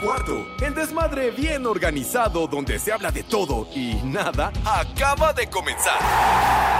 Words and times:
cuarto. 0.00 0.46
El 0.60 0.74
desmadre 0.74 1.30
bien 1.30 1.66
organizado 1.66 2.46
donde 2.46 2.78
se 2.78 2.92
habla 2.92 3.10
de 3.10 3.22
todo 3.22 3.68
y 3.74 3.94
nada 4.04 4.52
acaba 4.64 5.32
de 5.32 5.48
comenzar. 5.48 5.98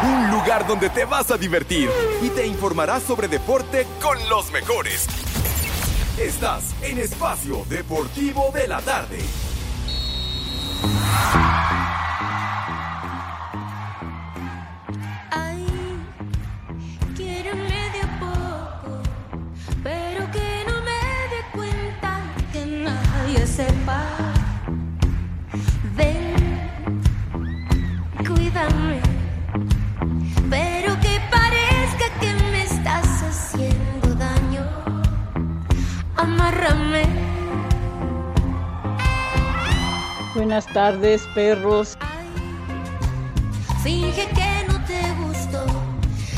Un 0.02 0.30
lugar 0.30 0.66
donde 0.66 0.90
te 0.90 1.04
vas 1.04 1.30
a 1.30 1.36
divertir 1.36 1.90
y 2.22 2.30
te 2.30 2.46
informarás 2.46 3.02
sobre 3.02 3.28
deporte 3.28 3.86
con 4.00 4.16
los 4.28 4.50
mejores. 4.50 5.06
Estás 6.18 6.74
en 6.82 6.98
Espacio 6.98 7.64
Deportivo 7.68 8.50
de 8.52 8.68
la 8.68 8.80
Tarde. 8.80 9.18
Amárrame. 36.20 37.04
Buenas 40.34 40.66
tardes, 40.66 41.22
perros. 41.34 41.96
Finge 43.82 44.28
que 44.28 44.66
no 44.68 44.84
te 44.84 45.00
gustó. 45.12 45.64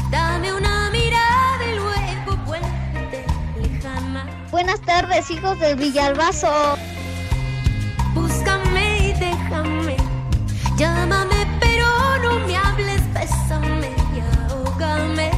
Dame 0.08 0.52
una 0.52 0.88
mirada 0.90 1.64
y 1.68 1.74
luego 1.74 2.36
vuélvete 2.46 3.26
lejana. 3.60 4.24
Buenas 4.52 4.80
tardes, 4.82 5.28
hijos 5.32 5.58
del 5.58 5.74
Villalbazo. 5.74 6.76
Búscame 8.14 9.08
y 9.08 9.12
déjame. 9.14 9.96
Llámame, 10.76 11.44
pero 11.58 11.88
no 12.22 12.38
me 12.46 12.56
hables. 12.56 13.02
Bésame 13.12 13.90
y 14.14 14.20
ahógame. 14.46 15.32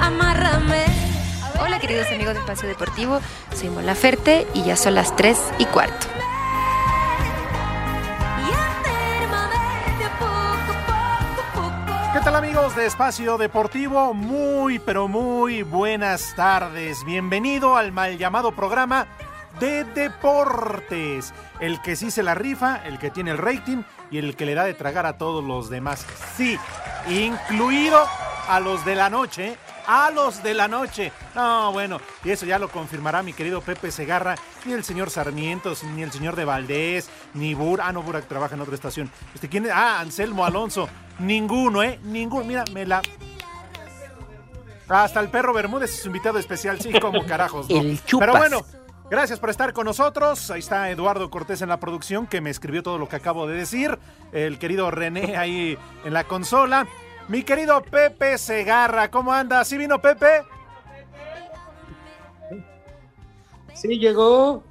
Amárrame. 0.00 1.07
Queridos 1.80 2.08
amigos 2.08 2.34
de 2.34 2.40
Espacio 2.40 2.68
Deportivo, 2.68 3.20
soy 3.54 3.68
Mola 3.68 3.94
Ferte 3.94 4.48
y 4.52 4.64
ya 4.64 4.76
son 4.76 4.96
las 4.96 5.14
3 5.14 5.38
y 5.58 5.64
cuarto. 5.66 6.08
¿Qué 12.12 12.20
tal 12.20 12.34
amigos 12.34 12.74
de 12.74 12.86
Espacio 12.86 13.38
Deportivo? 13.38 14.12
Muy, 14.12 14.80
pero 14.80 15.06
muy 15.06 15.62
buenas 15.62 16.34
tardes. 16.34 17.04
Bienvenido 17.04 17.76
al 17.76 17.92
mal 17.92 18.18
llamado 18.18 18.50
programa 18.50 19.06
de 19.60 19.84
deportes. 19.84 21.32
El 21.60 21.80
que 21.80 21.94
sí 21.94 22.10
se 22.10 22.24
la 22.24 22.34
rifa, 22.34 22.84
el 22.86 22.98
que 22.98 23.10
tiene 23.10 23.30
el 23.30 23.38
rating 23.38 23.82
y 24.10 24.18
el 24.18 24.34
que 24.34 24.46
le 24.46 24.54
da 24.54 24.64
de 24.64 24.74
tragar 24.74 25.06
a 25.06 25.16
todos 25.16 25.44
los 25.44 25.70
demás. 25.70 26.04
Sí, 26.36 26.58
incluido 27.08 28.04
a 28.48 28.58
los 28.58 28.84
de 28.84 28.96
la 28.96 29.10
noche. 29.10 29.56
A 29.90 30.10
los 30.10 30.42
de 30.42 30.52
la 30.52 30.68
noche. 30.68 31.10
No, 31.34 31.72
bueno, 31.72 31.98
y 32.22 32.28
eso 32.28 32.44
ya 32.44 32.58
lo 32.58 32.68
confirmará 32.68 33.22
mi 33.22 33.32
querido 33.32 33.62
Pepe 33.62 33.90
Segarra, 33.90 34.34
ni 34.66 34.74
el 34.74 34.84
señor 34.84 35.08
Sarmientos, 35.08 35.82
ni 35.82 36.02
el 36.02 36.12
señor 36.12 36.36
de 36.36 36.44
Valdés, 36.44 37.08
ni 37.32 37.54
Bur. 37.54 37.80
Ah, 37.82 37.90
no, 37.90 38.02
Burak 38.02 38.28
trabaja 38.28 38.54
en 38.54 38.60
otra 38.60 38.74
estación. 38.74 39.10
Este, 39.34 39.48
¿quién 39.48 39.64
es? 39.64 39.72
Ah, 39.72 39.98
Anselmo 40.00 40.44
Alonso. 40.44 40.90
Ninguno, 41.18 41.82
¿eh? 41.82 41.98
Ninguno. 42.02 42.44
Mira, 42.44 42.64
me 42.70 42.84
la. 42.84 43.00
Hasta 44.90 45.20
el 45.20 45.30
perro 45.30 45.54
Bermúdez 45.54 45.90
es 45.90 46.02
su 46.02 46.08
invitado 46.08 46.38
especial, 46.38 46.78
sí, 46.82 46.92
como 47.00 47.24
carajos. 47.24 47.70
¿no? 47.70 47.76
El. 47.80 47.98
Pero 48.18 48.36
bueno, 48.36 48.66
gracias 49.10 49.40
por 49.40 49.48
estar 49.48 49.72
con 49.72 49.86
nosotros. 49.86 50.50
Ahí 50.50 50.60
está 50.60 50.90
Eduardo 50.90 51.30
Cortés 51.30 51.62
en 51.62 51.70
la 51.70 51.80
producción, 51.80 52.26
que 52.26 52.42
me 52.42 52.50
escribió 52.50 52.82
todo 52.82 52.98
lo 52.98 53.08
que 53.08 53.16
acabo 53.16 53.46
de 53.46 53.56
decir. 53.56 53.98
El 54.32 54.58
querido 54.58 54.90
René 54.90 55.38
ahí 55.38 55.78
en 56.04 56.12
la 56.12 56.24
consola. 56.24 56.86
Mi 57.28 57.42
querido 57.42 57.82
Pepe 57.82 58.38
Segarra, 58.38 59.10
¿cómo 59.10 59.30
anda? 59.30 59.62
¿Sí 59.62 59.76
vino 59.76 60.00
Pepe? 60.00 60.44
Sí, 63.74 63.98
llegó. 63.98 64.62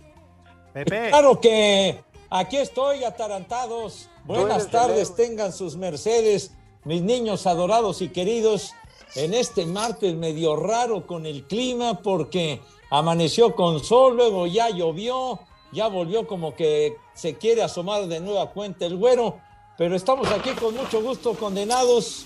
Pepe. 0.74 1.10
Claro 1.10 1.40
que 1.40 2.04
aquí 2.32 2.58
estoy, 2.58 3.04
atarantados. 3.04 4.10
Buenas 4.26 4.72
tardes. 4.72 5.16
tengan 5.16 5.54
sus 5.54 5.78
mercedes, 5.78 6.52
mis 6.84 7.04
niños 7.04 7.46
adorados 7.46 8.02
y 8.02 8.10
queridos, 8.10 8.74
en 9.16 9.36
este 9.36 9.68
martes 9.68 10.16
medio 10.16 10.56
raro 10.56 11.06
con 11.06 11.28
el 11.28 11.46
clima, 11.46 12.02
porque 12.02 12.60
amaneció 12.90 13.56
con 13.56 13.84
sol, 13.84 14.18
luego 14.18 14.48
ya 14.48 14.70
llovió, 14.70 15.40
ya 15.72 15.88
volvió 15.88 16.26
como 16.26 16.56
que 16.56 16.98
se 17.14 17.36
quiere 17.36 17.62
asomar 17.62 18.08
de 18.08 18.20
nueva 18.20 18.50
cuenta 18.50 18.88
el 18.88 18.98
güero, 18.98 19.38
pero 19.78 19.96
estamos 19.96 20.30
aquí 20.32 20.50
con 20.52 20.76
mucho 20.76 21.02
gusto, 21.02 21.36
condenados, 21.36 22.26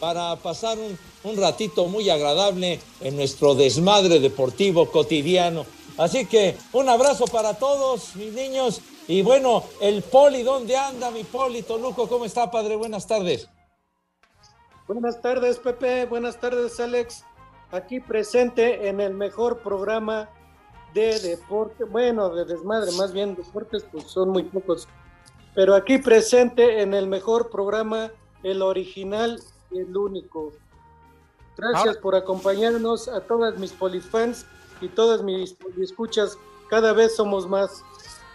para 0.00 0.34
pasar 0.36 0.78
un, 0.78 0.98
un 1.24 1.36
ratito 1.36 1.86
muy 1.86 2.08
agradable 2.10 2.80
en 3.00 3.16
nuestro 3.16 3.54
desmadre 3.54 4.18
deportivo 4.18 4.90
cotidiano. 4.90 5.66
Así 5.98 6.26
que 6.26 6.56
un 6.72 6.88
abrazo 6.88 7.26
para 7.26 7.54
todos, 7.54 8.16
mis 8.16 8.32
niños. 8.32 8.80
Y 9.06 9.22
bueno, 9.22 9.64
el 9.80 10.02
Poli, 10.02 10.42
¿dónde 10.42 10.76
anda 10.76 11.10
mi 11.10 11.24
Poli? 11.24 11.62
Toluco, 11.62 12.08
¿cómo 12.08 12.24
está, 12.24 12.50
padre? 12.50 12.76
Buenas 12.76 13.06
tardes. 13.06 13.48
Buenas 14.86 15.20
tardes, 15.20 15.58
Pepe. 15.58 16.06
Buenas 16.06 16.40
tardes, 16.40 16.80
Alex. 16.80 17.24
Aquí 17.70 18.00
presente 18.00 18.88
en 18.88 19.00
el 19.00 19.14
mejor 19.14 19.62
programa 19.62 20.28
de 20.94 21.20
deporte, 21.20 21.84
bueno, 21.84 22.34
de 22.34 22.44
desmadre, 22.44 22.90
más 22.92 23.12
bien 23.12 23.36
deportes, 23.36 23.84
pues 23.92 24.04
son 24.04 24.30
muy 24.30 24.44
pocos. 24.44 24.88
Pero 25.54 25.74
aquí 25.74 25.98
presente 25.98 26.80
en 26.82 26.94
el 26.94 27.06
mejor 27.06 27.50
programa, 27.50 28.10
el 28.42 28.62
original 28.62 29.40
el 29.72 29.96
único. 29.96 30.52
Gracias 31.56 31.86
Ahora- 31.88 32.00
por 32.00 32.14
acompañarnos 32.16 33.08
a 33.08 33.20
todas 33.20 33.58
mis 33.58 33.72
polifans 33.72 34.46
y 34.80 34.88
todas 34.88 35.22
mis 35.22 35.56
escuchas. 35.80 36.38
Cada 36.68 36.92
vez 36.92 37.16
somos 37.16 37.48
más. 37.48 37.82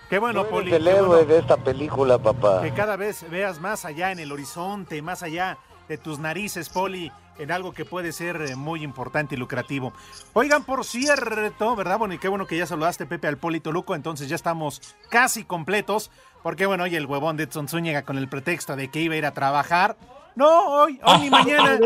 Qué 0.09 0.19
bueno, 0.19 0.45
Poli. 0.47 0.71
el 0.73 0.87
héroe 0.87 1.07
bueno 1.07 1.25
de 1.25 1.39
esta 1.39 1.57
película, 1.57 2.19
papá. 2.19 2.61
que 2.61 2.71
cada 2.73 2.95
vez 2.95 3.27
veas 3.31 3.59
más 3.59 3.85
allá 3.85 4.11
en 4.11 4.19
el 4.19 4.31
horizonte, 4.31 5.01
más 5.01 5.23
allá 5.23 5.57
de 5.87 5.97
tus 5.97 6.19
narices, 6.19 6.69
Poli, 6.69 7.11
en 7.39 7.51
algo 7.51 7.73
que 7.73 7.85
puede 7.85 8.11
ser 8.11 8.39
eh, 8.41 8.55
muy 8.55 8.83
importante 8.83 9.33
y 9.33 9.37
lucrativo. 9.37 9.93
Oigan, 10.33 10.63
por 10.63 10.85
cierto, 10.85 11.75
¿verdad? 11.75 11.97
Bueno, 11.97 12.13
y 12.13 12.19
qué 12.19 12.27
bueno 12.27 12.45
que 12.45 12.57
ya 12.57 12.67
saludaste, 12.67 13.07
Pepe, 13.07 13.27
al 13.27 13.37
Poli 13.37 13.59
Toluco, 13.59 13.95
entonces 13.95 14.29
ya 14.29 14.35
estamos 14.35 14.79
casi 15.09 15.43
completos, 15.43 16.11
porque 16.43 16.67
bueno, 16.67 16.83
hoy 16.83 16.95
el 16.95 17.07
huevón 17.07 17.37
de 17.37 17.43
Edson 17.43 17.67
Zúñiga 17.67 18.03
con 18.03 18.17
el 18.19 18.29
pretexto 18.29 18.75
de 18.75 18.89
que 18.91 18.99
iba 19.01 19.15
a 19.15 19.17
ir 19.17 19.25
a 19.25 19.33
trabajar. 19.33 19.97
No, 20.35 20.83
hoy, 20.83 20.99
hoy 21.03 21.19
ni 21.21 21.29
mañana. 21.31 21.79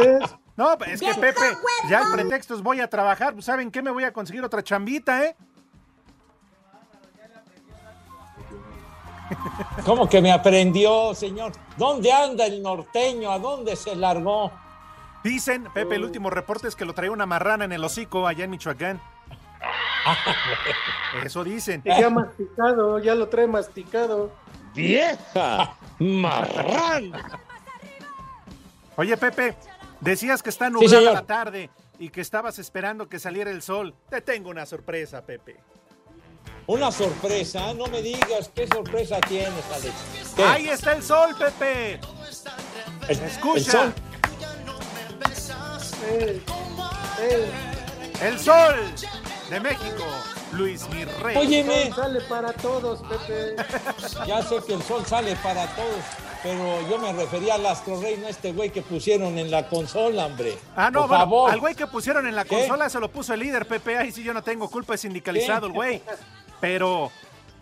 No, 0.57 0.73
es 0.85 0.99
que 0.99 1.13
Pepe, 1.13 1.41
ya 1.87 2.01
el 2.01 2.11
pretexto 2.11 2.53
es 2.55 2.61
voy 2.61 2.81
a 2.81 2.89
trabajar, 2.89 3.33
pues 3.33 3.45
¿saben 3.45 3.71
qué? 3.71 3.81
Me 3.81 3.91
voy 3.91 4.03
a 4.03 4.11
conseguir 4.11 4.43
otra 4.43 4.61
chambita, 4.61 5.25
¿eh? 5.25 5.35
¿Cómo 9.85 10.09
que 10.09 10.21
me 10.21 10.31
aprendió, 10.31 11.13
señor? 11.15 11.53
¿Dónde 11.77 12.11
anda 12.11 12.45
el 12.45 12.61
norteño? 12.61 13.31
¿A 13.31 13.39
dónde 13.39 13.75
se 13.75 13.95
largó? 13.95 14.51
Dicen, 15.23 15.67
Pepe, 15.73 15.95
el 15.95 16.03
último 16.03 16.29
reporte 16.29 16.67
es 16.67 16.75
que 16.75 16.85
lo 16.85 16.93
traía 16.93 17.11
una 17.11 17.25
marrana 17.25 17.65
en 17.65 17.71
el 17.71 17.83
hocico 17.83 18.27
allá 18.27 18.45
en 18.45 18.51
Michoacán. 18.51 19.01
Eso 21.23 21.43
dicen. 21.43 21.83
Ya 21.83 22.09
masticado, 22.09 22.99
ya 22.99 23.15
lo 23.15 23.27
trae 23.27 23.47
masticado. 23.47 24.31
¡Vieja! 24.73 25.73
¡Marrán! 25.99 27.11
Oye, 28.99 29.15
Pepe, 29.15 29.55
decías 30.01 30.43
que 30.43 30.49
está 30.49 30.65
Sí, 30.67 30.73
nublada 30.73 30.97
señor. 30.99 31.13
la 31.13 31.25
tarde 31.25 31.69
y 31.99 32.09
que 32.09 32.19
estabas 32.19 32.59
esperando 32.59 33.07
que 33.07 33.17
saliera 33.17 33.49
el 33.49 33.61
sol. 33.61 33.95
Te 34.09 34.19
tengo 34.19 34.49
una 34.49 34.65
sorpresa, 34.65 35.21
Pepe. 35.21 35.55
Una 36.67 36.91
sorpresa, 36.91 37.73
no 37.75 37.87
me 37.87 38.01
digas 38.01 38.51
qué 38.53 38.67
sorpresa 38.67 39.21
tienes, 39.21 39.63
Alex. 39.73 39.93
¿Qué? 40.35 40.43
Ahí 40.43 40.67
está 40.67 40.91
el 40.91 41.01
sol, 41.01 41.33
Pepe. 41.39 41.93
El- 43.07 43.19
escucha. 43.21 43.61
el 43.61 43.63
sol. 43.63 43.93
Eh, 47.21 47.51
El 48.21 48.37
sol 48.37 48.75
de 49.49 49.59
México, 49.61 50.03
Luis 50.51 50.89
Mirrey. 50.89 51.37
Óyeme, 51.37 51.85
sol 51.85 51.95
sale 51.95 52.21
para 52.27 52.51
todos, 52.51 52.99
Pepe. 53.07 53.55
ya 54.27 54.41
sé 54.43 54.57
que 54.67 54.73
el 54.73 54.83
sol 54.83 55.05
sale 55.05 55.37
para 55.37 55.65
todos, 55.67 56.03
pero 56.43 56.89
yo 56.89 56.97
me 56.99 57.11
refería 57.13 57.55
al 57.55 57.65
Astro 57.65 57.99
Rey, 58.01 58.17
no 58.19 58.27
a 58.27 58.29
este 58.29 58.51
güey 58.51 58.69
que 58.69 58.81
pusieron 58.81 59.37
en 59.37 59.51
la 59.51 59.67
consola, 59.67 60.25
hombre. 60.27 60.57
Ah, 60.75 60.89
no, 60.89 61.01
Por 61.01 61.09
bueno, 61.09 61.23
favor. 61.23 61.51
al 61.51 61.59
güey 61.59 61.75
que 61.75 61.87
pusieron 61.87 62.27
en 62.27 62.35
la 62.35 62.43
¿Qué? 62.45 62.55
consola 62.59 62.89
se 62.89 62.99
lo 62.99 63.09
puso 63.11 63.33
el 63.33 63.41
líder, 63.41 63.67
Pepe. 63.67 63.97
Ahí 63.97 64.11
sí 64.11 64.23
yo 64.23 64.33
no 64.33 64.41
tengo 64.43 64.69
culpa, 64.69 64.95
es 64.95 65.01
sindicalizado 65.01 65.61
¿Qué? 65.61 65.65
el 65.67 65.73
güey. 65.73 66.01
Pero, 66.61 67.11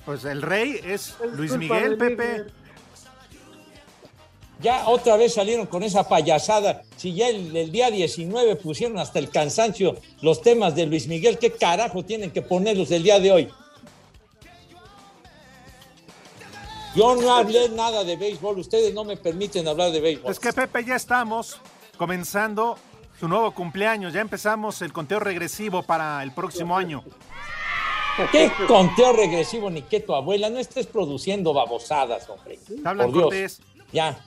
pues 0.06 0.26
el 0.26 0.42
rey 0.42 0.80
es 0.84 1.16
Es 1.24 1.32
Luis 1.34 1.56
Miguel, 1.58 1.98
Pepe. 1.98 2.46
Ya 4.60 4.88
otra 4.88 5.18
vez 5.18 5.36
salieron 5.36 5.68
con 5.68 5.84
esa 5.84 6.08
payasada. 6.08 6.82
Si 6.96 7.14
ya 7.14 7.28
el, 7.28 7.56
el 7.56 7.72
día 7.72 7.92
19 7.92 8.56
pusieron 8.56 8.98
hasta 8.98 9.20
el 9.20 9.30
cansancio 9.30 9.96
los 10.22 10.42
temas 10.42 10.76
de 10.76 10.88
Luis 10.88 11.08
Miguel, 11.08 11.38
¿qué 11.38 11.52
carajo 11.52 12.04
tienen 12.04 12.32
que 12.32 12.42
ponerlos 12.42 12.90
el 12.90 13.04
día 13.04 13.20
de 13.20 13.32
hoy? 13.32 13.50
Yo 16.98 17.16
no 17.16 17.32
hablé 17.32 17.70
nada 17.70 18.04
de 18.04 18.16
béisbol, 18.16 18.58
ustedes 18.58 18.92
no 18.92 19.04
me 19.04 19.18
permiten 19.18 19.68
hablar 19.68 19.92
de 19.92 20.02
béisbol. 20.02 20.32
Es 20.32 20.40
que 20.40 20.52
Pepe, 20.52 20.84
ya 20.84 20.96
estamos 20.96 21.62
comenzando 21.96 22.76
su 23.20 23.28
nuevo 23.28 23.52
cumpleaños. 23.52 24.14
Ya 24.14 24.22
empezamos 24.22 24.82
el 24.82 24.92
conteo 24.92 25.20
regresivo 25.20 25.84
para 25.84 26.24
el 26.24 26.32
próximo 26.32 26.76
año. 26.76 27.04
¿Qué 28.32 28.52
conteo 28.68 29.14
regresivo 29.14 29.70
ni 29.70 29.84
qué 29.84 30.00
tu 30.00 30.16
abuela? 30.16 30.50
No 30.50 30.58
estés 30.58 30.88
produciendo 30.88 31.54
babosadas, 31.54 32.28
hombre. 32.30 32.58
Hablan. 32.84 33.12
Cortés. 33.12 33.62
Ya. 33.94 34.20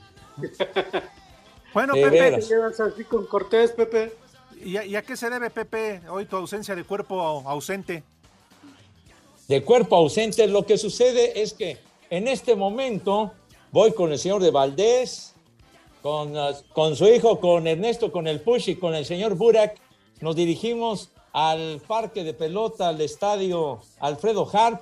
Bueno, 1.74 1.94
De 1.94 2.02
Pepe, 2.02 2.20
veras. 2.20 2.48
¿Te 2.48 2.54
llevas 2.54 2.80
así 2.80 3.04
con 3.04 3.26
Cortés, 3.26 3.72
Pepe? 3.72 4.12
¿y 4.64 4.76
a, 4.76 4.84
y 4.84 4.94
a 4.94 5.02
qué 5.02 5.16
se 5.16 5.28
debe, 5.28 5.50
Pepe, 5.50 6.02
hoy 6.08 6.24
tu 6.26 6.36
ausencia 6.36 6.76
de 6.76 6.84
cuerpo 6.84 7.42
ausente? 7.46 8.04
de 9.48 9.64
cuerpo 9.64 9.96
ausente. 9.96 10.46
Lo 10.46 10.64
que 10.64 10.78
sucede 10.78 11.42
es 11.42 11.52
que 11.52 11.78
en 12.10 12.28
este 12.28 12.54
momento 12.56 13.32
voy 13.72 13.92
con 13.92 14.12
el 14.12 14.18
señor 14.18 14.42
de 14.42 14.50
Valdés, 14.50 15.34
con, 16.02 16.36
uh, 16.36 16.52
con 16.72 16.96
su 16.96 17.06
hijo, 17.06 17.40
con 17.40 17.66
Ernesto, 17.66 18.10
con 18.10 18.26
el 18.26 18.40
Push 18.40 18.70
y 18.70 18.76
con 18.76 18.94
el 18.94 19.04
señor 19.04 19.34
Burak. 19.36 19.76
Nos 20.20 20.36
dirigimos 20.36 21.10
al 21.32 21.80
parque 21.86 22.24
de 22.24 22.34
pelota, 22.34 22.88
al 22.88 23.00
estadio 23.00 23.80
Alfredo 24.00 24.48
Harp, 24.52 24.80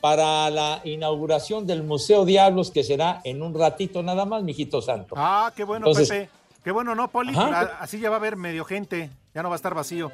para 0.00 0.48
la 0.50 0.80
inauguración 0.84 1.66
del 1.66 1.82
Museo 1.82 2.24
Diablos, 2.24 2.70
que 2.70 2.84
será 2.84 3.20
en 3.24 3.42
un 3.42 3.52
ratito 3.54 4.02
nada 4.02 4.24
más, 4.24 4.42
mijito 4.44 4.80
santo. 4.80 5.14
Ah, 5.18 5.52
qué 5.56 5.64
bueno, 5.64 5.86
Entonces- 5.86 6.08
Pepe. 6.08 6.30
Qué 6.64 6.72
bueno, 6.72 6.94
¿no, 6.94 7.08
Poli? 7.08 7.30
Ajá. 7.32 7.60
A- 7.60 7.82
Así 7.82 7.98
ya 7.98 8.10
va 8.10 8.16
a 8.16 8.18
haber 8.18 8.36
medio 8.36 8.64
gente. 8.64 9.10
Ya 9.34 9.42
no 9.42 9.48
va 9.48 9.54
a 9.54 9.56
estar 9.56 9.74
vacío. 9.74 10.10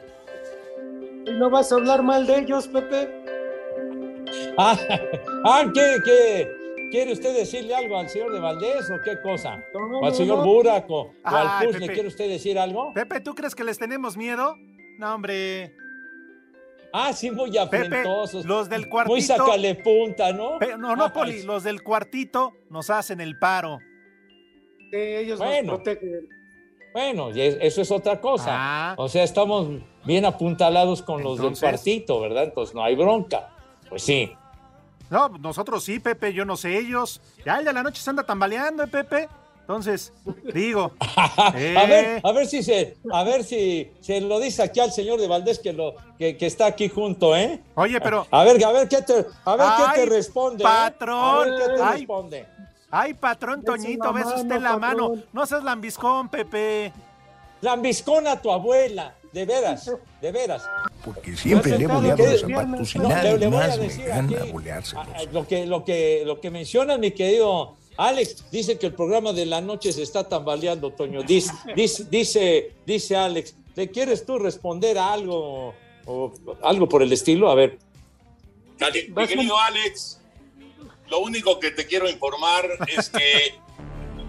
¿Y 1.26 1.32
no 1.32 1.50
vas 1.50 1.72
a 1.72 1.76
hablar 1.76 2.02
mal 2.02 2.26
de 2.26 2.40
ellos, 2.40 2.68
Pepe? 2.68 3.23
Ah, 4.58 4.78
ah, 5.44 5.64
¿qué, 5.74 5.96
qué? 6.04 6.48
¿Quiere 6.90 7.12
usted 7.12 7.36
decirle 7.36 7.74
algo 7.74 7.98
al 7.98 8.08
señor 8.08 8.32
de 8.32 8.38
Valdés 8.40 8.88
o 8.90 9.00
qué 9.04 9.20
cosa? 9.20 9.56
No, 9.74 9.98
¿O 10.00 10.06
al 10.06 10.14
señor 10.14 10.38
no. 10.38 10.44
Burak 10.44 10.88
o, 10.88 11.10
al 11.24 11.64
Push? 11.66 11.74
¿Le 11.74 11.80
Pepe. 11.80 11.92
quiere 11.94 12.08
usted 12.08 12.28
decir 12.28 12.58
algo? 12.58 12.92
Pepe, 12.94 13.20
¿tú 13.20 13.34
crees 13.34 13.54
que 13.54 13.64
les 13.64 13.78
tenemos 13.78 14.16
miedo? 14.16 14.54
No, 14.98 15.14
hombre. 15.14 15.74
Ah, 16.92 17.12
sí, 17.12 17.32
muy 17.32 17.50
Pepe, 17.50 17.78
afrentosos. 17.86 18.44
los 18.46 18.68
del 18.68 18.82
Muy 18.82 18.90
cuartito. 18.90 19.20
sacale 19.36 19.74
punta, 19.74 20.32
¿no? 20.32 20.58
Pe- 20.60 20.78
no, 20.78 20.94
no, 20.94 21.12
Poli, 21.12 21.42
los 21.42 21.64
del 21.64 21.82
cuartito 21.82 22.52
nos 22.70 22.88
hacen 22.90 23.20
el 23.20 23.36
paro. 23.40 23.78
Ellos 24.92 25.40
Bueno. 25.40 25.72
nos 25.72 25.80
protegen. 25.80 26.28
Bueno, 26.92 27.30
eso 27.30 27.82
es 27.82 27.90
otra 27.90 28.20
cosa. 28.20 28.50
Ah. 28.52 28.94
O 28.96 29.08
sea, 29.08 29.24
estamos 29.24 29.66
bien 30.04 30.24
apuntalados 30.24 31.02
con 31.02 31.24
los 31.24 31.40
del 31.40 31.58
cuartito, 31.58 32.20
¿verdad? 32.20 32.44
Entonces 32.44 32.72
no 32.72 32.84
hay 32.84 32.94
bronca. 32.94 33.50
Pues 33.88 34.02
sí. 34.02 34.36
No, 35.10 35.28
nosotros 35.28 35.84
sí, 35.84 36.00
Pepe, 36.00 36.32
yo 36.32 36.44
no 36.44 36.56
sé 36.56 36.78
ellos. 36.78 37.20
Ya 37.44 37.58
el 37.58 37.64
de 37.64 37.72
la 37.72 37.82
noche 37.82 38.02
se 38.02 38.10
anda 38.10 38.22
tambaleando, 38.24 38.82
¿eh, 38.82 38.86
Pepe. 38.86 39.28
Entonces, 39.60 40.12
digo. 40.52 40.92
A 41.16 41.52
eh, 41.56 41.86
ver, 41.86 42.20
a 42.22 42.32
ver 42.32 42.46
si 42.46 42.62
se, 42.62 42.98
a 43.10 43.24
ver 43.24 43.44
si 43.44 43.90
se 44.00 44.20
lo 44.20 44.38
dice 44.38 44.62
aquí 44.62 44.80
al 44.80 44.92
señor 44.92 45.18
de 45.18 45.26
Valdés 45.26 45.58
que 45.58 45.72
lo, 45.72 45.94
que, 46.18 46.36
que 46.36 46.44
está 46.46 46.66
aquí 46.66 46.88
junto, 46.90 47.34
¿eh? 47.34 47.62
Oye, 47.74 47.98
pero. 48.00 48.26
A 48.30 48.44
ver, 48.44 48.62
a 48.62 48.72
ver 48.72 48.88
qué 48.88 49.00
te, 49.00 49.24
a 49.44 49.56
ver 49.56 49.66
qué 49.78 50.00
te 50.00 50.06
responde. 50.06 50.62
¿eh? 50.62 50.66
patrón, 50.66 51.48
A 51.48 51.50
ver 51.50 51.58
qué 51.58 51.74
te 51.76 51.82
ay. 51.82 51.98
responde. 51.98 52.46
Ay, 52.90 53.14
patrón 53.14 53.64
Toñito, 53.64 54.12
ves 54.12 54.26
usted 54.26 54.44
mano, 54.46 54.60
la 54.60 54.76
mano. 54.76 55.12
No 55.32 55.46
seas 55.46 55.64
lambiscón, 55.64 56.28
Pepe. 56.28 56.92
Lambiscona 57.60 58.32
a 58.32 58.42
tu 58.42 58.52
abuela, 58.52 59.14
de 59.32 59.46
veras, 59.46 59.90
de 60.20 60.30
veras. 60.30 60.62
Porque 61.04 61.36
siempre 61.36 61.76
le 61.78 61.84
he 61.84 61.86
boleado 61.86 62.24
los 62.24 62.40
zapatos 62.40 62.94
y 62.94 62.98
No, 62.98 63.08
nadie 63.08 63.32
le, 63.32 63.38
le 63.38 63.46
voy 63.48 63.56
a 63.56 63.66
más 63.68 63.78
me 63.78 63.84
decir 63.84 64.04
gana 64.06 64.38
aquí, 64.40 64.50
boleárselos. 64.52 65.06
a- 65.08 65.16
a- 65.18 65.24
lo 65.24 65.46
que, 65.46 65.66
lo 65.66 65.84
que, 65.84 66.22
lo 66.24 66.40
que 66.40 66.50
mencionas, 66.50 66.98
mi 66.98 67.10
querido 67.10 67.76
Alex, 67.96 68.50
dice 68.50 68.78
que 68.78 68.86
el 68.86 68.94
programa 68.94 69.32
de 69.32 69.46
la 69.46 69.60
noche 69.60 69.92
se 69.92 70.02
está 70.02 70.28
tambaleando, 70.28 70.90
Toño. 70.92 71.22
Dice, 71.22 71.52
dice, 71.76 72.04
dice, 72.10 72.72
dice 72.86 73.16
Alex, 73.16 73.54
¿le 73.76 73.90
quieres 73.90 74.24
tú 74.26 74.38
responder 74.38 74.98
a 74.98 75.12
algo 75.12 75.74
o 76.06 76.32
algo 76.62 76.88
por 76.88 77.02
el 77.02 77.12
estilo? 77.12 77.50
A 77.50 77.54
ver. 77.54 77.78
Ale- 78.80 79.08
Mi 79.14 79.26
querido 79.26 79.56
Alex, 79.58 80.20
lo 81.08 81.20
único 81.20 81.60
que 81.60 81.70
te 81.70 81.86
quiero 81.86 82.08
informar 82.10 82.64
es 82.96 83.10
que 83.10 83.54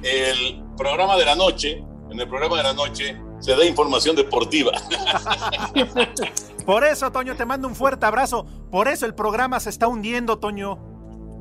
el 0.04 0.62
programa 0.78 1.18
de 1.18 1.26
la 1.26 1.36
noche, 1.36 1.82
en 2.12 2.20
el 2.20 2.28
programa 2.30 2.58
de 2.58 2.64
la 2.64 2.74
noche, 2.74 3.16
se 3.40 3.56
da 3.56 3.66
información 3.66 4.16
deportiva. 4.16 4.72
Por 6.66 6.84
eso, 6.84 7.12
Toño, 7.12 7.36
te 7.36 7.46
mando 7.46 7.68
un 7.68 7.76
fuerte 7.76 8.06
abrazo. 8.06 8.46
Por 8.72 8.88
eso 8.88 9.06
el 9.06 9.14
programa 9.14 9.60
se 9.60 9.70
está 9.70 9.88
hundiendo, 9.88 10.40
Toño. 10.40 10.78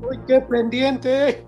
Uy, 0.02 0.18
qué 0.26 0.40
pendiente. 0.40 1.46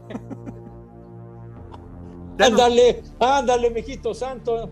Ándale, 2.38 3.02
ándale, 3.19 3.70
mijito 3.70 4.14
santo. 4.14 4.70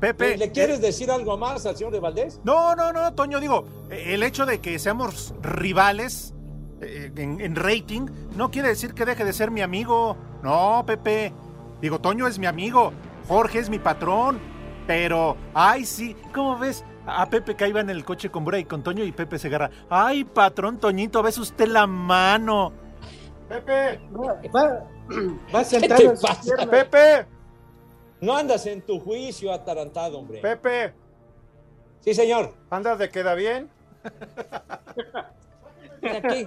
Pepe. 0.00 0.36
¿Le, 0.36 0.50
quieres 0.50 0.78
eh, 0.78 0.82
decir 0.82 1.10
algo 1.10 1.38
más 1.38 1.64
al 1.66 1.76
señor 1.76 1.92
de 1.92 2.00
Valdés? 2.00 2.40
No, 2.44 2.74
no, 2.74 2.92
no, 2.92 3.14
Toño, 3.14 3.40
digo, 3.40 3.64
el 3.90 4.22
hecho 4.22 4.44
de 4.44 4.60
que 4.60 4.78
seamos 4.78 5.34
rivales 5.40 6.34
eh, 6.80 7.10
en, 7.16 7.40
en 7.40 7.56
rating 7.56 8.08
no 8.36 8.50
quiere 8.50 8.68
decir 8.68 8.92
que 8.92 9.04
deje 9.04 9.24
de 9.24 9.32
ser 9.32 9.50
mi 9.50 9.62
amigo. 9.62 10.16
No, 10.42 10.84
Pepe. 10.86 11.32
Digo, 11.80 12.00
Toño 12.00 12.26
es 12.26 12.38
mi 12.38 12.46
amigo, 12.46 12.92
Jorge 13.28 13.58
es 13.58 13.68
mi 13.68 13.78
patrón, 13.78 14.38
pero, 14.86 15.36
ay, 15.52 15.84
sí, 15.84 16.16
¿cómo 16.34 16.58
ves? 16.58 16.84
A 17.06 17.28
Pepe 17.30 17.54
que 17.54 17.68
iba 17.68 17.80
en 17.80 17.90
el 17.90 18.04
coche 18.04 18.30
con 18.30 18.44
Bura 18.44 18.58
y 18.58 18.64
con 18.64 18.82
Toño 18.82 19.04
y 19.04 19.12
Pepe 19.12 19.38
se 19.38 19.46
agarra. 19.48 19.70
Ay, 19.88 20.24
patrón 20.24 20.78
Toñito, 20.78 21.22
ves 21.22 21.38
usted 21.38 21.68
la 21.68 21.86
mano. 21.86 22.72
Pepe, 23.48 24.00
Va, 24.12 24.40
va, 24.52 24.84
va 25.54 25.58
¿Qué 25.60 25.64
sentado 25.64 26.12
te 26.14 26.20
pasa? 26.20 26.66
Pepe, 26.68 27.26
No 28.20 28.36
andas 28.36 28.66
en 28.66 28.82
tu 28.82 28.98
juicio 28.98 29.52
atarantado, 29.52 30.18
hombre. 30.18 30.40
Pepe, 30.40 30.92
Sí, 32.00 32.12
señor. 32.14 32.54
¿andas 32.70 32.98
de 32.98 33.08
queda 33.08 33.34
bien? 33.34 33.68
Aquí. 36.02 36.46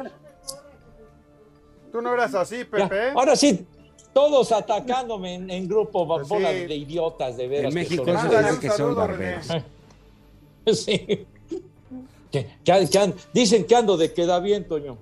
Tú 1.92 2.02
no 2.02 2.14
eras 2.14 2.36
así, 2.36 2.68
Ya, 2.78 3.12
Ahora 3.14 3.36
sí, 3.36 3.66
todos 4.14 4.52
atacándome 4.52 5.36
en, 5.36 5.50
en 5.50 5.68
grupo, 5.68 6.08
Pues 6.08 6.28
bolas 6.28 6.54
de 6.54 6.76
idiotas, 6.76 7.36
de 7.38 7.48
veras. 7.48 7.66
En 7.66 7.70
que 7.72 7.80
México 7.80 8.06
son. 8.06 8.18
Ándale, 8.18 8.40
dice 8.40 8.54
un 8.54 8.60
que 8.60 8.70
son 8.70 8.96
barberos. 8.96 9.48
Sí. 10.86 11.26
Que- 12.32 12.48
que- 12.64 12.88
que 12.92 13.00
an- 13.00 13.16
dicen 13.34 13.66
que 13.66 13.76
ando 13.76 13.98
de 13.98 14.14
queda 14.14 14.40
bien, 14.40 14.68
Toño. 14.68 14.98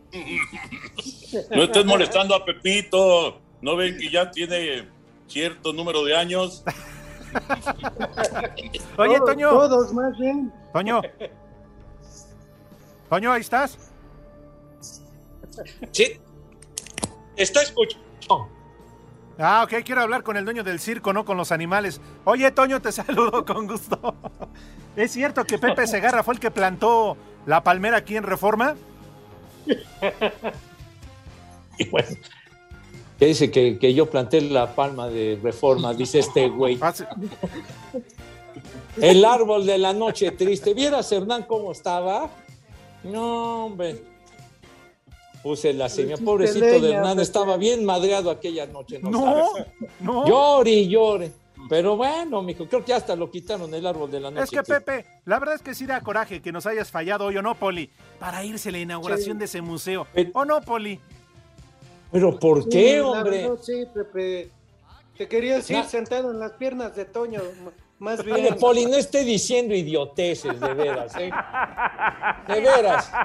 No 1.52 1.64
estés 1.64 1.86
molestando 1.86 2.34
a 2.36 2.46
Pepito. 2.46 3.40
¿No 3.62 3.76
ven 3.76 3.98
que 3.98 4.10
ya 4.10 4.32
tiene 4.32 4.88
cierto 5.28 5.74
número 5.74 6.06
de 6.06 6.16
años? 6.16 6.64
Oye, 8.98 9.18
Todos- 9.18 9.26
Toño. 9.26 9.50
Todos, 9.50 9.94
más 9.94 10.18
bien. 10.18 10.52
Toño. 10.74 11.02
Toño, 13.10 13.32
ahí 13.34 13.42
estás. 13.42 13.78
Sí. 15.92 16.18
Está 17.36 17.62
escuchando. 17.64 18.48
Ah, 19.40 19.64
ok, 19.64 19.84
quiero 19.84 20.02
hablar 20.02 20.24
con 20.24 20.36
el 20.36 20.46
dueño 20.46 20.64
del 20.64 20.80
circo, 20.80 21.14
no 21.14 21.24
con 21.26 21.38
los 21.38 21.52
animales. 21.52 22.02
Oye, 22.26 22.50
Toño, 22.52 22.82
te 22.82 22.92
saludo 22.92 23.46
con 23.46 23.68
gusto. 23.68 24.16
¿Es 24.96 25.12
cierto 25.12 25.44
que 25.46 25.60
Pepe 25.60 25.86
Segarra 25.86 26.24
fue 26.24 26.34
el 26.34 26.40
que 26.40 26.50
plantó 26.50 27.18
la 27.46 27.64
palmera 27.64 27.98
aquí 27.98 28.16
en 28.16 28.24
Reforma? 28.24 28.76
Y 31.80 31.88
bueno, 31.90 32.08
que 33.20 33.28
dice 33.28 33.52
que, 33.52 33.78
que 33.78 33.94
yo 33.94 34.10
planté 34.10 34.42
la 34.42 34.74
palma 34.74 35.08
de 35.10 35.40
reforma, 35.44 35.94
dice 35.94 36.18
este 36.18 36.50
güey. 36.50 36.78
Ah. 36.82 36.94
El 39.00 39.24
árbol 39.24 39.66
de 39.66 39.78
la 39.78 39.94
noche 39.94 40.32
triste. 40.32 40.74
¿Vieras, 40.74 41.12
Hernán, 41.12 41.44
cómo 41.44 41.72
estaba? 41.72 42.32
No, 43.04 43.66
hombre. 43.68 44.02
Puse 45.44 45.74
la 45.74 45.88
señal. 45.90 46.12
hiciste 46.14 46.26
Pobrecito 46.26 46.66
de 46.82 46.92
Hernán, 46.94 47.20
estaba 47.20 47.58
bien 47.58 47.86
madreado 47.86 48.30
aquella 48.32 48.66
noche. 48.66 49.00
No, 49.02 49.10
No, 49.12 49.22
sabes. 49.52 49.68
no. 50.00 50.28
Llore 50.28 50.72
y 50.72 50.88
llore. 50.90 51.32
Pero 51.70 51.98
bueno, 51.98 52.42
mijo, 52.42 52.66
creo 52.68 52.84
que 52.86 52.94
hasta 52.94 53.16
lo 53.16 53.30
quitaron 53.30 53.74
el 53.74 53.86
árbol 53.86 54.10
de 54.10 54.20
la 54.20 54.32
noche. 54.32 54.44
Es 54.44 54.50
que. 54.52 54.64
Pepe, 54.64 55.06
la 55.26 55.40
verdad 55.40 55.56
es 55.56 55.62
que 55.62 55.74
sí 55.76 55.86
da 55.86 56.00
coraje 56.02 56.42
que 56.42 56.52
nos 56.52 56.66
hayas 56.66 56.90
fallado 56.92 57.26
hoy 57.26 57.38
o 57.38 57.42
no, 57.42 57.56
Poli, 57.56 57.90
para 58.20 58.44
irse 58.44 58.70
a 58.70 58.72
la 58.72 58.80
inauguración 58.80 59.38
de 59.38 59.46
ese 59.46 59.62
museo. 59.62 60.08
Pero- 60.14 60.30
¿O 60.34 60.46
no, 60.46 60.62
Poli? 60.62 61.00
Pero 62.12 62.40
¿por 62.40 62.64
Sí, 62.64 62.70
qué, 62.70 62.98
la 63.00 63.08
hombre? 63.08 63.42
verdad, 63.42 63.58
sí, 63.62 63.84
Pepe. 63.94 64.50
Te 65.18 65.28
querías 65.28 65.70
ir 65.70 65.78
Na- 65.78 65.84
sentado 65.84 66.32
en 66.32 66.40
las 66.40 66.52
piernas 66.54 66.96
de 66.96 67.04
Toño, 67.06 67.42
más 68.00 68.20
Oye, 68.22 68.34
bien. 68.34 68.56
Poli, 68.60 68.86
no 68.86 68.96
esté 68.96 69.24
diciendo 69.26 69.74
idioteces, 69.74 70.60
de 70.60 70.74
veras, 70.74 71.16
¿eh? 71.18 71.32
De 72.48 72.60
veras. 72.62 73.12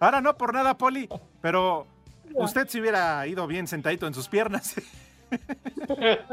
Ahora 0.00 0.20
no 0.20 0.36
por 0.36 0.52
nada, 0.54 0.76
Poli, 0.76 1.08
pero 1.40 1.86
usted 2.34 2.66
se 2.68 2.80
hubiera 2.80 3.26
ido 3.26 3.46
bien 3.46 3.66
sentadito 3.68 4.06
en 4.06 4.14
sus 4.14 4.28
piernas. 4.28 4.74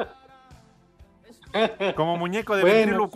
Como 1.95 2.17
muñeco 2.17 2.55
de 2.55 2.61
Bueno. 2.63 3.09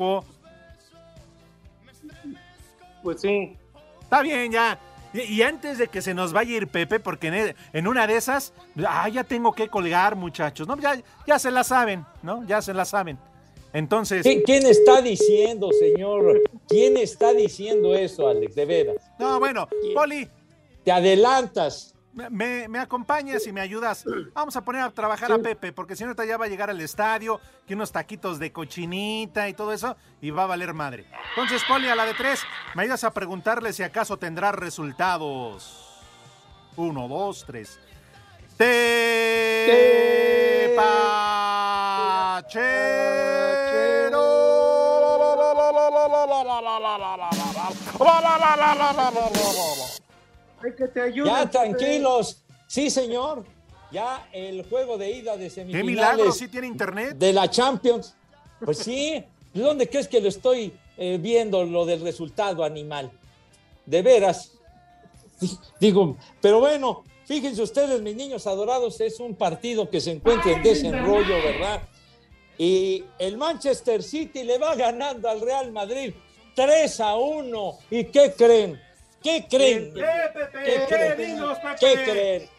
Pues 3.04 3.22
sí. 3.22 3.56
Está 4.04 4.22
bien, 4.22 4.52
ya. 4.52 4.80
Y, 5.14 5.22
y 5.22 5.42
antes 5.42 5.78
de 5.78 5.88
que 5.88 6.02
se 6.02 6.14
nos 6.14 6.32
vaya 6.34 6.54
a 6.54 6.58
ir 6.58 6.68
Pepe, 6.68 7.00
porque 7.00 7.28
en, 7.28 7.56
en 7.74 7.88
una 7.88 8.08
de 8.08 8.16
esas, 8.16 8.54
ah, 8.88 9.10
ya 9.10 9.24
tengo 9.24 9.54
que 9.54 9.68
colgar, 9.68 10.16
muchachos, 10.16 10.68
¿no? 10.68 10.78
Ya, 10.78 10.98
ya 11.28 11.40
se 11.40 11.52
la 11.52 11.64
saben, 11.64 12.06
¿no? 12.24 12.46
Ya 12.46 12.62
se 12.62 12.74
la 12.74 12.86
saben. 12.86 13.18
Entonces, 13.74 14.26
¿Qui- 14.26 14.44
¿Quién 14.46 14.66
está 14.66 15.02
diciendo, 15.02 15.70
señor? 15.72 16.42
¿Quién 16.68 16.98
está 16.98 17.34
diciendo 17.34 17.96
eso, 17.96 18.28
Alex? 18.28 18.56
De 18.56 18.66
veras. 18.66 18.98
no, 19.18 19.40
bueno, 19.40 19.68
Poli, 19.94 20.28
Te 20.84 20.92
adelantas. 20.92 21.96
me, 22.14 22.68
me 22.68 22.80
acompañas 22.80 23.46
y 23.48 23.54
me 23.54 23.62
ayudas. 23.62 24.04
Vamos 24.34 24.56
a 24.56 24.64
poner 24.64 24.82
a 24.82 24.90
trabajar 24.92 25.32
a 25.32 25.38
Pepe, 25.38 25.72
porque 25.72 25.96
si 25.96 26.04
no, 26.04 26.14
ya 26.24 26.38
va 26.38 26.46
a 26.46 26.50
llegar 26.50 26.70
al 26.70 26.82
estadio, 26.82 27.40
que 27.66 27.74
unos 27.74 27.92
taquitos 27.92 28.40
de 28.40 28.52
cochinita 28.52 29.48
y 29.48 29.54
todo 29.54 29.72
eso, 29.72 29.96
y 30.22 30.32
va 30.32 30.44
a 30.44 30.48
valer 30.48 30.74
madre. 30.74 31.06
Entonces, 31.30 31.64
Poli, 31.68 31.88
a 31.88 31.96
la 31.96 32.06
de 32.06 32.14
tres, 32.14 32.42
me 32.76 32.84
ayudas 32.84 33.04
a 33.04 33.12
preguntarle 33.12 33.72
si 33.74 33.84
acaso 33.84 34.18
tendrá 34.18 34.52
resultados. 34.52 35.88
Uno, 36.76 37.08
dos, 37.08 37.46
tres. 37.46 37.80
Hay 50.64 50.76
que 50.76 50.88
te 50.88 51.02
ayude. 51.02 51.30
Ya, 51.30 51.50
tranquilos. 51.50 52.44
Sí, 52.68 52.90
señor. 52.90 53.44
Ya 53.92 54.28
el 54.32 54.64
juego 54.70 54.98
de 54.98 55.12
ida 55.12 55.36
de 55.36 55.46
¡Qué 55.46 55.50
semifinales 55.50 55.86
milagro! 55.86 56.32
¿Sí 56.32 56.48
tiene 56.48 56.68
internet? 56.68 57.16
de 57.18 57.34
la 57.34 57.50
Champions. 57.50 58.16
Pues 58.64 58.78
sí. 58.78 59.24
¿De 59.54 59.62
dónde 59.62 59.90
crees 59.90 60.08
que 60.08 60.22
lo 60.22 60.30
estoy 60.30 60.74
eh, 60.98 61.18
viendo 61.20 61.64
lo 61.66 61.86
del 61.86 62.02
resultado 62.02 62.64
animal? 62.64 63.12
De 63.86 64.02
veras. 64.02 64.54
Digo, 65.80 66.16
pero 66.40 66.60
bueno, 66.60 67.04
fíjense 67.26 67.62
ustedes, 67.62 68.02
mis 68.02 68.16
niños 68.16 68.48
adorados, 68.48 69.02
es 69.02 69.20
un 69.20 69.36
partido 69.36 69.90
que 69.90 70.00
se 70.00 70.12
encuentra 70.12 70.52
en 70.52 70.64
desenrollo, 70.64 71.36
¿verdad? 71.44 71.82
Y 72.58 73.04
el 73.18 73.38
Manchester 73.38 74.04
City 74.04 74.44
le 74.44 74.58
va 74.60 74.76
ganando 74.76 75.28
al 75.28 75.42
Real 75.42 75.72
Madrid 75.72 76.14
3 76.56 77.00
a 77.00 77.16
1. 77.16 77.78
¿Y 77.90 78.06
qué 78.06 78.34
creen? 78.38 78.80
¿Qué 79.24 79.46
creen? 79.50 79.94
¡Eh, 79.96 80.02
Pepe! 80.34 80.60
¿Qué 80.66 80.86
creen? 80.88 81.40
¿Qué 81.80 81.94
creen? 82.12 82.50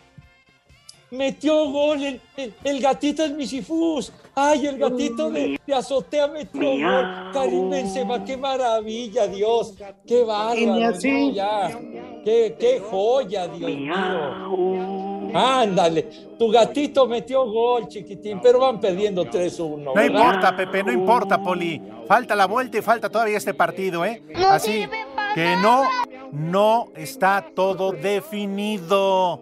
Metió 1.10 1.68
gol 1.70 2.02
el, 2.02 2.20
el- 2.38 2.54
el 2.64 2.80
gatito 2.80 3.22
es 3.22 3.32
Misifus. 3.32 4.10
Ay, 4.34 4.66
el 4.66 4.78
gatito 4.78 5.28
de, 5.30 5.60
de 5.66 5.74
azotea 5.74 6.26
metió 6.28 6.62
gol. 6.70 7.30
Karim 7.34 7.68
Benzema, 7.68 8.24
qué 8.24 8.34
maravilla, 8.38 9.26
Dios. 9.26 9.74
Qué 10.06 10.24
bárbaro. 10.24 10.90
no, 10.90 11.30
ya. 11.32 11.78
Qué, 12.24 12.56
qué 12.58 12.80
joya, 12.80 13.46
Dios 13.48 13.70
mío. 13.70 15.30
Ándale, 15.34 16.02
tu 16.38 16.50
gatito 16.50 17.06
metió 17.06 17.44
gol, 17.50 17.88
chiquitín, 17.88 18.40
pero 18.42 18.60
van 18.60 18.80
perdiendo 18.80 19.24
3-1. 19.24 19.92
No 19.94 20.02
importa, 20.04 20.56
Pepe, 20.56 20.82
no 20.82 20.92
importa, 20.92 21.42
Poli. 21.42 21.80
Falta 22.06 22.34
la 22.34 22.46
vuelta 22.46 22.78
y 22.78 22.82
falta 22.82 23.08
todavía 23.10 23.36
este 23.36 23.52
partido, 23.54 24.04
¿eh? 24.04 24.22
Así 24.48 24.86
que 25.34 25.56
no, 25.56 25.84
no 26.32 26.88
está 26.96 27.46
todo 27.54 27.92
definido. 27.92 29.40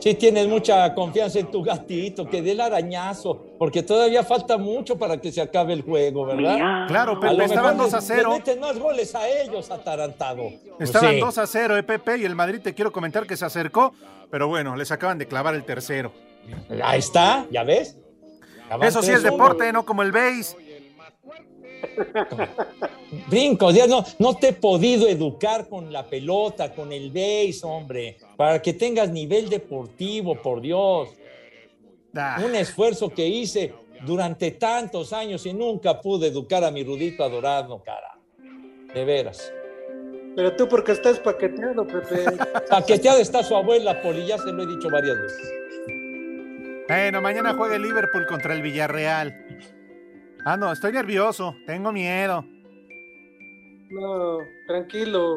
Sí 0.00 0.14
tienes 0.14 0.46
mucha 0.46 0.94
confianza 0.94 1.38
en 1.38 1.46
tu 1.50 1.62
gatito, 1.62 2.28
que 2.28 2.42
dé 2.42 2.52
el 2.52 2.60
arañazo, 2.60 3.42
porque 3.58 3.82
todavía 3.82 4.22
falta 4.22 4.58
mucho 4.58 4.98
para 4.98 5.18
que 5.18 5.32
se 5.32 5.40
acabe 5.40 5.72
el 5.72 5.80
juego, 5.82 6.26
¿verdad? 6.26 6.86
Claro, 6.88 7.18
Pepe, 7.18 7.44
estaban 7.44 7.76
mejor 7.76 7.90
2 7.90 7.94
a 7.94 8.00
le- 8.00 8.06
0. 8.06 8.30
Le 8.32 8.38
meten 8.38 8.60
más 8.60 8.78
goles 8.78 9.14
a 9.14 9.26
ellos, 9.28 9.70
atarantado. 9.70 10.42
Pues 10.76 10.90
Estaban 10.90 11.14
sí. 11.14 11.20
2 11.20 11.38
a 11.38 11.46
0, 11.46 11.76
¿eh, 11.78 11.82
Pepe? 11.82 12.18
Y 12.18 12.24
el 12.26 12.34
Madrid 12.34 12.60
te 12.62 12.74
quiero 12.74 12.92
comentar 12.92 13.26
que 13.26 13.36
se 13.36 13.46
acercó, 13.46 13.94
pero 14.30 14.46
bueno, 14.48 14.76
les 14.76 14.90
acaban 14.92 15.16
de 15.16 15.26
clavar 15.26 15.54
el 15.54 15.64
tercero. 15.64 16.12
Ahí 16.82 16.98
está, 16.98 17.46
¿ya 17.50 17.64
ves? 17.64 17.96
Eso 18.82 19.02
sí 19.02 19.10
es 19.10 19.22
3-1. 19.22 19.30
deporte, 19.30 19.72
no 19.72 19.86
como 19.86 20.02
el 20.02 20.12
base. 20.12 20.56
Brincos, 23.28 23.74
ya 23.74 23.86
no, 23.86 24.04
no 24.18 24.36
te 24.36 24.48
he 24.48 24.52
podido 24.52 25.08
educar 25.08 25.68
con 25.68 25.92
la 25.92 26.04
pelota, 26.04 26.74
con 26.74 26.92
el 26.92 27.10
base, 27.10 27.60
hombre, 27.62 28.18
para 28.36 28.60
que 28.60 28.72
tengas 28.72 29.10
nivel 29.10 29.48
deportivo, 29.48 30.40
por 30.40 30.60
Dios. 30.60 31.10
Ah, 32.14 32.40
Un 32.44 32.54
esfuerzo 32.54 33.10
que 33.10 33.26
hice 33.26 33.72
durante 34.04 34.52
tantos 34.52 35.12
años 35.12 35.44
y 35.46 35.52
nunca 35.52 36.00
pude 36.00 36.28
educar 36.28 36.64
a 36.64 36.70
mi 36.70 36.84
Rudito 36.84 37.24
adorado, 37.24 37.82
cara. 37.82 38.18
De 38.92 39.04
veras. 39.04 39.52
Pero 40.36 40.54
tú 40.56 40.68
porque 40.68 40.92
estás 40.92 41.18
paqueteado, 41.18 41.86
Pepe. 41.86 42.24
Paqueteada 42.70 43.20
está 43.20 43.42
su 43.42 43.54
abuela, 43.56 44.00
Poli, 44.02 44.26
ya 44.26 44.38
se 44.38 44.52
lo 44.52 44.62
he 44.62 44.66
dicho 44.66 44.88
varias 44.90 45.16
veces. 45.16 45.52
Bueno, 46.88 47.22
mañana 47.22 47.54
juega 47.54 47.76
el 47.76 47.82
Liverpool 47.82 48.26
contra 48.26 48.52
el 48.52 48.62
Villarreal. 48.62 49.43
Ah, 50.44 50.56
no, 50.56 50.72
estoy 50.72 50.92
nervioso, 50.92 51.56
tengo 51.66 51.90
miedo. 51.92 52.44
No, 53.90 54.38
tranquilo. 54.66 55.36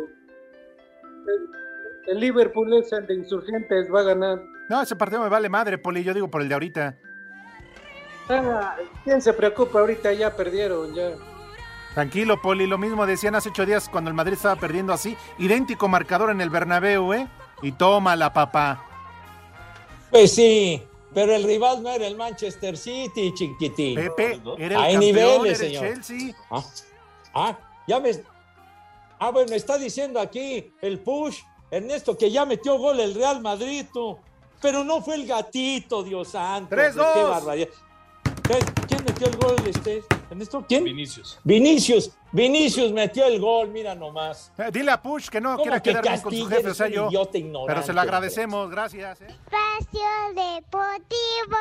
El, 1.28 2.14
el 2.14 2.20
Liverpool 2.20 2.74
es 2.74 2.92
el 2.92 3.08
de 3.08 3.16
insurgentes, 3.16 3.88
va 3.94 4.02
a 4.02 4.04
ganar. 4.04 4.40
No, 4.70 4.82
ese 4.82 4.96
partido 4.96 5.22
me 5.22 5.30
vale 5.30 5.50
madre, 5.50 5.78
Poli, 5.78 6.04
yo 6.04 6.14
digo 6.14 6.30
por 6.30 6.42
el 6.42 6.50
de 6.50 6.56
ahorita. 6.56 6.98
Ah, 8.30 8.76
¿Quién 9.06 9.22
se 9.22 9.32
preocupa 9.34 9.80
ahorita? 9.80 10.12
Ya 10.14 10.36
perdieron, 10.36 10.94
ya. 10.94 11.12
Tranquilo, 11.94 12.42
Poli, 12.42 12.68
lo 12.68 12.78
mismo 12.78 13.06
decían 13.06 13.36
hace 13.36 13.50
ocho 13.50 13.66
días 13.66 13.88
cuando 13.90 14.10
el 14.10 14.16
Madrid 14.16 14.34
estaba 14.34 14.56
perdiendo 14.58 14.94
así. 14.94 15.18
Idéntico 15.38 15.88
marcador 15.88 16.30
en 16.30 16.42
el 16.42 16.50
Bernabéu, 16.50 17.14
¿eh? 17.14 17.28
Y 17.62 17.72
toma 17.72 18.16
la 18.16 18.34
papá. 18.34 18.84
Pues 20.12 20.36
sí, 20.36 20.84
pero 21.18 21.34
el 21.34 21.46
rival 21.46 21.82
no 21.82 21.90
era 21.90 22.06
el 22.06 22.16
Manchester 22.16 22.78
City, 22.78 23.34
chiquitín. 23.34 23.96
Pepe, 23.96 24.40
era 24.60 24.84
Hay 24.84 24.94
el 24.94 25.00
niveles, 25.00 25.58
señor. 25.58 25.86
El 25.86 25.94
Chelsea. 25.96 26.36
Ah, 26.52 26.64
ah, 27.34 27.60
ya 27.88 28.00
me. 28.00 28.12
Ah, 29.18 29.32
bueno, 29.32 29.56
está 29.56 29.80
diciendo 29.80 30.20
aquí 30.20 30.72
el 30.80 31.00
push, 31.00 31.40
Ernesto, 31.72 32.16
que 32.16 32.30
ya 32.30 32.46
metió 32.46 32.78
gol 32.78 33.00
el 33.00 33.16
Real 33.16 33.42
Madrid. 33.42 33.88
Pero 34.62 34.84
no 34.84 35.02
fue 35.02 35.16
el 35.16 35.26
gatito, 35.26 36.04
Dios 36.04 36.28
santo. 36.28 36.76
3-2. 36.76 37.68
¿Quién 38.88 39.04
metió 39.06 39.28
el 39.28 39.36
gol, 39.38 39.56
este? 39.68 40.04
Ernesto? 40.32 40.64
¿Quién? 40.68 40.84
Vinicius. 40.86 41.38
Vinicius. 41.44 42.12
Vinicius 42.32 42.92
metió 42.94 43.26
el 43.26 43.40
gol, 43.42 43.70
mira 43.70 43.94
nomás. 43.94 44.52
Eh, 44.58 44.70
Dile 44.72 44.92
a 44.92 45.02
Push 45.02 45.28
que 45.30 45.42
no 45.42 45.52
¿Cómo 45.52 45.64
quiera 45.64 45.82
que 45.82 45.90
quedar 45.90 46.04
bien 46.04 46.22
con 46.22 46.34
su 46.34 46.46
jefe, 46.48 46.70
o 46.70 46.74
sea, 46.74 46.88
yo. 46.88 47.08
idiota 47.08 47.38
ignorante, 47.38 47.74
Pero 47.74 47.86
se 47.86 47.94
lo 47.94 48.02
agradecemos, 48.02 48.70
gracias. 48.70 49.22
¿eh? 49.22 49.28
Espacio 49.28 50.08
Deportivo. 50.30 51.58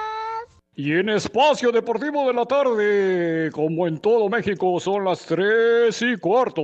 Y 0.76 0.92
en 0.92 1.08
Espacio 1.08 1.72
Deportivo 1.72 2.26
de 2.26 2.34
la 2.34 2.44
tarde, 2.44 3.50
como 3.52 3.86
en 3.86 3.98
todo 3.98 4.28
México, 4.28 4.78
son 4.78 5.04
las 5.04 5.24
tres 5.24 6.00
y 6.02 6.16
cuarto. 6.18 6.62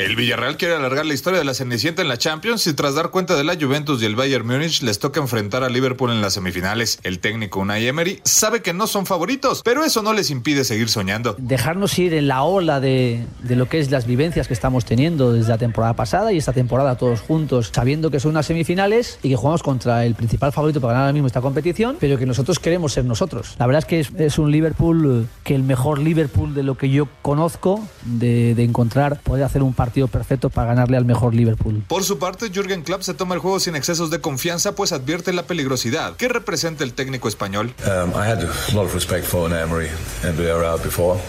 El 0.00 0.16
Villarreal 0.16 0.56
quiere 0.56 0.74
alargar 0.76 1.04
la 1.04 1.12
historia 1.12 1.40
de 1.40 1.44
la 1.44 1.52
Cenicienta 1.52 2.00
en 2.00 2.08
la 2.08 2.16
Champions 2.16 2.66
y 2.66 2.72
tras 2.72 2.94
dar 2.94 3.10
cuenta 3.10 3.36
de 3.36 3.44
la 3.44 3.58
Juventus 3.60 4.02
y 4.02 4.06
el 4.06 4.16
Bayern 4.16 4.46
Múnich 4.46 4.80
les 4.80 4.98
toca 4.98 5.20
enfrentar 5.20 5.62
a 5.62 5.68
Liverpool 5.68 6.10
en 6.10 6.22
las 6.22 6.32
semifinales. 6.32 6.98
El 7.02 7.18
técnico 7.18 7.60
Unai 7.60 7.86
Emery 7.86 8.18
sabe 8.24 8.62
que 8.62 8.72
no 8.72 8.86
son 8.86 9.04
favoritos, 9.04 9.60
pero 9.62 9.84
eso 9.84 10.00
no 10.00 10.14
les 10.14 10.30
impide 10.30 10.64
seguir 10.64 10.88
soñando. 10.88 11.36
dejarnos 11.38 11.98
ir 11.98 12.14
en 12.14 12.28
la 12.28 12.44
ola 12.44 12.80
de, 12.80 13.26
lo 13.46 13.68
que 13.68 13.78
es 13.78 13.90
las 13.90 14.06
vivencias 14.06 14.48
que 14.48 14.54
estamos 14.54 14.86
teniendo 14.86 15.34
desde 15.34 15.50
la 15.50 15.58
temporada 15.58 15.92
pasada 15.92 16.32
y 16.32 16.38
esta 16.38 16.54
temporada 16.54 16.96
todos 16.96 17.20
juntos, 17.20 17.70
sabiendo 17.70 18.10
que 18.10 18.20
son 18.20 18.30
unas 18.30 18.46
semifinales 18.46 19.18
y 19.22 19.28
que 19.28 19.36
jugamos 19.36 19.62
contra 19.62 20.06
el 20.06 20.14
principal 20.14 20.50
favorito 20.50 20.80
para 20.80 20.94
ganar 20.94 21.08
ahora 21.08 21.12
mismo 21.12 21.26
esta 21.26 21.42
competición, 21.42 21.98
pero 22.00 22.16
que 22.16 22.24
nosotros 22.24 22.58
queremos 22.58 22.94
ser 22.94 23.04
nosotros. 23.04 23.54
La 23.58 23.66
verdad 23.66 23.80
es 23.80 23.84
que 23.84 24.24
es, 24.24 24.38
un 24.38 24.50
Liverpool 24.50 25.24
eh, 25.24 25.26
que 25.44 25.54
el 25.54 25.62
mejor 25.62 25.98
Liverpool 25.98 26.54
de 26.54 26.62
lo 26.62 26.78
que 26.78 26.88
yo 26.88 27.06
conozco, 27.20 27.86
de, 28.06 28.54
de 28.54 28.64
encontrar, 28.64 29.20
poder 29.20 29.44
hacer 29.44 29.62
un 29.62 29.74
partido 29.74 29.89
perfecto 30.08 30.50
para 30.50 30.68
ganarle 30.68 30.96
al 30.96 31.04
mejor 31.04 31.34
Liverpool. 31.34 31.82
Por 31.88 32.04
su 32.04 32.18
parte, 32.18 32.50
Jürgen 32.50 32.82
Klopp 32.82 33.02
se 33.02 33.14
toma 33.14 33.34
el 33.34 33.40
juego 33.40 33.60
sin 33.60 33.76
excesos 33.76 34.10
de 34.10 34.20
confianza, 34.20 34.74
pues 34.74 34.92
advierte 34.92 35.32
la 35.32 35.44
peligrosidad 35.44 36.16
que 36.16 36.28
representa 36.28 36.84
el 36.84 36.92
técnico 36.92 37.28
español. 37.28 37.74
Um, 37.84 38.10
I 38.10 38.26
had 38.26 38.42
a 38.42 38.74
lot 38.74 38.86
of 38.86 38.94
respect 38.94 39.24
for 39.26 39.48
Unai 39.48 39.62
Emery 39.62 39.88
and 40.24 40.38
Villarreal 40.38 40.78
before. 40.82 41.20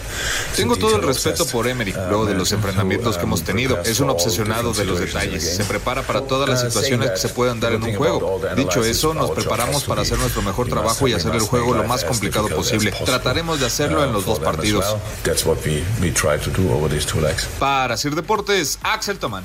Tengo 0.56 0.76
todo 0.76 0.96
el 0.96 1.02
respeto 1.02 1.46
por 1.46 1.66
Emery, 1.66 1.92
luego 2.08 2.26
de 2.26 2.34
los 2.34 2.52
enfrentamientos 2.52 3.16
que 3.16 3.24
hemos 3.24 3.42
tenido. 3.42 3.80
Es 3.82 4.00
un 4.00 4.10
obsesionado 4.10 4.72
de 4.72 4.84
los 4.84 5.00
detalles. 5.00 5.56
Se 5.56 5.64
prepara 5.64 6.02
para 6.02 6.22
todas 6.22 6.48
las 6.48 6.60
situaciones 6.60 7.10
que 7.10 7.16
se 7.16 7.28
puedan 7.28 7.60
dar 7.60 7.72
en 7.72 7.82
un 7.82 7.94
juego. 7.94 8.40
Dicho 8.56 8.84
eso, 8.84 9.14
nos 9.14 9.30
preparamos 9.30 9.84
para 9.84 10.02
hacer 10.02 10.18
nuestro 10.18 10.42
mejor 10.42 10.68
trabajo 10.68 11.08
y 11.08 11.12
hacer 11.12 11.34
el 11.34 11.40
juego 11.40 11.74
lo 11.74 11.84
más 11.84 12.04
complicado 12.04 12.48
posible. 12.48 12.92
Trataremos 13.04 13.60
de 13.60 13.66
hacerlo 13.66 14.04
en 14.04 14.12
los 14.12 14.24
dos 14.24 14.38
partidos. 14.38 14.84
That's 15.22 15.44
what 15.44 15.58
we, 15.64 15.82
we 16.00 16.10
try 16.10 16.38
to 16.38 16.50
do 16.50 16.72
over 16.72 16.90
these 16.90 17.06
two 17.06 17.20
legs. 17.20 17.46
Para 17.58 17.96
Sir 17.96 18.14
Deportes, 18.14 18.51
Axel 18.82 19.18
Tomán. 19.18 19.42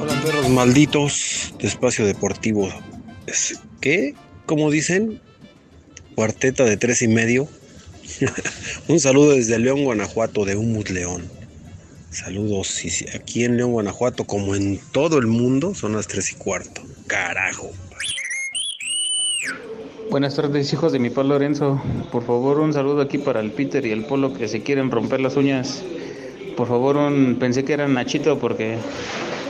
Hola 0.00 0.20
perros 0.24 0.48
malditos 0.48 1.54
de 1.60 1.68
espacio 1.68 2.04
deportivo. 2.06 2.68
¿Qué? 3.80 4.16
¿Cómo 4.46 4.72
dicen? 4.72 5.20
cuarteta 6.16 6.64
de 6.64 6.76
tres 6.76 7.02
y 7.02 7.08
medio. 7.08 7.48
Un 8.88 8.98
saludo 8.98 9.34
desde 9.34 9.60
León, 9.60 9.84
Guanajuato, 9.84 10.44
de 10.44 10.56
Humut 10.56 10.88
León. 10.88 11.30
Saludos. 12.10 12.82
Aquí 13.14 13.44
en 13.44 13.58
León, 13.58 13.70
Guanajuato, 13.70 14.24
como 14.24 14.56
en 14.56 14.80
todo 14.90 15.18
el 15.18 15.28
mundo, 15.28 15.72
son 15.76 15.92
las 15.92 16.08
tres 16.08 16.32
y 16.32 16.34
cuarto. 16.34 16.82
Carajo. 17.06 17.70
Buenas 20.10 20.36
tardes, 20.36 20.72
hijos 20.72 20.92
de 20.92 20.98
mi 20.98 21.08
papá 21.08 21.22
Lorenzo. 21.24 21.80
Por 22.10 22.22
favor, 22.22 22.60
un 22.60 22.72
saludo 22.72 23.02
aquí 23.02 23.18
para 23.18 23.40
el 23.40 23.50
Peter 23.50 23.84
y 23.86 23.92
el 23.92 24.04
Polo 24.04 24.34
que 24.34 24.48
se 24.48 24.62
quieren 24.62 24.90
romper 24.90 25.20
las 25.20 25.36
uñas. 25.36 25.82
Por 26.56 26.68
favor, 26.68 26.96
un 26.96 27.36
pensé 27.40 27.64
que 27.64 27.72
era 27.72 27.88
Nachito 27.88 28.38
porque 28.38 28.76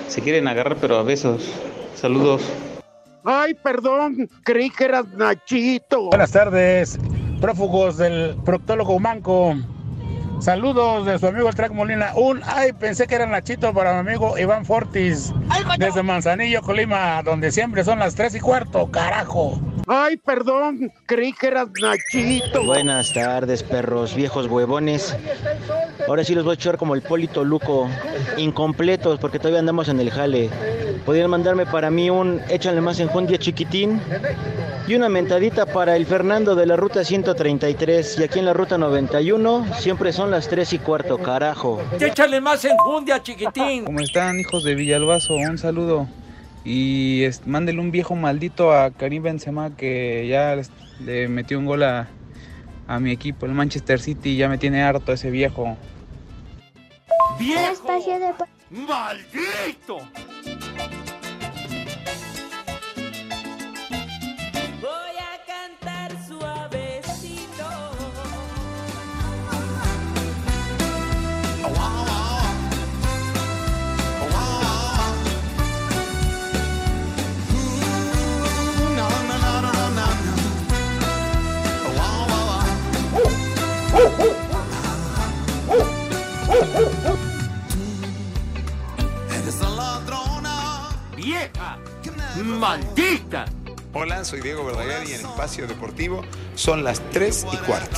se 0.09 0.21
quieren 0.21 0.47
agarrar, 0.47 0.77
pero 0.81 0.97
a 0.97 1.03
besos. 1.03 1.53
Saludos. 1.95 2.43
Ay, 3.25 3.55
perdón, 3.55 4.29
creí 4.45 4.71
que 4.71 4.85
eras 4.85 5.07
Nachito. 5.15 6.07
Buenas 6.07 6.33
tardes, 6.33 6.99
prófugos 7.41 7.97
del 7.97 8.37
proctólogo 8.45 8.99
Manco. 8.99 9.57
Saludos 10.43 11.07
de 11.07 11.21
su 11.21 11.29
amigo 11.29 11.49
el 11.49 11.55
Track 11.55 11.71
Molina. 11.71 12.15
Un 12.17 12.43
ay, 12.45 12.73
pensé 12.73 13.07
que 13.07 13.15
era 13.15 13.27
Nachito 13.27 13.73
para 13.73 13.93
mi 13.93 14.11
amigo 14.11 14.37
Iván 14.37 14.65
Fortis. 14.65 15.33
Desde 15.79 16.03
Manzanillo, 16.03 16.63
Colima, 16.63 17.23
donde 17.23 17.53
siempre 17.53 17.85
son 17.85 18.01
las 18.01 18.17
tres 18.17 18.35
y 18.35 18.41
cuarto, 18.41 18.91
carajo. 18.91 19.61
Ay, 19.87 20.17
perdón, 20.17 20.93
creí 21.07 21.33
que 21.33 21.47
eras 21.47 21.69
Nachito. 21.81 22.65
Buenas 22.65 23.13
tardes, 23.13 23.63
perros 23.63 24.17
viejos 24.17 24.49
huevones. 24.49 25.17
Ahora 26.09 26.25
sí 26.25 26.35
los 26.35 26.43
voy 26.43 26.53
a 26.53 26.55
echar 26.55 26.77
como 26.77 26.97
el 26.97 27.03
Polito 27.03 27.45
Luco, 27.45 27.89
incompletos 28.37 29.21
porque 29.21 29.39
todavía 29.39 29.61
andamos 29.61 29.89
en 29.89 30.01
el 30.01 30.11
jale. 30.11 30.51
Podrían 31.07 31.31
mandarme 31.31 31.67
para 31.67 31.89
mí 31.89 32.11
un 32.11 32.41
échale 32.49 32.81
más 32.81 32.99
enjundia 32.99 33.39
chiquitín 33.39 34.01
y 34.87 34.95
una 34.95 35.09
mentadita 35.09 35.67
para 35.67 35.97
el 35.97 36.07
Fernando 36.07 36.55
de 36.55 36.67
la 36.67 36.77
ruta 36.77 37.05
133 37.05 38.19
y 38.19 38.23
aquí 38.25 38.39
en 38.39 38.47
la 38.47 38.53
ruta 38.53 38.79
91 38.79 39.67
siempre 39.79 40.13
son 40.13 40.31
las 40.33 40.49
3 40.49 40.73
y 40.73 40.79
cuarto, 40.79 41.19
carajo. 41.19 41.83
Échale 42.01 42.41
más 42.41 42.65
enjundia, 42.65 43.23
chiquitín. 43.23 43.85
¿Cómo 43.85 44.01
están, 44.01 44.41
hijos 44.41 44.65
de 44.65 44.75
Villalbazo? 44.75 45.35
Un 45.35 45.59
saludo. 45.59 46.09
Y 46.65 47.25
mándele 47.45 47.81
un 47.81 47.91
viejo 47.91 48.17
maldito 48.17 48.73
a 48.73 48.91
Karim 48.93 49.23
Benzema 49.23 49.77
que 49.77 50.27
ya 50.27 50.57
le 51.05 51.29
metió 51.29 51.59
un 51.59 51.67
gol 51.67 51.83
a, 51.83 52.09
a 52.89 52.99
mi 52.99 53.11
equipo, 53.11 53.45
el 53.45 53.53
Manchester 53.53 54.01
City. 54.01 54.39
Ya 54.39 54.49
me 54.49 54.57
tiene 54.57 54.83
harto 54.83 55.13
ese 55.13 55.31
viejo. 55.31 55.77
Deportivo. 57.39 58.47
¡Maldito! 58.71 59.99
¡Maldita! 92.37 93.45
Hola, 93.93 94.25
soy 94.25 94.41
Diego 94.41 94.65
Verdaguer 94.65 95.07
y 95.09 95.13
en 95.13 95.21
Espacio 95.21 95.67
Deportivo 95.67 96.23
son 96.55 96.83
las 96.83 97.01
3 97.11 97.47
y 97.53 97.57
cuarto. 97.59 97.97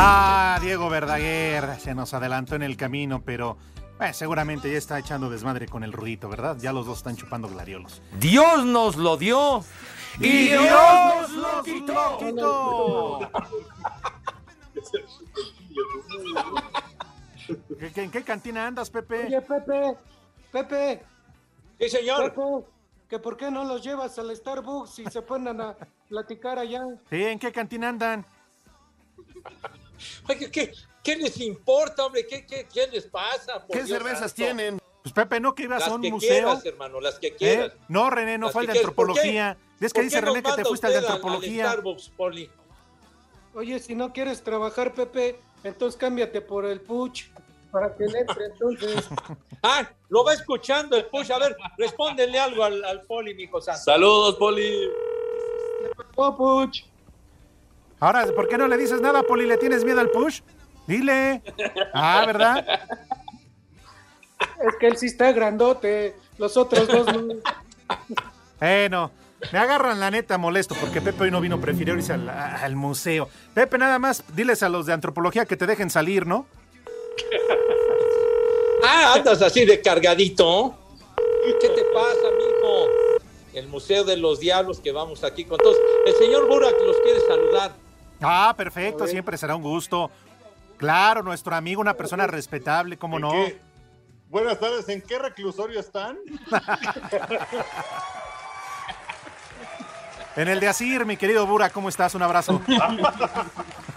Ah, 0.00 0.58
Diego 0.60 0.88
Verdaguer 0.90 1.78
se 1.80 1.94
nos 1.94 2.14
adelantó 2.14 2.56
en 2.56 2.62
el 2.62 2.76
camino, 2.76 3.22
pero 3.24 3.56
eh, 4.00 4.12
seguramente 4.12 4.70
ya 4.72 4.78
está 4.78 4.98
echando 4.98 5.30
desmadre 5.30 5.66
con 5.68 5.84
el 5.84 5.92
rudito, 5.92 6.28
¿verdad? 6.28 6.56
Ya 6.60 6.72
los 6.72 6.84
dos 6.86 6.98
están 6.98 7.16
chupando 7.16 7.48
gladiolos. 7.48 8.02
Dios 8.18 8.64
nos 8.64 8.96
lo 8.96 9.16
dio 9.16 9.64
y 10.18 10.48
Dios 10.48 11.30
nos 11.30 11.30
lo 11.30 11.62
quitó. 11.62 13.20
¿Qué- 17.78 17.92
qué- 17.92 18.02
¿En 18.02 18.10
qué 18.10 18.22
cantina 18.24 18.66
andas, 18.66 18.90
Pepe? 18.90 19.26
Oye, 19.26 19.40
Pepe, 19.40 19.96
Pepe. 20.52 21.02
Sí, 21.78 21.88
señor. 21.88 22.34
Que 23.08 23.18
por 23.18 23.36
qué 23.36 23.50
no 23.50 23.64
los 23.64 23.82
llevas 23.82 24.18
al 24.18 24.34
Starbucks 24.36 24.98
y 24.98 25.06
se 25.06 25.22
ponen 25.22 25.60
a 25.60 25.76
platicar 26.08 26.58
allá. 26.58 26.84
Sí, 27.08 27.24
¿en 27.24 27.38
qué 27.38 27.50
cantina 27.52 27.88
andan? 27.88 28.26
Oye, 30.28 30.50
¿qué, 30.50 30.72
qué 31.02 31.16
les 31.16 31.40
importa, 31.40 32.04
hombre? 32.06 32.26
¿Qué, 32.26 32.44
qué, 32.46 32.66
qué 32.72 32.86
les 32.88 33.06
pasa? 33.06 33.60
Por 33.66 33.76
¿Qué 33.76 33.84
Dios 33.84 33.88
cervezas 33.98 34.18
santo? 34.30 34.34
tienen? 34.34 34.78
Pues 35.02 35.12
Pepe, 35.14 35.40
¿no 35.40 35.54
que 35.54 35.62
ibas 35.62 35.80
Las 35.80 35.88
a 35.90 35.94
un 35.94 36.02
que 36.02 36.10
museo? 36.10 36.28
quieras, 36.28 36.66
hermano, 36.66 37.00
las 37.00 37.18
que 37.18 37.34
quieras. 37.34 37.72
¿Eh? 37.72 37.78
No, 37.88 38.10
René, 38.10 38.36
no 38.36 38.46
Las 38.46 38.52
fue 38.52 38.62
el 38.62 38.66
que 38.68 38.72
de 38.74 38.78
quieras. 38.80 38.94
¿Por 38.94 39.06
qué? 39.06 39.10
antropología. 39.20 39.56
¿Ves 39.80 39.92
que 39.92 39.98
¿Por 40.00 40.04
dice 40.04 40.20
René 40.20 40.42
que 40.42 40.52
te 40.52 40.64
fuiste 40.64 40.86
al 40.86 40.92
de 40.92 40.98
antropología? 40.98 41.64
Al 41.64 41.70
Starbucks, 41.72 42.08
Poli? 42.10 42.50
Oye, 43.54 43.78
si 43.78 43.94
no 43.94 44.12
quieres 44.12 44.42
trabajar, 44.42 44.92
Pepe, 44.92 45.40
entonces 45.64 45.98
cámbiate 45.98 46.40
por 46.42 46.66
el 46.66 46.80
Puch 46.80 47.24
para 47.70 47.94
que 47.94 48.04
le 48.06 48.20
entre 48.20 48.46
entonces. 48.46 49.08
Ah, 49.60 49.90
lo 50.08 50.22
va 50.22 50.34
escuchando 50.34 50.96
el 50.96 51.06
push. 51.06 51.32
A 51.32 51.38
ver, 51.40 51.56
respóndele 51.76 52.38
algo 52.38 52.62
al, 52.62 52.84
al 52.84 53.02
Poli, 53.02 53.34
mijo 53.34 53.60
santo. 53.60 53.82
Saludos, 53.82 54.36
Poli. 54.36 54.88
Oh, 56.14 56.36
Puch. 56.36 56.84
Ahora, 57.98 58.24
¿por 58.26 58.46
qué 58.46 58.56
no 58.56 58.68
le 58.68 58.76
dices 58.76 59.00
nada, 59.00 59.24
Poli? 59.24 59.46
¿Le 59.46 59.56
tienes 59.56 59.84
miedo 59.84 60.00
al 60.00 60.10
push? 60.10 60.42
Dile. 60.86 61.42
Ah, 61.92 62.22
¿verdad? 62.24 62.64
Es 64.64 64.76
que 64.78 64.86
él 64.86 64.96
sí 64.96 65.06
está 65.06 65.32
grandote, 65.32 66.14
los 66.38 66.56
otros 66.56 66.86
dos 66.86 67.06
no. 67.06 67.34
Eh, 68.60 68.88
no. 68.90 69.10
Me 69.52 69.58
agarran 69.58 70.00
la 70.00 70.10
neta 70.10 70.38
molesto 70.38 70.74
porque 70.80 71.00
Pepe 71.00 71.24
hoy 71.24 71.30
no 71.30 71.40
vino, 71.40 71.60
prefirió 71.60 71.94
irse 71.94 72.12
al, 72.12 72.28
al 72.28 72.76
museo. 72.76 73.28
Pepe, 73.54 73.78
nada 73.78 73.98
más, 73.98 74.24
diles 74.34 74.62
a 74.62 74.68
los 74.68 74.86
de 74.86 74.92
antropología 74.92 75.46
que 75.46 75.56
te 75.56 75.66
dejen 75.66 75.90
salir, 75.90 76.26
¿no? 76.26 76.46
Ah, 78.80 79.14
andas 79.16 79.42
así 79.42 79.64
de 79.64 79.80
cargadito. 79.80 80.72
¿Qué 81.60 81.68
te 81.68 81.82
pasa, 81.92 82.30
mijo? 82.36 82.86
El 83.52 83.66
Museo 83.66 84.04
de 84.04 84.16
los 84.16 84.38
Diablos 84.38 84.78
que 84.78 84.92
vamos 84.92 85.24
aquí 85.24 85.44
con 85.44 85.58
todos. 85.58 85.76
El 86.06 86.14
señor 86.14 86.46
Burak 86.46 86.80
los 86.80 86.96
quiere 86.98 87.18
saludar. 87.26 87.72
Ah, 88.20 88.54
perfecto, 88.56 89.08
siempre 89.08 89.36
será 89.36 89.56
un 89.56 89.62
gusto. 89.62 90.12
Claro, 90.76 91.24
nuestro 91.24 91.56
amigo, 91.56 91.80
una 91.80 91.94
persona 91.94 92.28
respetable, 92.28 92.96
¿cómo 92.96 93.18
no? 93.18 93.32
qué? 93.32 93.58
Buenas 94.28 94.60
tardes, 94.60 94.88
¿en 94.88 95.02
qué 95.02 95.18
reclusorio 95.18 95.80
están? 95.80 96.16
En 100.36 100.46
el 100.46 100.60
de 100.60 100.68
Asir, 100.68 101.04
mi 101.04 101.16
querido 101.16 101.44
Bura, 101.48 101.68
¿cómo 101.70 101.88
estás? 101.88 102.14
Un 102.14 102.22
abrazo. 102.22 102.62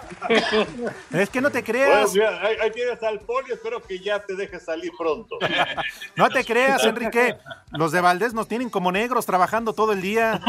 es 1.12 1.30
que 1.30 1.41
no 1.41 1.50
te 1.52 1.62
Bueno, 1.62 1.74
creas. 1.80 2.13
mira, 2.13 2.41
ahí, 2.41 2.56
ahí 2.62 2.72
tienes 2.72 3.02
al 3.04 3.20
poli, 3.22 3.52
espero 3.52 3.82
que 3.82 4.00
ya 4.00 4.20
te 4.20 4.36
dejes 4.36 4.63
salir 4.63 4.91
pronto. 4.98 5.38
No 6.15 6.30
te 6.30 6.44
creas, 6.46 6.84
Enrique. 6.84 7.38
Los 7.72 7.91
de 7.91 8.02
Valdés 8.02 8.34
nos 8.34 8.48
tienen 8.48 8.70
como 8.70 8.91
negros 8.91 9.26
trabajando 9.26 9.74
todo 9.74 9.91
el 9.94 10.02
día. 10.02 10.39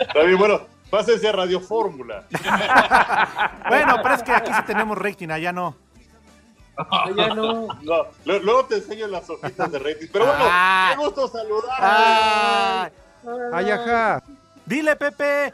Está 0.00 0.22
bien, 0.24 0.38
bueno, 0.38 0.60
pásense 0.90 1.28
a 1.28 1.32
Radio 1.32 1.60
Fórmula. 1.60 2.24
Bueno, 3.68 3.96
pero 4.02 4.14
es 4.14 4.22
que 4.22 4.32
aquí 4.32 4.52
sí 4.52 4.62
tenemos 4.66 4.96
rating, 4.98 5.28
allá 5.30 5.50
no. 5.52 5.74
Ya 7.16 7.28
no. 7.34 7.68
Luego 8.24 8.64
te 8.66 8.76
enseño 8.76 9.06
las 9.06 9.28
hojitas 9.30 9.70
de 9.72 9.78
rating. 9.78 10.06
Pero 10.12 10.26
bueno, 10.26 10.44
Ah. 10.46 10.90
qué 10.92 11.04
gusto 11.04 11.28
saludar. 11.28 11.70
Ay. 11.80 12.90
Ay, 13.52 13.70
ajá. 13.70 14.22
Dile, 14.66 14.96
Pepe. 14.96 15.52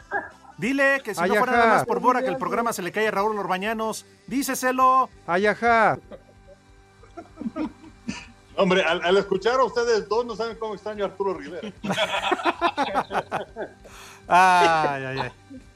Dile 0.61 1.01
que 1.03 1.15
si 1.15 1.21
no 1.21 1.33
fuera 1.33 1.53
nada 1.53 1.67
más 1.67 1.85
por 1.85 1.99
Bora 1.99 2.21
que 2.21 2.27
el 2.27 2.37
programa 2.37 2.71
se 2.71 2.83
le 2.83 2.91
cae 2.91 3.07
a 3.07 3.11
Raúl 3.11 3.35
Orbañanos. 3.35 4.05
Díceselo. 4.27 5.09
Ay, 5.25 5.47
ajá. 5.47 5.97
Hombre, 8.55 8.83
al, 8.83 9.03
al 9.03 9.17
escuchar 9.17 9.59
a 9.59 9.63
ustedes 9.63 10.07
dos, 10.07 10.23
no 10.23 10.35
saben 10.35 10.55
cómo 10.59 10.75
extraño 10.75 11.03
a 11.03 11.07
Arturo 11.07 11.33
Rivera. 11.33 11.73
Ay, 14.27 15.03
ay, 15.03 15.19
ay. 15.19 15.31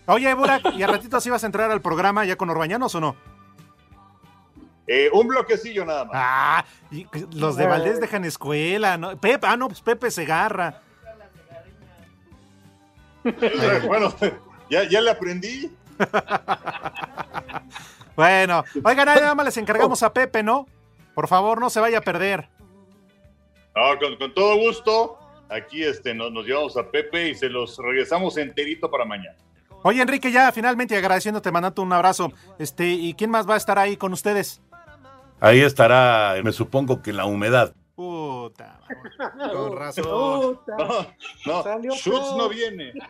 Oye, 0.05 0.33
Burak, 0.33 0.73
¿y 0.75 0.83
a 0.83 0.87
ratito 0.87 1.19
sí 1.19 1.29
vas 1.29 1.43
a 1.43 1.47
entrar 1.47 1.71
al 1.71 1.81
programa 1.81 2.23
ya 2.23 2.37
con 2.37 2.49
Orbañanos 2.49 2.93
o 2.95 3.01
no? 3.01 3.15
Eh, 4.87 5.09
un 5.11 5.27
bloquecillo 5.27 5.83
nada 5.83 6.05
más. 6.05 6.13
Ah, 6.15 6.65
y 6.91 7.07
los 7.33 7.57
de 7.57 7.65
Valdés 7.65 7.99
dejan 7.99 8.23
escuela, 8.23 8.97
¿no? 8.97 9.17
Pepe, 9.17 9.47
ah, 9.47 9.57
no, 9.57 9.67
pues 9.67 9.81
Pepe 9.81 10.11
Segarra. 10.11 10.79
Eh, 13.25 13.81
bueno, 13.87 14.13
ya, 14.69 14.83
ya 14.89 15.01
le 15.01 15.11
aprendí. 15.11 15.71
Bueno, 18.15 18.63
oigan, 18.83 19.05
nada 19.07 19.35
más 19.35 19.45
les 19.45 19.57
encargamos 19.57 20.01
a 20.01 20.13
Pepe, 20.13 20.41
¿no? 20.41 20.67
Por 21.13 21.27
favor, 21.27 21.59
no 21.59 21.69
se 21.69 21.79
vaya 21.79 21.97
a 21.97 22.01
perder. 22.01 22.47
No, 23.75 23.99
con, 23.99 24.15
con 24.15 24.33
todo 24.33 24.55
gusto. 24.57 25.19
aquí 25.49 25.83
este, 25.83 26.13
nos, 26.13 26.31
nos 26.31 26.45
llevamos 26.45 26.77
a 26.77 26.89
Pepe 26.89 27.29
y 27.29 27.35
se 27.35 27.49
los 27.49 27.77
regresamos 27.77 28.37
enterito 28.37 28.89
para 28.89 29.05
mañana. 29.05 29.35
Oye, 29.83 30.01
Enrique, 30.01 30.31
ya 30.31 30.51
finalmente 30.51 30.95
agradeciéndote, 30.97 31.51
mandando 31.51 31.81
un 31.81 31.93
abrazo. 31.93 32.31
Este, 32.57 32.87
¿y 32.87 33.13
quién 33.13 33.29
más 33.29 33.47
va 33.47 33.55
a 33.55 33.57
estar 33.57 33.77
ahí 33.77 33.97
con 33.97 34.13
ustedes? 34.13 34.61
Ahí 35.39 35.61
estará, 35.61 36.35
me 36.43 36.53
supongo 36.53 37.01
que 37.01 37.13
la 37.13 37.25
humedad. 37.25 37.73
Puta, 37.95 38.81
con 39.53 39.73
razón. 39.77 40.59
No, 40.67 41.07
no, 41.45 41.63
Salió 41.63 41.93
Schutz 41.93 42.35
no 42.35 42.49
viene. 42.49 42.93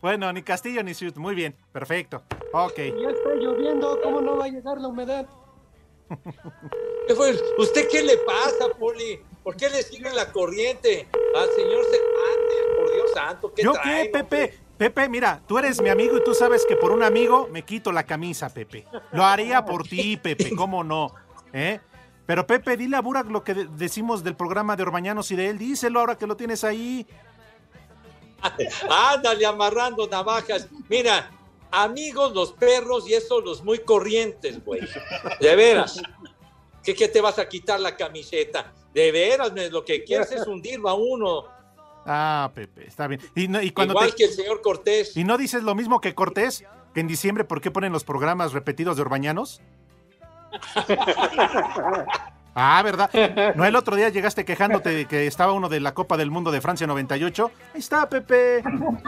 Bueno, 0.00 0.32
ni 0.32 0.42
Castillo 0.42 0.82
ni 0.82 0.94
Ciudad. 0.94 1.16
Muy 1.16 1.34
bien, 1.34 1.56
perfecto. 1.72 2.22
Ok. 2.52 2.76
Ya 2.76 3.10
está 3.10 3.34
lloviendo, 3.34 3.98
¿cómo 4.02 4.20
no 4.20 4.36
va 4.36 4.44
a 4.44 4.48
llegar 4.48 4.78
la 4.78 4.88
humedad? 4.88 5.26
¿Qué 7.08 7.14
fue? 7.14 7.34
¿Usted 7.58 7.88
qué 7.90 8.02
le 8.02 8.16
pasa, 8.18 8.68
Poli? 8.78 9.20
¿Por 9.42 9.56
qué 9.56 9.68
le 9.68 9.82
sigue 9.82 10.12
la 10.12 10.30
corriente 10.32 11.08
al 11.34 11.48
señor 11.50 11.84
Cervantes? 11.84 12.76
Por 12.76 12.92
Dios 12.92 13.10
santo, 13.12 13.52
¿qué 13.54 13.62
¿Yo 13.62 13.72
traen, 13.72 14.12
qué, 14.12 14.18
hombre? 14.18 14.24
Pepe? 14.24 14.58
Pepe, 14.76 15.08
mira, 15.08 15.40
tú 15.46 15.58
eres 15.58 15.80
mi 15.80 15.88
amigo 15.88 16.18
y 16.18 16.24
tú 16.24 16.34
sabes 16.34 16.66
que 16.66 16.76
por 16.76 16.92
un 16.92 17.02
amigo 17.02 17.48
me 17.50 17.62
quito 17.62 17.90
la 17.92 18.04
camisa, 18.04 18.52
Pepe. 18.52 18.86
Lo 19.12 19.24
haría 19.24 19.64
por 19.64 19.84
ti, 19.84 20.16
Pepe, 20.18 20.54
¿cómo 20.54 20.84
no? 20.84 21.12
¿Eh? 21.52 21.80
Pero 22.26 22.46
Pepe, 22.46 22.76
dile 22.76 22.96
a 22.96 23.00
Burak 23.00 23.28
lo 23.30 23.44
que 23.44 23.54
de- 23.54 23.68
decimos 23.76 24.24
del 24.24 24.34
programa 24.36 24.74
de 24.76 24.82
Orbañanos 24.82 25.30
y 25.30 25.36
de 25.36 25.48
él. 25.48 25.58
Díselo 25.58 26.00
ahora 26.00 26.18
que 26.18 26.26
lo 26.26 26.36
tienes 26.36 26.64
ahí. 26.64 27.06
Ándale 28.90 29.46
amarrando 29.46 30.06
navajas. 30.08 30.68
Mira, 30.88 31.30
amigos 31.70 32.34
los 32.34 32.52
perros 32.52 33.08
y 33.08 33.14
eso 33.14 33.40
los 33.40 33.62
muy 33.64 33.78
corrientes, 33.80 34.64
güey. 34.64 34.80
De 35.40 35.56
veras. 35.56 36.00
¿Qué, 36.82 36.94
qué 36.94 37.08
te 37.08 37.20
vas 37.20 37.38
a 37.38 37.48
quitar 37.48 37.80
la 37.80 37.96
camiseta? 37.96 38.72
De 38.94 39.10
veras, 39.12 39.52
lo 39.70 39.84
que 39.84 40.04
quieres 40.04 40.30
es 40.32 40.46
hundirlo 40.46 40.88
a 40.88 40.94
uno. 40.94 41.44
Ah, 42.06 42.50
Pepe, 42.54 42.86
está 42.86 43.06
bien. 43.08 43.20
Y, 43.34 43.48
no- 43.48 43.60
y 43.60 43.72
cuando 43.72 43.92
Igual 43.94 44.10
te- 44.10 44.16
que 44.16 44.24
el 44.24 44.32
señor 44.32 44.62
Cortés. 44.62 45.16
¿Y 45.16 45.24
no 45.24 45.36
dices 45.36 45.62
lo 45.64 45.74
mismo 45.74 46.00
que 46.00 46.14
Cortés? 46.14 46.64
Que 46.94 47.00
en 47.00 47.08
diciembre, 47.08 47.44
¿por 47.44 47.60
qué 47.60 47.70
ponen 47.70 47.92
los 47.92 48.04
programas 48.04 48.52
repetidos 48.52 48.96
de 48.96 49.02
Orbañanos? 49.02 49.60
Ah, 52.58 52.80
¿verdad? 52.82 53.10
¿No 53.54 53.66
el 53.66 53.76
otro 53.76 53.96
día 53.96 54.08
llegaste 54.08 54.46
quejándote 54.46 54.88
de 54.88 55.04
que 55.04 55.26
estaba 55.26 55.52
uno 55.52 55.68
de 55.68 55.78
la 55.78 55.92
Copa 55.92 56.16
del 56.16 56.30
Mundo 56.30 56.50
de 56.50 56.62
Francia 56.62 56.86
98? 56.86 57.50
Ahí 57.74 57.80
está, 57.80 58.08
Pepe. 58.08 58.62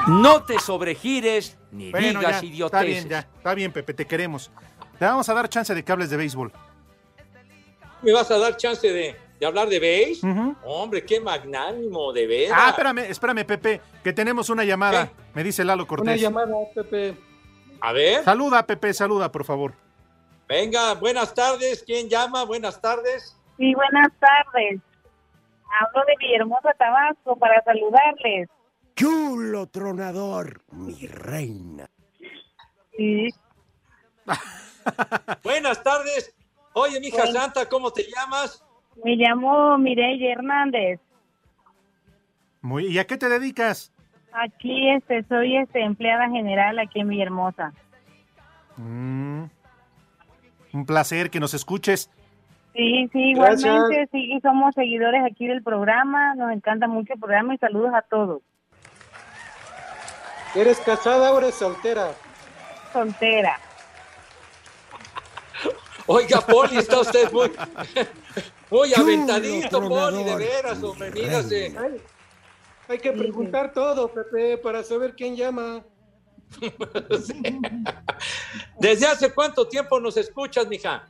No 0.06 0.42
te 0.42 0.58
sobregires 0.58 1.56
ni 1.72 1.90
Bueno, 1.90 2.20
digas 2.20 2.42
ya, 2.42 2.46
idioteces. 2.46 2.64
Está 2.64 2.82
bien, 2.82 3.08
ya. 3.08 3.18
Está 3.20 3.54
bien, 3.54 3.72
Pepe, 3.72 3.94
te 3.94 4.06
queremos. 4.06 4.50
Te 4.98 5.06
vamos 5.06 5.26
a 5.30 5.32
dar 5.32 5.48
chance 5.48 5.74
de 5.74 5.82
que 5.82 5.90
hables 5.90 6.10
de 6.10 6.18
béisbol. 6.18 6.52
¿Me 8.02 8.12
vas 8.12 8.30
a 8.30 8.36
dar 8.36 8.54
chance 8.58 8.86
de, 8.86 9.16
de 9.40 9.46
hablar 9.46 9.70
de 9.70 9.80
beige? 9.80 10.20
Hombre, 10.62 11.02
qué 11.06 11.18
magnánimo, 11.18 12.12
de 12.12 12.26
veras. 12.26 12.58
Ah, 12.60 12.68
espérame, 12.68 12.98
espérame, 13.08 13.46
Pepe, 13.46 13.80
que 14.04 14.12
tenemos 14.12 14.50
una 14.50 14.64
llamada. 14.64 15.10
Me 15.32 15.42
dice 15.42 15.64
Lalo 15.64 15.86
Cortés. 15.86 16.06
Una 16.06 16.16
llamada, 16.16 16.54
Pepe. 16.74 17.16
A 17.80 17.92
ver. 17.92 18.24
Saluda, 18.24 18.66
Pepe, 18.66 18.92
saluda, 18.92 19.32
por 19.32 19.46
favor. 19.46 19.72
Venga, 20.48 20.94
buenas 20.94 21.34
tardes. 21.34 21.82
¿Quién 21.84 22.08
llama? 22.08 22.44
Buenas 22.44 22.80
tardes. 22.80 23.36
Sí, 23.58 23.74
buenas 23.74 24.08
tardes. 24.18 24.80
Hablo 25.80 26.02
de 26.06 26.14
Villahermosa, 26.18 26.72
Tabasco, 26.78 27.36
para 27.38 27.62
saludarles. 27.64 28.48
Chulo 28.96 29.66
tronador, 29.66 30.62
mi 30.72 31.06
reina. 31.06 31.88
Sí. 32.96 33.28
Buenas 35.44 35.82
tardes. 35.82 36.34
Oye, 36.72 36.98
mija 37.00 37.18
Bueno. 37.24 37.40
santa, 37.40 37.68
¿cómo 37.68 37.92
te 37.92 38.04
llamas? 38.04 38.64
Me 39.04 39.14
llamo 39.16 39.78
Mireille 39.78 40.32
Hernández. 40.32 41.00
Muy, 42.60 42.86
¿Y 42.86 42.98
a 42.98 43.06
qué 43.06 43.16
te 43.16 43.28
dedicas? 43.28 43.92
Aquí 44.32 44.90
este, 44.90 45.22
soy 45.24 45.58
este, 45.58 45.82
empleada 45.82 46.28
general 46.30 46.78
aquí 46.80 47.00
en 47.00 47.08
Villahermosa. 47.08 47.72
Mm, 48.76 49.44
un 50.72 50.86
placer 50.86 51.30
que 51.30 51.40
nos 51.40 51.54
escuches. 51.54 52.10
Sí, 52.74 53.08
sí, 53.12 53.34
Gracias. 53.34 53.60
igualmente, 53.60 54.08
sí, 54.12 54.38
somos 54.42 54.74
seguidores 54.74 55.22
aquí 55.28 55.46
del 55.46 55.62
programa, 55.62 56.34
nos 56.34 56.52
encanta 56.52 56.86
mucho 56.86 57.14
el 57.14 57.20
programa 57.20 57.54
y 57.54 57.58
saludos 57.58 57.92
a 57.94 58.02
todos. 58.02 58.42
¿Eres 60.54 60.78
casada 60.78 61.32
o 61.32 61.38
eres 61.38 61.54
soltera? 61.54 62.12
Soltera. 62.92 63.58
Oiga, 66.06 66.40
Poli, 66.40 66.78
está 66.78 67.00
usted 67.00 67.30
muy, 67.32 67.50
muy 68.70 68.94
aventadito, 68.94 69.80
Poli, 69.80 70.24
de 70.24 70.36
veras, 70.36 70.82
hombre, 70.82 71.10
mírase. 71.10 71.76
Hay, 71.78 72.00
hay 72.88 72.98
que 72.98 73.12
preguntar 73.12 73.72
todo, 73.72 74.08
Pepe, 74.08 74.56
para 74.56 74.82
saber 74.82 75.14
quién 75.14 75.36
llama. 75.36 75.82
¿Desde 78.80 79.06
hace 79.06 79.32
cuánto 79.34 79.66
tiempo 79.68 80.00
nos 80.00 80.16
escuchas, 80.16 80.68
mija? 80.68 81.04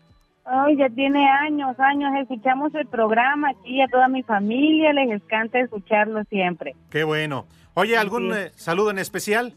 Ay, 0.44 0.77
ya 0.77 0.88
tiene 0.88 1.29
años, 1.29 1.79
años, 1.79 2.11
escuchamos 2.22 2.74
el 2.74 2.87
programa 2.87 3.51
aquí, 3.51 3.83
a 3.83 3.88
toda 3.88 4.09
mi 4.09 4.22
familia 4.22 4.92
les 4.94 5.11
encanta 5.11 5.61
escucharlo 5.61 6.24
siempre. 6.24 6.74
Qué 6.90 7.05
bueno. 7.05 7.46
Oye, 7.74 7.96
¿algún 7.98 8.33
Sí. 8.33 8.38
eh, 8.38 8.51
saludo 8.57 8.90
en 8.90 8.98
especial? 8.98 9.53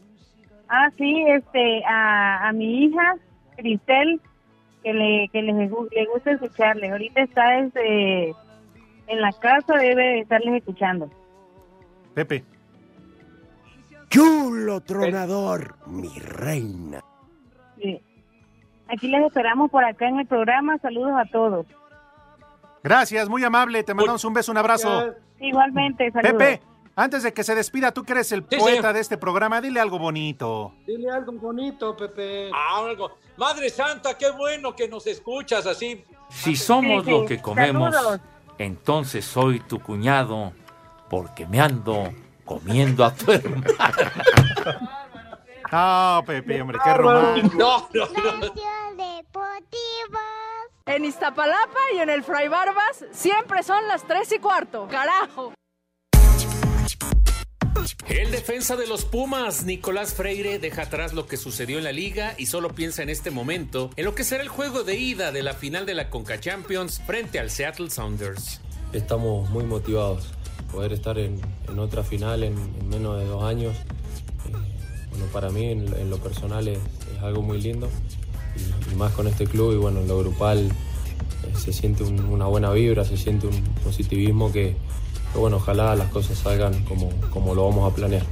Ah, 0.68 0.90
sí, 0.98 1.24
este, 1.28 1.82
a, 1.86 2.48
a 2.48 2.52
mi 2.52 2.84
hija, 2.84 3.14
Cristel, 3.56 4.20
que 4.82 4.92
le, 4.92 5.28
que 5.32 5.42
le, 5.42 5.52
gu- 5.70 5.88
le 5.90 6.04
gusta 6.06 6.32
escucharle. 6.32 6.90
Ahorita 6.90 7.22
está 7.22 7.58
este, 7.60 8.28
en 9.06 9.20
la 9.20 9.32
casa, 9.32 9.74
debe 9.78 10.02
de 10.02 10.18
estarles 10.20 10.54
escuchando. 10.56 11.10
Pepe. 12.14 12.44
Chulo 14.10 14.80
tronador, 14.82 15.76
mi 15.86 16.10
reina. 16.18 17.02
Sí. 17.82 18.00
Aquí 18.88 19.08
les 19.08 19.24
esperamos 19.24 19.70
por 19.70 19.84
acá 19.84 20.08
en 20.08 20.20
el 20.20 20.26
programa. 20.26 20.78
Saludos 20.78 21.12
a 21.16 21.24
todos. 21.30 21.66
Gracias, 22.82 23.28
muy 23.28 23.42
amable. 23.44 23.82
Te 23.84 23.94
mandamos 23.94 24.24
un 24.24 24.34
beso, 24.34 24.52
un 24.52 24.58
abrazo. 24.58 25.14
Igualmente, 25.40 26.10
saludos. 26.10 26.32
Pepe, 26.32 26.60
antes 26.96 27.22
de 27.22 27.32
que 27.32 27.42
se 27.44 27.54
despida, 27.54 27.92
tú 27.92 28.02
que 28.02 28.12
eres 28.12 28.32
el 28.32 28.44
Sí, 28.50 28.56
poeta 28.56 28.76
señor. 28.76 28.92
de 28.94 29.00
este 29.00 29.16
programa, 29.18 29.60
dile 29.60 29.80
algo 29.80 29.98
bonito. 29.98 30.74
Dile 30.86 31.10
algo 31.10 31.32
bonito, 31.32 31.96
Pepe. 31.96 32.50
Ah, 32.52 32.84
algo. 32.86 33.12
Madre 33.36 33.70
Santa, 33.70 34.16
qué 34.18 34.30
bueno 34.30 34.74
que 34.74 34.88
nos 34.88 35.06
escuchas 35.06 35.66
así. 35.66 36.04
Si 36.28 36.54
somos 36.56 37.04
Sí, 37.04 37.10
lo 37.10 37.24
que 37.24 37.40
comemos, 37.40 37.94
Saludos. 37.94 38.20
entonces 38.58 39.24
soy 39.24 39.60
tu 39.60 39.80
cuñado, 39.80 40.52
porque 41.08 41.46
me 41.46 41.60
ando 41.60 42.12
comiendo 42.44 43.04
a 43.04 43.14
tu 43.14 43.32
hermano. 43.32 43.64
No, 45.72 46.22
Pepe, 46.26 46.60
hombre, 46.60 46.78
qué 46.84 46.92
romántico. 46.94 47.56
No, 47.56 47.88
no, 47.94 48.08
En 50.84 51.04
Iztapalapa 51.06 51.80
y 51.94 51.98
en 51.98 52.10
el 52.10 52.22
Fray 52.22 52.48
Barbas 52.48 53.06
siempre 53.10 53.62
son 53.62 53.88
las 53.88 54.06
tres 54.06 54.30
y 54.32 54.38
cuarto. 54.38 54.86
Carajo. 54.90 55.54
El 58.06 58.30
defensa 58.30 58.76
de 58.76 58.86
los 58.86 59.06
Pumas, 59.06 59.64
Nicolás 59.64 60.12
Freire, 60.12 60.58
deja 60.58 60.82
atrás 60.82 61.14
lo 61.14 61.26
que 61.26 61.38
sucedió 61.38 61.78
en 61.78 61.84
la 61.84 61.92
liga 61.92 62.34
y 62.36 62.46
solo 62.46 62.74
piensa 62.74 63.02
en 63.02 63.08
este 63.08 63.30
momento 63.30 63.88
en 63.96 64.04
lo 64.04 64.14
que 64.14 64.24
será 64.24 64.42
el 64.42 64.50
juego 64.50 64.82
de 64.82 64.96
ida 64.96 65.32
de 65.32 65.42
la 65.42 65.54
final 65.54 65.86
de 65.86 65.94
la 65.94 66.10
Conca 66.10 66.38
Champions 66.38 67.00
frente 67.06 67.38
al 67.38 67.48
Seattle 67.48 67.88
Sounders. 67.88 68.60
Estamos 68.92 69.48
muy 69.48 69.64
motivados. 69.64 70.28
Poder 70.70 70.92
estar 70.92 71.18
en, 71.18 71.40
en 71.68 71.78
otra 71.78 72.02
final 72.02 72.42
en, 72.44 72.58
en 72.58 72.88
menos 72.88 73.18
de 73.18 73.24
dos 73.26 73.42
años, 73.44 73.74
bueno, 75.12 75.26
para 75.32 75.50
mí 75.50 75.66
en, 75.66 75.86
en 75.94 76.10
lo 76.10 76.16
personal 76.18 76.66
es, 76.68 76.78
es 77.16 77.22
algo 77.22 77.40
muy 77.42 77.60
lindo 77.60 77.88
y, 78.56 78.92
y 78.92 78.96
más 78.96 79.12
con 79.12 79.26
este 79.28 79.46
club 79.46 79.72
y 79.72 79.76
bueno, 79.76 80.00
en 80.00 80.08
lo 80.08 80.18
grupal 80.18 80.58
eh, 80.68 81.52
se 81.56 81.72
siente 81.72 82.02
un- 82.02 82.24
una 82.26 82.46
buena 82.46 82.70
vibra, 82.72 83.04
se 83.04 83.16
siente 83.16 83.46
un 83.46 83.62
positivismo 83.84 84.50
que, 84.52 84.76
que, 85.32 85.38
bueno, 85.38 85.56
ojalá 85.58 85.94
las 85.96 86.08
cosas 86.10 86.38
salgan 86.38 86.84
como, 86.84 87.10
como 87.30 87.54
lo 87.54 87.68
vamos 87.68 87.90
a 87.90 87.94
planear. 87.94 88.24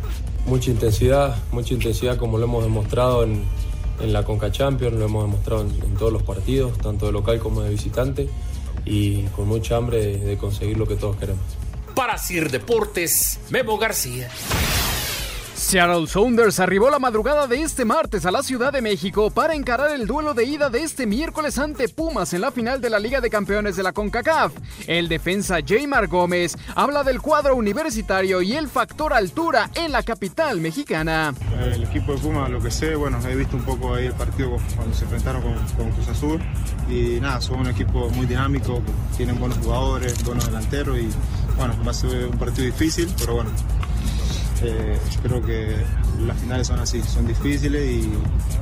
Mucha 0.47 0.71
intensidad, 0.71 1.37
mucha 1.53 1.75
intensidad 1.75 2.17
como 2.17 2.39
lo 2.39 2.45
hemos 2.45 2.65
demostrado 2.65 3.23
en, 3.25 3.43
en 4.01 4.13
la 4.13 4.25
Conca 4.25 4.51
Champions, 4.51 4.95
lo 4.97 5.05
hemos 5.05 5.25
demostrado 5.25 5.63
en, 5.63 5.69
en 5.83 5.95
todos 5.95 6.13
los 6.13 6.23
partidos, 6.23 6.77
tanto 6.79 7.07
de 7.07 7.13
local 7.13 7.39
como 7.41 7.61
de 7.63 7.71
visitante 7.71 8.29
y 8.87 9.23
con 9.37 9.47
mucha 9.49 9.77
hambre 9.77 9.99
de- 10.05 10.19
de 10.19 10.37
conseguir 10.39 10.79
lo 10.79 10.87
que 10.89 10.97
todos 10.97 11.17
queremos. 11.17 11.43
Para 11.95 12.17
Sir 12.17 12.51
Deportes, 12.51 13.39
Memo 13.51 13.77
García. 13.77 14.31
Seattle 15.61 16.07
Sounders 16.07 16.59
arribó 16.59 16.89
la 16.89 16.99
madrugada 16.99 17.47
de 17.47 17.61
este 17.61 17.85
martes 17.85 18.25
a 18.25 18.31
la 18.31 18.43
Ciudad 18.43 18.73
de 18.73 18.81
México 18.81 19.31
para 19.31 19.55
encarar 19.55 19.91
el 19.91 20.07
duelo 20.07 20.33
de 20.33 20.45
ida 20.45 20.71
de 20.71 20.83
este 20.83 21.07
miércoles 21.07 21.59
ante 21.59 21.89
Pumas 21.91 22.33
en 22.33 22.41
la 22.41 22.51
final 22.51 22.81
de 22.81 22.89
la 22.89 22.99
Liga 22.99 23.21
de 23.21 23.29
Campeones 23.29 23.77
de 23.77 23.83
la 23.83 23.93
CONCACAF. 23.93 24.53
El 24.87 25.09
defensa 25.09 25.59
Jaymar 25.65 26.09
Gómez 26.09 26.57
habla 26.75 27.05
del 27.05 27.21
cuadro 27.21 27.57
universitario 27.57 28.41
y 28.41 28.55
el 28.55 28.69
factor 28.69 29.13
altura 29.13 29.71
en 29.75 29.93
la 29.93 30.03
capital 30.03 30.61
mexicana. 30.61 31.35
El 31.61 31.85
equipo 31.85 32.15
de 32.15 32.19
Puma, 32.19 32.49
lo 32.49 32.61
que 32.61 32.71
sé, 32.71 32.95
bueno, 32.97 33.19
he 33.29 33.37
visto 33.37 33.57
un 33.57 33.65
poco 33.65 33.95
ahí 33.95 34.07
el 34.07 34.15
partido 34.15 34.57
cuando 34.75 34.97
se 34.97 35.05
enfrentaron 35.05 35.43
con, 35.43 35.55
con 35.77 35.91
Cruz 35.93 36.09
Azul 36.09 36.43
y 36.89 37.21
nada, 37.21 37.41
son 37.43 37.61
un 37.61 37.69
equipo 37.69 38.09
muy 38.11 38.27
dinámico, 38.27 38.83
tienen 39.15 39.39
buenos 39.39 39.59
jugadores, 39.59 40.25
buenos 40.25 40.47
delanteros 40.47 40.99
y 40.99 41.11
bueno, 41.59 41.77
va 41.87 41.91
a 41.91 41.95
ser 41.95 42.29
un 42.29 42.39
partido 42.39 42.65
difícil, 42.65 43.15
pero 43.19 43.35
bueno, 43.35 43.51
eh, 44.63 44.99
creo 45.23 45.43
que 45.43 45.77
las 46.27 46.39
finales 46.39 46.67
son 46.67 46.81
así, 46.81 47.03
son 47.03 47.27
difíciles 47.27 47.83
y, 47.83 48.13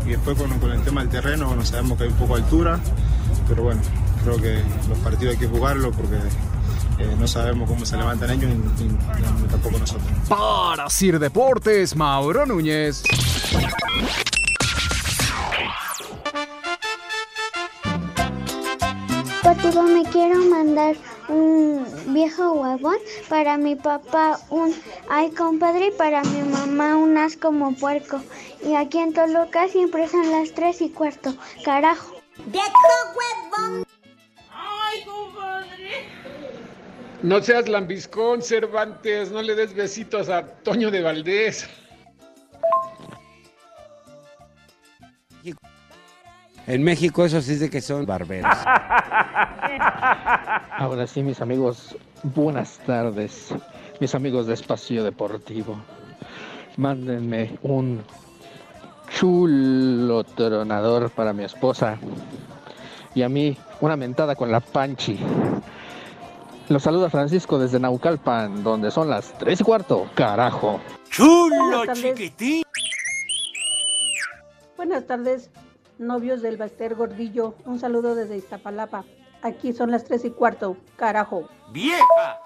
después 0.06 0.36
con, 0.38 0.70
el 0.70 0.82
tema 0.82 1.00
del 1.00 1.10
terreno, 1.10 1.48
bueno, 1.48 1.64
sabemos 1.64 1.98
que 1.98 2.04
hay 2.04 2.10
un 2.10 2.16
poco 2.16 2.36
de 2.36 2.42
altura, 2.42 2.80
pero 3.48 3.64
bueno, 3.64 3.80
creo 4.24 4.36
que 4.36 4.62
los 4.88 4.98
partidos 4.98 5.34
hay 5.34 5.40
que 5.40 5.48
jugarlos 5.48 5.94
porque 5.96 6.16
eh, 6.98 7.16
no 7.18 7.26
sabemos 7.26 7.68
cómo 7.68 7.84
se 7.84 7.96
levantan 7.96 8.30
ellos 8.30 8.50
y, 8.80 9.48
tampoco 9.48 9.78
nosotros. 9.78 10.08
Para 10.28 10.88
Sir 10.90 11.18
Deportes, 11.18 11.96
Mauro 11.96 12.46
Núñez. 12.46 13.02
Deportivo, 19.68 19.82
me 19.82 20.02
quiero 20.10 20.38
mandar 20.44 20.96
un 21.28 21.84
viejo 22.14 22.52
huevón 22.52 22.96
para 23.28 23.58
mi 23.58 23.76
papá, 23.76 24.40
un 24.48 24.74
ay 25.10 25.30
compadre, 25.30 25.88
y 25.88 25.90
para 25.90 26.22
mi 26.22 26.40
mamá 26.40 26.96
un 26.96 27.18
as 27.18 27.36
como 27.36 27.74
puerco. 27.74 28.22
Y 28.64 28.74
aquí 28.74 28.96
en 28.96 29.12
Toluca 29.12 29.68
siempre 29.68 30.08
son 30.08 30.30
las 30.30 30.52
tres 30.52 30.80
y 30.80 30.88
cuarto. 30.88 31.34
Carajo. 31.66 32.14
¡Viejo 32.46 32.68
huevón! 33.14 33.84
¡Ay, 34.50 35.04
compadre! 35.04 36.08
No 37.22 37.42
seas 37.42 37.68
lambiscón, 37.68 38.40
Cervantes, 38.40 39.30
no 39.30 39.42
le 39.42 39.54
des 39.54 39.74
besitos 39.74 40.30
a 40.30 40.46
Toño 40.62 40.90
de 40.90 41.02
Valdés. 41.02 41.68
En 46.68 46.84
México 46.84 47.24
eso 47.24 47.40
sí 47.40 47.52
es 47.52 47.60
de 47.60 47.70
que 47.70 47.80
son 47.80 48.04
barberos. 48.04 48.54
Ahora 50.76 51.06
sí, 51.06 51.22
mis 51.22 51.40
amigos, 51.40 51.96
buenas 52.22 52.78
tardes. 52.84 53.54
Mis 54.00 54.14
amigos 54.14 54.46
de 54.46 54.52
Espacio 54.52 55.02
Deportivo. 55.02 55.78
Mándenme 56.76 57.58
un 57.62 58.02
chulo 59.18 60.24
tronador 60.24 61.08
para 61.10 61.32
mi 61.32 61.44
esposa. 61.44 61.96
Y 63.14 63.22
a 63.22 63.30
mí, 63.30 63.56
una 63.80 63.96
mentada 63.96 64.36
con 64.36 64.52
la 64.52 64.60
panchi. 64.60 65.18
Los 66.68 66.82
saluda 66.82 67.08
Francisco 67.08 67.58
desde 67.58 67.80
Naucalpan, 67.80 68.62
donde 68.62 68.90
son 68.90 69.08
las 69.08 69.32
tres 69.38 69.62
y 69.62 69.64
cuarto. 69.64 70.06
Carajo. 70.14 70.80
Buenas 71.18 71.86
tardes. 71.86 72.02
chiquitín! 72.02 72.62
Buenas 74.76 75.06
tardes, 75.06 75.50
novios 75.98 76.42
del 76.42 76.56
Baster 76.56 76.94
Gordillo. 76.94 77.54
Un 77.64 77.78
saludo 77.78 78.14
desde 78.14 78.36
Iztapalapa. 78.36 79.04
Aquí 79.42 79.72
son 79.72 79.90
las 79.90 80.04
tres 80.04 80.24
y 80.24 80.30
cuarto. 80.30 80.76
Carajo. 80.96 81.48
¡Vieja! 81.72 82.40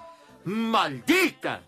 ¡Maldita! 0.44 1.62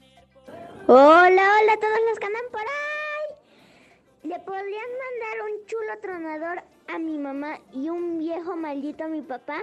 Hola, 0.86 1.42
hola 1.60 1.72
a 1.72 1.80
todos 1.80 1.98
los 2.08 2.18
que 2.18 2.26
andan 2.26 2.44
por 2.50 2.60
ahí. 2.60 4.28
¿Le 4.28 4.38
podrían 4.40 4.66
mandar 4.68 5.50
un 5.50 5.66
chulo 5.66 5.98
tronador 6.02 6.62
a 6.88 6.98
mi 6.98 7.18
mamá 7.18 7.58
y 7.72 7.88
un 7.88 8.18
viejo 8.18 8.56
maldito 8.56 9.04
a 9.04 9.08
mi 9.08 9.22
papá? 9.22 9.62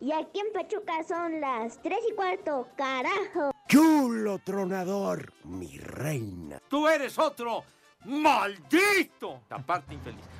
Y 0.00 0.12
aquí 0.12 0.40
en 0.40 0.52
Pachuca 0.52 1.04
son 1.04 1.40
las 1.40 1.80
tres 1.80 1.98
y 2.10 2.14
cuarto. 2.14 2.68
Carajo. 2.76 3.52
¡Chulo 3.68 4.38
tronador, 4.38 5.32
mi 5.44 5.78
reina! 5.78 6.60
¡Tú 6.68 6.88
eres 6.88 7.18
otro 7.18 7.62
maldito! 8.04 9.42
Aparte 9.50 9.94
infeliz. 9.94 10.37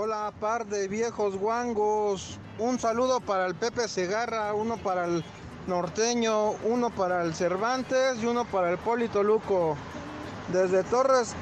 Hola, 0.00 0.32
par 0.38 0.64
de 0.64 0.86
viejos 0.86 1.36
guangos. 1.36 2.38
Un 2.60 2.78
saludo 2.78 3.18
para 3.18 3.46
el 3.46 3.56
Pepe 3.56 3.88
Segarra, 3.88 4.54
uno 4.54 4.76
para 4.76 5.06
el 5.06 5.24
norteño, 5.66 6.50
uno 6.62 6.90
para 6.90 7.24
el 7.24 7.34
Cervantes 7.34 8.22
y 8.22 8.26
uno 8.26 8.44
para 8.44 8.70
el 8.70 8.78
Polito 8.78 9.24
Luco. 9.24 9.76
Desde 10.52 10.84
Torres, 10.84 11.34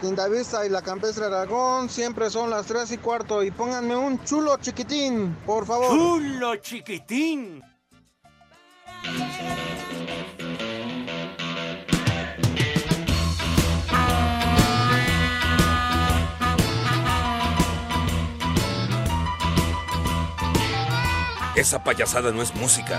Lindavista 0.00 0.64
y 0.64 0.70
la 0.70 0.80
Campestre 0.80 1.26
Aragón, 1.26 1.90
siempre 1.90 2.30
son 2.30 2.48
las 2.48 2.64
3 2.64 2.90
y 2.92 2.96
cuarto. 2.96 3.42
Y 3.42 3.50
pónganme 3.50 3.94
un 3.94 4.24
chulo 4.24 4.56
chiquitín, 4.56 5.36
por 5.44 5.66
favor. 5.66 5.90
¡Chulo 5.90 6.56
chiquitín! 6.56 7.62
Esa 21.60 21.84
payasada 21.84 22.32
no 22.32 22.40
es 22.40 22.54
música. 22.54 22.98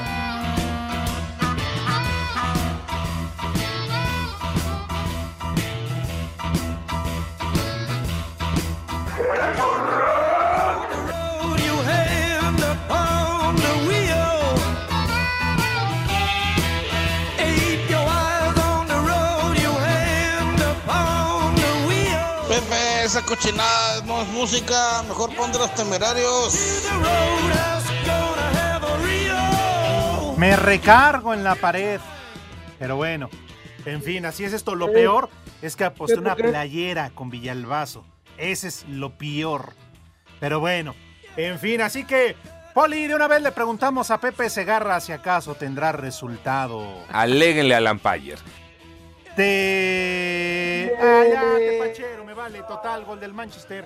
Esa 23.04 23.24
cochinada 23.24 24.02
no 24.06 24.22
es 24.22 24.28
música, 24.30 25.04
mejor 25.08 25.36
pon 25.36 25.52
de 25.52 25.60
los 25.60 25.76
temerarios. 25.76 26.54
Me 30.42 30.56
recargo 30.56 31.36
en 31.36 31.44
la 31.44 31.54
pared. 31.54 32.00
Pero 32.80 32.96
bueno, 32.96 33.30
en 33.86 34.02
fin, 34.02 34.26
así 34.26 34.44
es 34.44 34.54
esto. 34.54 34.74
Lo 34.74 34.92
peor 34.92 35.30
es 35.62 35.76
que 35.76 35.84
aposté 35.84 36.18
una 36.18 36.36
playera 36.36 37.12
con 37.14 37.30
Villalbazo. 37.30 38.04
Ese 38.40 38.70
es 38.70 38.88
lo 38.90 39.12
peor. 39.20 39.74
Pero 40.40 40.60
bueno, 40.60 40.96
en 41.38 41.60
fin, 41.60 41.82
así 41.82 42.06
que, 42.06 42.36
Poli, 42.74 43.06
de 43.06 43.14
una 43.14 43.28
vez 43.28 43.44
le 43.44 43.52
preguntamos 43.52 44.10
a 44.10 44.20
Pepe 44.20 44.50
Segarra 44.50 45.00
si 45.00 45.12
acaso 45.12 45.54
tendrá 45.54 45.92
resultado. 45.92 46.88
Aléguenle 47.10 47.76
al 47.76 47.84
Lampayer. 47.84 48.40
Te. 49.36 50.92
Ah, 51.00 51.24
ya, 51.32 51.56
te 51.56 51.78
pachero, 51.78 52.26
me 52.26 52.34
vale. 52.34 52.64
Total, 52.64 53.06
gol 53.06 53.20
del 53.20 53.36
Manchester. 53.36 53.86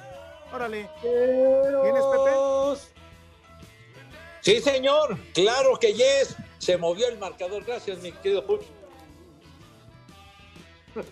Órale. 0.53 0.89
¿Tienes, 1.01 2.03
Pepe? 2.13 2.94
Sí, 4.45 4.61
señor, 4.61 5.17
claro 5.33 5.75
que 5.79 5.91
yes. 5.93 6.35
Se 6.59 6.77
movió 6.77 7.07
el 7.07 7.17
marcador. 7.17 7.65
Gracias, 7.65 7.97
mi 7.97 8.11
querido 8.11 8.45
Puch. 8.45 8.61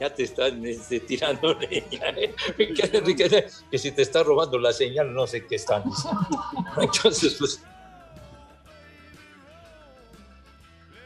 ya 0.00 0.14
te 0.14 0.22
están 0.22 0.64
este, 0.64 1.00
tirando 1.00 1.52
leña, 1.54 2.10
¿eh? 2.10 2.32
Que, 2.56 2.96
Enrique, 2.96 3.48
que 3.68 3.78
si 3.78 3.90
te 3.90 4.02
está 4.02 4.22
robando 4.22 4.56
la 4.56 4.72
señal, 4.72 5.12
no 5.12 5.26
sé 5.26 5.44
qué 5.48 5.56
están. 5.56 5.82
Entonces, 6.80 7.34
pues. 7.36 7.60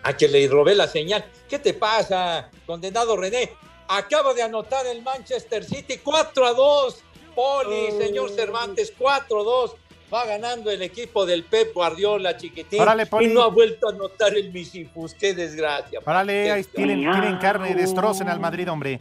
A 0.03 0.15
que 0.15 0.29
le 0.29 0.47
robé 0.49 0.75
la 0.75 0.87
señal. 0.87 1.25
¿Qué 1.49 1.59
te 1.59 1.73
pasa, 1.73 2.51
condenado 2.67 3.17
René? 3.17 3.55
Acaba 3.89 4.35
de 4.35 4.43
anotar 4.43 4.87
el 4.87 5.01
Manchester 5.01 5.65
City 5.65 5.97
4 5.97 6.47
a 6.47 6.53
2. 6.53 6.97
Poli, 7.35 7.91
señor 7.93 8.31
Cervantes, 8.31 8.93
4 8.99 9.41
a 9.41 9.45
2. 9.45 9.77
Va 10.12 10.25
ganando 10.25 10.71
el 10.71 10.83
equipo 10.83 11.27
del 11.27 11.45
Pep 11.45 11.75
Guardiola, 11.75 12.37
chiquitín. 12.37 12.81
Y 13.21 13.27
no 13.27 13.42
ha 13.42 13.49
vuelto 13.49 13.88
a 13.88 13.92
anotar 13.92 14.37
el 14.37 14.53
Misifus. 14.53 15.14
Qué 15.14 15.35
desgracia. 15.35 16.01
Órale, 16.05 16.53
ahí 16.53 16.64
tienen, 16.64 17.01
tienen 17.01 17.38
carne, 17.38 17.75
destrocen 17.75 18.29
al 18.29 18.38
Madrid, 18.38 18.71
hombre. 18.71 19.01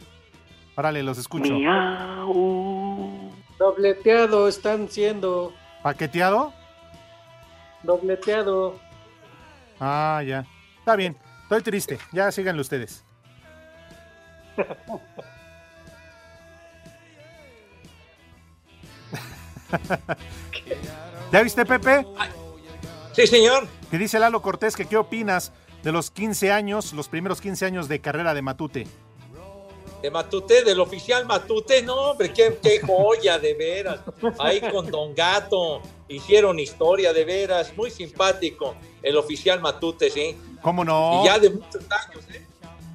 Órale, 0.76 1.02
los 1.02 1.18
escucho. 1.18 1.54
Dobleteado 3.58 4.48
están 4.48 4.88
siendo. 4.90 5.54
¿Paqueteado? 5.82 6.52
Dobleteado. 7.82 8.78
Ah, 9.78 10.22
ya. 10.26 10.44
Está 10.78 10.96
bien. 10.96 11.16
Estoy 11.44 11.62
triste. 11.62 11.98
Ya 12.12 12.32
síganlo 12.32 12.62
ustedes. 12.62 13.04
¿Ya 21.32 21.42
viste, 21.42 21.64
Pepe? 21.64 22.06
Sí, 23.12 23.26
señor. 23.26 23.66
Que 23.90 23.98
dice 23.98 24.18
Lalo 24.18 24.42
Cortés 24.42 24.76
que 24.76 24.86
qué 24.86 24.96
opinas 24.96 25.52
de 25.82 25.92
los 25.92 26.10
15 26.10 26.52
años, 26.52 26.92
los 26.92 27.08
primeros 27.08 27.40
15 27.40 27.66
años 27.66 27.88
de 27.88 28.00
carrera 28.00 28.34
de 28.34 28.42
Matute. 28.42 28.86
De 30.02 30.10
Matute, 30.10 30.62
del 30.64 30.80
oficial 30.80 31.26
Matute, 31.26 31.82
no, 31.82 31.94
hombre, 32.10 32.32
qué, 32.32 32.58
qué 32.62 32.80
joya, 32.80 33.38
de 33.38 33.54
veras. 33.54 34.00
Ahí 34.38 34.60
con 34.60 34.90
Don 34.90 35.14
Gato 35.14 35.80
hicieron 36.08 36.58
historia, 36.58 37.12
de 37.12 37.24
veras, 37.24 37.72
muy 37.76 37.90
simpático. 37.90 38.74
El 39.02 39.16
oficial 39.16 39.60
Matute, 39.60 40.10
sí. 40.10 40.36
¿Cómo 40.62 40.84
no? 40.84 41.22
Y 41.22 41.26
ya 41.26 41.38
de 41.38 41.50
muchos 41.50 41.82
años, 41.90 42.24
¿eh? 42.32 42.46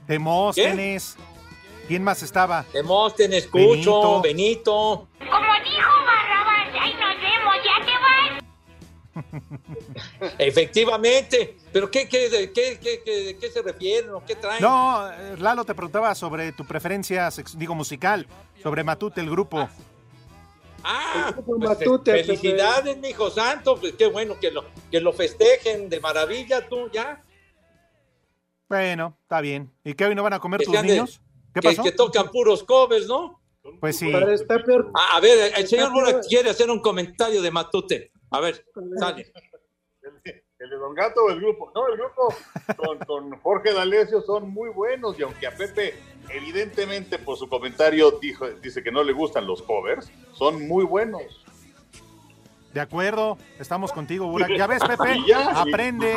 Demóstenes. 0.08 1.16
¿Quién 1.88 2.04
más 2.04 2.24
estaba? 2.24 2.66
Demóstenes, 2.74 3.48
Cucho, 3.48 4.22
Benito. 4.22 5.08
Como 5.20 5.54
dijo 5.64 5.92
Barrabás, 6.06 6.40
ahí 6.80 6.94
nos 6.94 7.16
vemos, 7.22 7.56
ya 7.64 7.86
te 7.86 7.92
vas. 7.92 8.42
Efectivamente, 10.38 11.58
pero 11.74 11.92
¿qué, 11.92 12.08
qué, 12.08 12.30
de 12.30 12.52
qué, 12.52 12.80
qué, 12.82 13.38
qué- 13.40 13.52
se 13.52 13.62
refieren 13.62 14.14
o 14.14 14.24
qué 14.26 14.36
traen? 14.36 14.62
No, 14.62 15.10
eh, 15.12 15.36
Lalo 15.38 15.66
te 15.66 15.74
preguntaba 15.76 16.16
sobre 16.16 16.52
tu 16.54 16.66
preferencia, 16.66 17.30
digo, 17.56 17.76
musical, 17.76 18.26
sobre 18.64 18.84
Matute, 18.84 19.20
el 19.22 19.30
grupo. 19.30 19.68
Ah, 20.84 21.32
Grupo 21.34 21.58
pues, 21.58 21.70
Matute, 21.70 22.12
Pepe. 22.14 22.24
felicidades, 22.24 22.98
mi 22.98 23.10
hijo 23.10 23.30
santo, 23.30 23.76
pues 23.80 23.94
qué 23.94 24.08
bueno 24.08 24.40
que 24.40 24.50
lo, 24.50 24.66
que 24.90 25.00
lo 25.02 25.14
festejen 25.14 25.90
de 25.90 26.00
maravilla 26.00 26.68
tú 26.68 26.90
ya. 26.92 27.22
Bueno, 28.70 29.18
está 29.24 29.42
bien. 29.42 29.70
¿Y 29.84 29.94
qué 29.94 30.06
hoy 30.06 30.16
no 30.16 30.24
van 30.24 30.34
a 30.34 30.40
comer 30.40 30.60
Que 30.62 30.66
tus 30.68 30.74
de- 30.76 30.84
niños? 30.84 31.22
¿Qué 31.54 31.60
que, 31.60 31.68
pasó? 31.70 31.84
que 31.84 31.92
tocan 31.92 32.30
puros 32.32 32.64
covers, 32.64 33.06
¿no? 33.08 33.40
Pues 33.80 33.97
sí. 33.97 34.10
Pero 34.12 34.32
está 34.32 34.60
peor. 34.60 34.91
A 34.93 35.19
ver, 35.19 35.54
el 35.56 35.67
señor 35.67 35.91
Mora 35.91 36.19
quiere 36.21 36.50
hacer 36.50 36.69
un 36.69 36.80
comentario 36.80 37.41
de 37.41 37.52
Matute. 37.52 38.12
A 38.32 38.39
ver, 38.39 38.65
sale. 38.97 39.32
¿El 40.60 40.69
de 40.69 40.76
Don 40.76 40.93
Gato 40.93 41.24
o 41.24 41.32
el 41.32 41.39
grupo? 41.39 41.71
No, 41.74 41.88
el 41.88 41.97
grupo 41.97 42.36
con, 42.78 43.00
con 43.00 43.39
Jorge 43.39 43.74
D'Alessio 43.74 44.21
son 44.21 44.52
muy 44.52 44.69
buenos 44.69 45.17
y 45.17 45.24
aunque 45.24 45.47
a 45.47 45.56
Pepe 45.56 45.95
evidentemente 46.30 47.17
por 47.17 47.38
su 47.38 47.50
comentario 47.50 48.12
dijo, 48.21 48.47
dice 48.47 48.84
que 48.84 48.91
no 48.91 49.04
le 49.04 49.13
gustan 49.13 49.47
los 49.47 49.62
covers, 49.63 50.12
son 50.34 50.67
muy 50.67 50.86
buenos. 50.86 51.43
De 52.74 52.80
acuerdo, 52.80 53.38
estamos 53.60 53.91
contigo, 53.91 54.28
Burak. 54.28 54.52
Ya 54.56 54.67
ves, 54.67 54.82
Pepe, 54.88 55.17
ya, 55.28 55.62
aprende. 55.62 56.15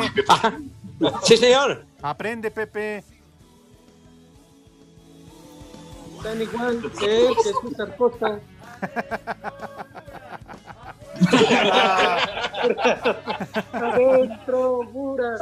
Sí, 1.23 1.37
señor. 1.37 1.85
Aprende, 2.01 2.51
Pepe. 2.51 3.03
Están 6.25 6.41
igual 6.41 6.91
que 6.97 7.27
él, 7.27 7.35
que 7.35 7.69
César 7.69 7.95
Costa. 7.97 8.39
Adentro, 13.73 14.83
Burak. 14.91 15.41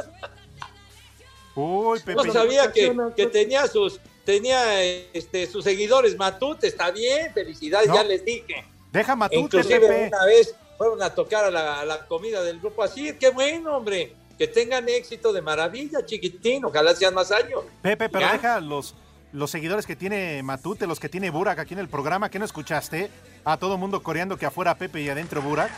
Uy, 1.54 2.00
Pepe. 2.00 2.14
No 2.14 2.32
sabía 2.32 2.70
que, 2.72 2.94
que 3.16 3.26
tenía 3.28 3.66
sus 3.66 4.00
tenía 4.24 4.82
este 4.82 5.46
sus 5.46 5.64
seguidores 5.64 6.16
Matute, 6.16 6.66
está 6.66 6.90
bien, 6.90 7.32
felicidades, 7.32 7.88
No. 7.88 7.94
ya 7.94 8.02
les 8.04 8.24
dije. 8.24 8.64
Deja 8.92 9.14
Matute, 9.16 9.40
Inclusive 9.40 9.80
Pepe. 9.80 10.08
una 10.08 10.24
vez 10.26 10.54
fueron 10.76 11.02
a 11.02 11.10
tocar 11.14 11.44
a 11.44 11.50
la, 11.50 11.80
a 11.80 11.84
la 11.84 12.06
comida 12.06 12.42
del 12.42 12.58
grupo 12.60 12.82
así, 12.82 13.14
qué 13.18 13.30
bueno, 13.30 13.76
hombre, 13.76 14.14
que 14.36 14.48
tengan 14.48 14.88
éxito 14.88 15.32
de 15.32 15.40
maravilla, 15.40 16.04
chiquitín, 16.04 16.64
ojalá 16.64 16.94
sean 16.94 17.14
más 17.14 17.30
años. 17.30 17.62
Pepe, 17.82 18.08
pero 18.08 18.26
¿Ya? 18.26 18.32
deja 18.32 18.60
los, 18.60 18.94
los 19.34 19.50
seguidores 19.50 19.84
que 19.84 19.96
tiene 19.96 20.42
Matute, 20.44 20.86
los 20.86 21.00
que 21.00 21.08
tiene 21.08 21.28
Burak 21.28 21.58
aquí 21.58 21.74
en 21.74 21.80
el 21.80 21.88
programa, 21.88 22.30
que 22.30 22.38
no 22.38 22.44
escuchaste 22.44 23.10
a 23.44 23.56
todo 23.56 23.76
mundo 23.76 24.00
coreando 24.02 24.38
que 24.38 24.46
afuera 24.46 24.76
Pepe 24.76 25.02
y 25.02 25.08
adentro 25.08 25.42
Burak. 25.42 25.70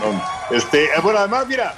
No, 0.00 0.56
Este, 0.56 0.86
eh, 0.86 1.00
bueno, 1.02 1.20
además, 1.20 1.46
mira, 1.46 1.72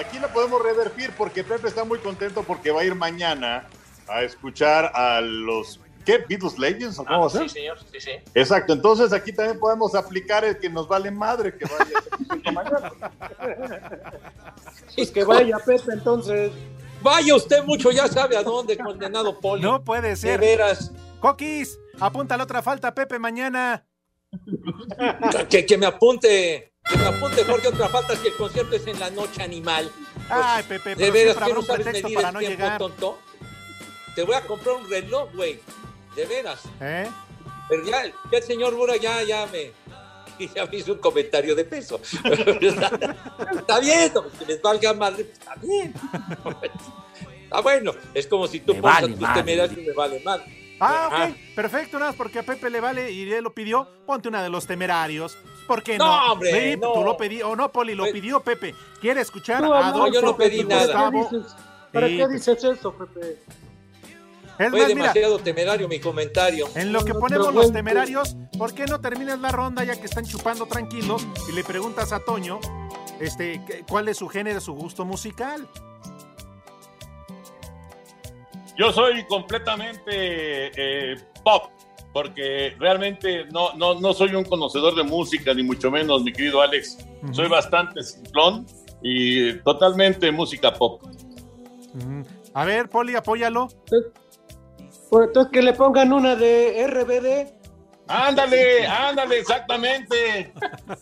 aquí 0.00 0.18
lo 0.18 0.28
podemos 0.28 0.62
revertir 0.62 1.12
porque 1.18 1.44
Pepe 1.44 1.68
está 1.68 1.84
muy 1.84 1.98
contento 1.98 2.42
porque 2.42 2.70
va 2.70 2.80
a 2.80 2.84
ir 2.84 2.94
mañana 2.94 3.66
a 4.08 4.22
escuchar 4.22 4.90
a 4.94 5.20
los 5.20 5.80
¿qué? 6.06 6.24
Beatles 6.26 6.58
Legends 6.58 6.98
o 6.98 7.04
cómo 7.04 7.20
va 7.20 7.26
a 7.26 7.30
ser? 7.30 7.42
Ah, 7.42 7.48
sí, 7.48 7.54
señor, 7.54 7.78
sí, 7.92 8.00
sí. 8.00 8.12
Exacto, 8.34 8.72
entonces 8.72 9.12
aquí 9.12 9.32
también 9.34 9.60
podemos 9.60 9.94
aplicar 9.94 10.46
el 10.46 10.56
que 10.58 10.70
nos 10.70 10.88
vale 10.88 11.10
madre 11.10 11.54
que 11.54 11.66
vaya 11.66 12.42
a 12.42 12.52
mañana. 12.52 12.92
Pues 14.96 15.10
que 15.10 15.24
vaya 15.24 15.58
Pepe 15.58 15.92
entonces. 15.92 16.52
Vaya 17.06 17.36
usted 17.36 17.62
mucho, 17.62 17.92
ya 17.92 18.08
sabe 18.08 18.36
a 18.36 18.42
dónde, 18.42 18.76
condenado 18.76 19.38
Poli. 19.38 19.62
No 19.62 19.84
puede 19.84 20.16
ser. 20.16 20.40
De 20.40 20.44
veras. 20.44 20.90
Coquis, 21.20 21.78
apunta 22.00 22.36
la 22.36 22.42
otra 22.42 22.62
falta, 22.62 22.92
Pepe, 22.92 23.20
mañana. 23.20 23.86
Que, 25.48 25.64
que 25.64 25.78
me 25.78 25.86
apunte, 25.86 26.72
que 26.90 26.96
me 26.96 27.06
apunte 27.06 27.44
Jorge, 27.44 27.68
otra 27.68 27.88
falta 27.88 28.12
es 28.14 28.18
que 28.18 28.28
el 28.28 28.36
concierto 28.36 28.74
es 28.74 28.88
en 28.88 28.98
la 28.98 29.10
noche 29.10 29.40
animal. 29.40 29.88
Pues, 30.14 30.26
Ay, 30.30 30.64
Pepe, 30.64 30.90
de 30.90 30.96
pero 30.96 31.12
veras, 31.12 31.36
siempre 31.36 31.48
que 31.48 31.54
no 31.54 31.62
sabes 31.62 31.86
medir 31.86 32.14
para 32.16 32.28
el 32.28 32.34
no 32.34 32.40
tiempo, 32.40 32.56
llegar. 32.64 32.78
tonto. 32.78 33.18
Te 34.16 34.22
voy 34.24 34.34
a 34.34 34.40
comprar 34.40 34.74
un 34.74 34.90
reloj, 34.90 35.28
güey. 35.32 35.60
De 36.16 36.26
veras. 36.26 36.62
¿Eh? 36.80 37.08
Pero 37.68 37.84
ya, 37.84 38.04
ya 38.04 38.38
el 38.38 38.42
señor 38.42 38.74
Bura 38.74 38.96
ya, 38.96 39.22
ya 39.22 39.46
me, 39.46 39.70
ya 40.54 40.66
me 40.66 40.76
hizo 40.76 40.92
un 40.92 40.98
comentario 40.98 41.54
de 41.54 41.64
peso. 41.64 42.00
está 43.58 43.80
bien, 43.80 44.12
no, 44.14 44.24
que 44.30 44.44
les 44.46 44.60
valga 44.62 44.92
madre, 44.94 45.24
pues, 45.24 45.38
está 45.38 45.54
bien. 45.56 45.94
Está 47.44 47.60
bueno, 47.60 47.92
es 48.14 48.26
como 48.26 48.46
si 48.46 48.60
tú 48.60 48.74
Me 48.74 48.80
pongas 48.80 49.02
vale 49.02 49.12
tus 49.14 49.20
madre. 49.22 49.42
temerarios 49.42 49.78
y 49.78 49.82
me 49.88 49.92
vale 49.92 50.20
mal. 50.20 50.44
Ah, 50.78 51.08
Ajá. 51.10 51.24
ok, 51.28 51.36
perfecto, 51.54 51.98
nada 51.98 52.10
más 52.10 52.16
porque 52.18 52.38
a 52.40 52.42
Pepe 52.42 52.68
le 52.68 52.80
vale 52.80 53.10
y 53.10 53.32
él 53.32 53.42
lo 53.44 53.54
pidió, 53.54 53.88
ponte 54.04 54.28
una 54.28 54.42
de 54.42 54.50
los 54.50 54.66
temerarios. 54.66 55.36
¿Por 55.66 55.82
qué 55.82 55.96
no? 55.96 56.04
No, 56.04 56.32
hombre, 56.32 56.72
Sí, 56.72 56.76
no. 56.78 56.92
Tú 56.92 57.02
lo 57.02 57.16
pedí, 57.16 57.40
o 57.42 57.56
no, 57.56 57.72
Poli, 57.72 57.94
lo 57.94 58.04
Pues- 58.04 58.12
pidió 58.12 58.40
Pepe. 58.40 58.74
¿Quiere 59.00 59.20
escuchar 59.22 59.62
No, 59.62 59.72
a 59.74 59.80
no, 59.80 59.86
Adolfo 59.86 60.12
yo 60.14 60.22
no 60.22 60.36
pedí 60.36 60.60
y 60.60 60.64
nada. 60.64 61.08
Gustavo? 61.10 61.28
¿Para 61.30 61.30
qué 61.30 61.36
dices, 61.38 61.56
¿para 61.92 62.08
Sí, 62.08 62.16
qué 62.18 62.28
dices 62.28 62.64
eso, 62.64 62.92
Pepe? 62.94 63.38
Es 64.58 64.70
Fue 64.70 64.80
más, 64.80 64.88
mira, 64.88 64.88
demasiado 64.88 65.38
temerario 65.38 65.88
mi 65.88 66.00
comentario. 66.00 66.66
en 66.74 66.92
lo 66.92 67.04
que 67.04 67.14
ponemos 67.14 67.54
los 67.54 67.72
temerarios, 67.72 68.36
¿por 68.58 68.74
qué 68.74 68.86
no 68.86 69.00
terminas 69.00 69.38
la 69.40 69.52
ronda 69.52 69.84
ya 69.84 69.96
que 69.96 70.06
están 70.06 70.24
chupando 70.24 70.66
tranquilos 70.66 71.26
y 71.48 71.52
le 71.52 71.62
preguntas 71.62 72.12
a 72.12 72.20
Toño 72.20 72.60
este, 73.20 73.60
cuál 73.88 74.08
es 74.08 74.18
su 74.18 74.28
género, 74.28 74.60
su 74.60 74.72
gusto 74.72 75.04
musical? 75.04 75.68
Yo 78.78 78.92
soy 78.92 79.24
completamente 79.26 80.10
eh, 80.12 81.16
pop, 81.42 81.70
porque 82.12 82.74
realmente 82.78 83.46
no, 83.46 83.74
no, 83.74 83.98
no 84.00 84.12
soy 84.12 84.34
un 84.34 84.44
conocedor 84.44 84.94
de 84.94 85.02
música, 85.02 85.54
ni 85.54 85.62
mucho 85.62 85.90
menos, 85.90 86.22
mi 86.22 86.32
querido 86.32 86.60
Alex. 86.60 86.98
Soy 87.32 87.48
bastante 87.48 88.02
simplón 88.02 88.66
y 89.02 89.54
totalmente 89.60 90.30
música 90.30 90.72
pop. 90.72 91.02
A 92.52 92.64
ver, 92.64 92.88
Poli, 92.88 93.14
apóyalo. 93.16 93.68
Pues 95.10 95.28
entonces 95.28 95.52
que 95.52 95.62
le 95.62 95.72
pongan 95.72 96.12
una 96.12 96.34
de 96.36 96.86
RBD. 96.86 97.54
Ándale, 98.08 98.86
ándale, 98.86 99.38
exactamente. 99.38 100.52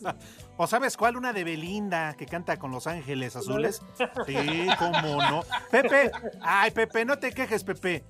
¿O 0.57 0.67
sabes 0.67 0.97
cuál? 0.97 1.17
Una 1.17 1.33
de 1.33 1.45
Belinda 1.45 2.14
que 2.17 2.27
canta 2.27 2.57
con 2.59 2.71
Los 2.71 2.87
Ángeles 2.87 3.35
Azules. 3.37 3.83
Sí, 4.27 4.69
cómo 4.79 5.21
no. 5.23 5.43
Pepe, 5.71 6.11
ay, 6.40 6.71
Pepe, 6.71 7.05
no 7.05 7.19
te 7.19 7.33
quejes, 7.33 7.64
Pepe. 7.64 8.05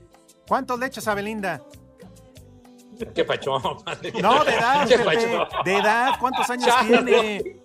¿Cuántos 0.47 0.79
le 0.79 0.87
echas 0.87 1.09
a 1.09 1.15
Belinda? 1.15 1.63
¿Qué 3.15 3.25
pacho? 3.25 3.59
No, 4.21 4.45
de 4.45 4.53
edad, 4.53 4.89
¿Qué 4.89 4.99
Pepe. 4.99 5.05
pacho? 5.05 5.49
De 5.65 5.77
edad, 5.77 6.13
¿cuántos 6.21 6.49
años 6.51 6.75
tiene? 6.87 7.57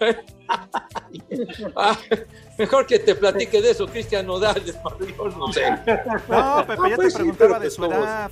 ah, 1.76 1.96
mejor 2.58 2.86
que 2.86 2.98
te 2.98 3.14
platique 3.14 3.62
de 3.62 3.70
eso, 3.70 3.86
Cristian 3.86 4.26
Nodal, 4.26 4.62
no 5.36 5.52
sé. 5.52 5.70
No, 6.28 6.64
Pepe, 6.66 6.90
ya 6.90 6.96
pues 6.96 7.08
te 7.08 7.10
sí, 7.10 7.16
preguntaba 7.16 7.36
pero 7.36 7.54
de 7.54 7.58
pues 7.60 7.74
su 7.74 7.84
edad. 7.84 8.30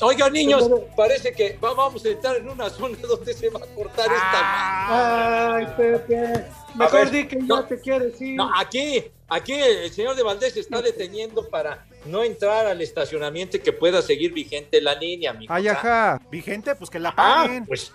Oiga, 0.00 0.30
niños, 0.30 0.68
parece 0.96 1.32
que 1.32 1.58
va- 1.62 1.74
vamos 1.74 2.04
a 2.04 2.08
entrar 2.08 2.36
en 2.36 2.48
una 2.48 2.70
zona 2.70 2.96
donde 3.02 3.34
se 3.34 3.50
va 3.50 3.60
a 3.60 3.74
cortar 3.74 4.06
esta. 4.12 5.54
Ay, 5.56 5.66
Pepe. 5.76 6.46
Mejor 6.74 7.00
ver, 7.00 7.10
di 7.10 7.26
que 7.28 7.36
no. 7.36 7.60
ya 7.62 7.68
te 7.68 7.80
quieres 7.80 8.20
ir. 8.20 8.34
No, 8.36 8.50
aquí, 8.56 9.04
aquí 9.28 9.52
el 9.52 9.90
señor 9.90 10.16
de 10.16 10.22
Valdés 10.22 10.54
se 10.54 10.60
está 10.60 10.80
deteniendo 10.80 11.46
para 11.48 11.84
no 12.06 12.22
entrar 12.22 12.66
al 12.66 12.80
estacionamiento 12.80 13.58
y 13.58 13.60
que 13.60 13.72
pueda 13.72 14.00
seguir 14.02 14.32
vigente 14.32 14.80
la 14.80 14.94
línea, 14.94 15.32
mi 15.34 15.46
Ay, 15.48 15.68
ajá. 15.68 16.20
Vigente, 16.30 16.74
pues 16.74 16.88
que 16.90 16.98
la 16.98 17.10
Ah, 17.10 17.42
paguen. 17.44 17.66
pues, 17.66 17.92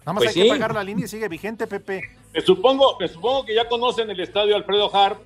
Nada 0.00 0.12
más 0.14 0.24
pues 0.24 0.28
hay 0.28 0.34
sí. 0.34 0.42
que 0.42 0.48
pagar 0.48 0.74
la 0.74 0.82
línea 0.84 1.04
y 1.04 1.08
sigue 1.08 1.28
vigente, 1.28 1.66
Pepe. 1.66 2.02
Me 2.32 2.40
supongo, 2.40 2.96
me 2.98 3.08
supongo 3.08 3.44
que 3.44 3.54
ya 3.54 3.68
conocen 3.68 4.08
el 4.10 4.18
estadio 4.20 4.56
Alfredo 4.56 4.94
Hart, 4.94 5.18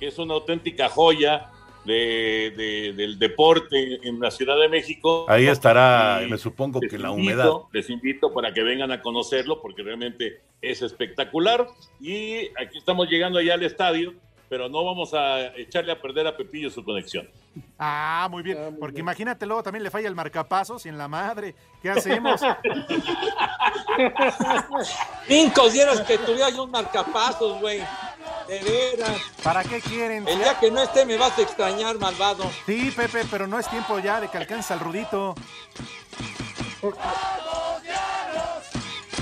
que 0.00 0.08
es 0.08 0.18
una 0.18 0.34
auténtica 0.34 0.88
joya 0.88 1.50
de, 1.84 2.52
de- 2.56 2.92
del 2.94 3.18
deporte 3.18 4.00
en 4.06 4.18
la 4.20 4.30
Ciudad 4.30 4.58
de 4.58 4.68
México. 4.68 5.26
Ahí 5.28 5.46
estará, 5.46 6.22
Y 6.26 6.30
me 6.30 6.38
supongo 6.38 6.80
que 6.80 6.98
la 6.98 7.10
invito- 7.10 7.12
humedad. 7.14 7.50
Les 7.72 7.90
invito 7.90 8.32
para 8.32 8.52
que 8.52 8.62
vengan 8.62 8.90
a 8.92 9.00
conocerlo 9.02 9.60
porque 9.60 9.82
realmente 9.82 10.40
es 10.62 10.82
espectacular. 10.82 11.66
Y 12.00 12.48
aquí 12.60 12.78
estamos 12.78 13.08
llegando 13.10 13.40
ya 13.40 13.54
al 13.54 13.62
estadio, 13.62 14.14
pero 14.48 14.68
no 14.68 14.84
vamos 14.84 15.14
a 15.14 15.54
echarle 15.56 15.92
a 15.92 16.00
perder 16.00 16.26
a 16.26 16.36
Pepillo 16.36 16.70
su 16.70 16.84
conexión. 16.84 17.28
Ah, 17.78 18.28
muy 18.30 18.42
bien. 18.42 18.76
Porque 18.78 19.00
imagínate, 19.00 19.46
luego 19.46 19.62
también 19.62 19.82
le 19.82 19.90
falla 19.90 20.08
el 20.08 20.14
marcapasos 20.14 20.84
y 20.86 20.88
en 20.88 20.98
la 20.98 21.08
madre. 21.08 21.54
¿Qué 21.82 21.90
hacemos? 21.90 22.40
Cinco 25.26 25.68
dieras 25.70 26.00
que 26.02 26.18
tuviera 26.18 26.50
yo 26.50 26.64
un 26.64 26.70
marcapasos, 26.70 27.60
güey. 27.60 27.80
De 28.48 28.60
veras. 28.60 29.16
¿Para 29.42 29.62
qué 29.64 29.80
quieren? 29.80 30.26
El 30.28 30.38
día 30.38 30.58
que 30.58 30.70
no 30.70 30.82
esté 30.82 31.04
me 31.06 31.16
vas 31.16 31.38
a 31.38 31.42
extrañar, 31.42 31.98
malvado. 31.98 32.44
Sí, 32.66 32.92
Pepe, 32.94 33.22
pero 33.30 33.46
no 33.46 33.58
es 33.58 33.68
tiempo 33.68 33.98
ya 33.98 34.20
de 34.20 34.28
que 34.28 34.38
alcance 34.38 34.72
al 34.72 34.80
rudito. 34.80 35.34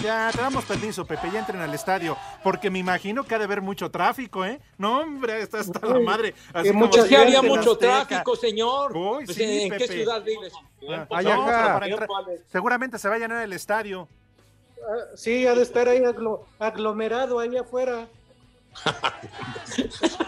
Ya, 0.02 0.30
te 0.34 0.40
damos 0.40 0.64
permiso, 0.64 1.04
Pepe, 1.04 1.30
ya 1.32 1.38
entren 1.40 1.60
al 1.60 1.72
estadio, 1.74 2.16
porque 2.42 2.70
me 2.70 2.78
imagino 2.80 3.22
que 3.24 3.34
ha 3.34 3.38
de 3.38 3.44
haber 3.44 3.62
mucho 3.62 3.90
tráfico, 3.90 4.44
¿eh? 4.44 4.60
No, 4.76 5.00
hombre, 5.00 5.40
está 5.42 5.60
hasta 5.60 5.86
la 5.86 6.00
madre. 6.00 6.34
Así 6.52 6.68
Que 6.70 6.72
mucha- 6.74 7.06
si 7.06 7.14
había 7.14 7.40
mucho 7.40 7.72
Azteca. 7.72 8.06
tráfico, 8.06 8.34
señor. 8.36 8.96
Uy, 8.96 9.24
Pues, 9.26 9.36
sí, 9.36 9.62
¿En 9.62 9.76
qué 9.78 9.86
ciudad 9.86 10.22
vives? 10.24 10.52
Ah, 11.10 11.22
no, 11.22 11.30
ajá, 11.30 11.44
pero 11.44 11.46
para 11.74 11.86
tiempo, 11.86 12.02
entrar- 12.18 12.38
seguramente 12.50 12.98
se 12.98 13.08
va 13.08 13.14
a 13.14 13.18
llenar 13.18 13.42
el 13.44 13.52
estadio. 13.52 14.08
ah, 14.80 15.04
sí, 15.14 15.46
ha 15.46 15.54
de 15.54 15.62
estar 15.62 15.88
ahí 15.88 16.00
aglo- 16.00 16.46
aglomerado 16.58 17.38
ahí 17.38 17.56
afuera. 17.56 18.08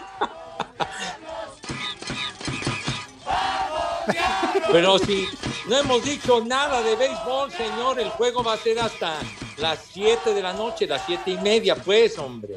Pero 4.71 4.97
si 4.99 5.27
no 5.67 5.77
hemos 5.77 6.03
dicho 6.03 6.43
nada 6.43 6.81
de 6.81 6.95
béisbol, 6.95 7.51
señor, 7.51 7.99
el 7.99 8.09
juego 8.09 8.43
va 8.43 8.53
a 8.53 8.57
ser 8.57 8.79
hasta 8.79 9.13
las 9.57 9.79
7 9.91 10.33
de 10.33 10.41
la 10.41 10.53
noche, 10.53 10.87
las 10.87 11.05
siete 11.05 11.31
y 11.31 11.37
media, 11.37 11.75
pues, 11.75 12.17
hombre. 12.17 12.55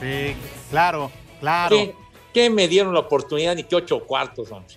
Sí, 0.00 0.34
claro, 0.70 1.10
claro. 1.40 1.76
¿Qué, 1.76 1.94
qué 2.32 2.50
me 2.50 2.68
dieron 2.68 2.94
la 2.94 3.00
oportunidad 3.00 3.54
ni 3.54 3.64
que 3.64 3.76
ocho 3.76 4.00
cuartos, 4.06 4.50
hombre? 4.50 4.74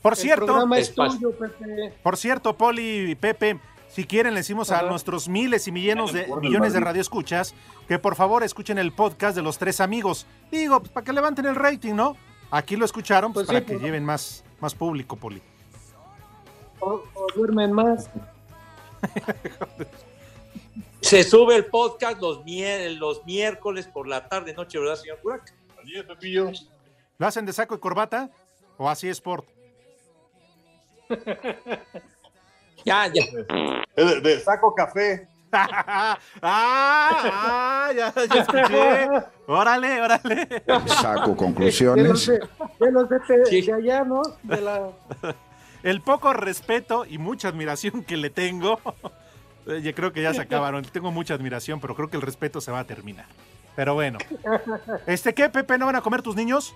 Por 0.00 0.14
El 0.14 0.18
cierto, 0.18 0.46
programa 0.46 0.78
es 0.78 0.94
tuyo, 0.94 1.32
Pepe. 1.32 1.92
por 2.02 2.16
cierto, 2.16 2.56
Poli 2.56 3.10
y 3.10 3.14
Pepe, 3.14 3.58
si 3.90 4.04
quieren 4.04 4.34
le 4.34 4.40
decimos 4.40 4.70
a 4.70 4.82
nuestros 4.82 5.28
miles 5.28 5.66
y 5.66 5.72
millones 5.72 6.12
de, 6.12 6.26
millones 6.40 6.72
de 6.72 6.80
radioescuchas 6.80 7.54
que 7.88 7.98
por 7.98 8.14
favor 8.14 8.42
escuchen 8.42 8.78
el 8.78 8.92
podcast 8.92 9.34
de 9.34 9.42
los 9.42 9.58
tres 9.58 9.80
amigos. 9.80 10.26
Digo, 10.50 10.80
pues, 10.80 10.92
para 10.92 11.04
que 11.04 11.12
levanten 11.12 11.46
el 11.46 11.56
rating, 11.56 11.94
¿no? 11.94 12.16
Aquí 12.50 12.76
lo 12.76 12.84
escucharon, 12.84 13.32
pues, 13.32 13.46
Pues 13.46 13.58
sí, 13.58 13.60
para 13.60 13.66
que 13.66 13.74
pues. 13.74 13.84
lleven 13.84 14.04
más, 14.04 14.44
más 14.60 14.74
público, 14.74 15.16
Poli. 15.16 15.42
O, 16.78 17.02
o 17.14 17.26
duermen 17.34 17.72
más. 17.72 18.08
Se 21.00 21.24
sube 21.24 21.56
el 21.56 21.66
podcast 21.66 22.20
los, 22.20 22.42
los 22.98 23.24
miércoles 23.24 23.86
por 23.86 24.06
la 24.06 24.28
tarde, 24.28 24.54
noche, 24.54 24.78
¿verdad, 24.78 24.96
señor 24.96 25.18
Burak? 25.22 25.52
¿Lo 27.18 27.26
hacen 27.26 27.46
de 27.46 27.52
saco 27.52 27.74
y 27.74 27.78
corbata? 27.78 28.30
¿O 28.76 28.88
así 28.88 29.08
es 29.08 29.16
Sport? 29.16 29.46
Ya, 32.84 33.06
ya. 33.12 33.22
Es 33.96 34.06
de, 34.06 34.20
de 34.20 34.40
saco 34.40 34.74
café. 34.74 35.28
ah, 35.52 36.16
ah, 36.42 37.90
ya, 37.96 38.12
ya 38.32 38.40
escuché. 38.42 39.08
Órale, 39.46 40.00
órale. 40.00 40.62
Saco 40.86 41.36
conclusiones. 41.36 42.26
de, 42.26 42.38
de 42.80 42.92
los 42.92 43.08
de, 43.08 43.20
te- 43.20 43.46
Sí. 43.46 43.62
de 43.62 43.72
allá, 43.72 44.04
¿no? 44.04 44.22
De 44.42 44.60
la... 44.60 44.88
El 45.82 46.02
poco 46.02 46.32
respeto 46.32 47.04
y 47.08 47.18
mucha 47.18 47.48
admiración 47.48 48.04
que 48.04 48.16
le 48.16 48.30
tengo. 48.30 48.78
eh, 49.66 49.80
Yo 49.82 49.94
creo 49.94 50.12
que 50.12 50.22
ya 50.22 50.32
se 50.34 50.42
acabaron. 50.42 50.84
Tengo 50.84 51.10
mucha 51.10 51.34
admiración, 51.34 51.80
pero 51.80 51.94
creo 51.96 52.08
que 52.10 52.16
el 52.16 52.22
respeto 52.22 52.60
se 52.60 52.70
va 52.70 52.80
a 52.80 52.84
terminar. 52.84 53.26
Pero 53.76 53.94
bueno. 53.94 54.18
¿Este 55.06 55.32
qué, 55.34 55.48
Pepe? 55.48 55.78
¿No 55.78 55.86
van 55.86 55.96
a 55.96 56.00
comer 56.02 56.22
tus 56.22 56.36
niños? 56.36 56.74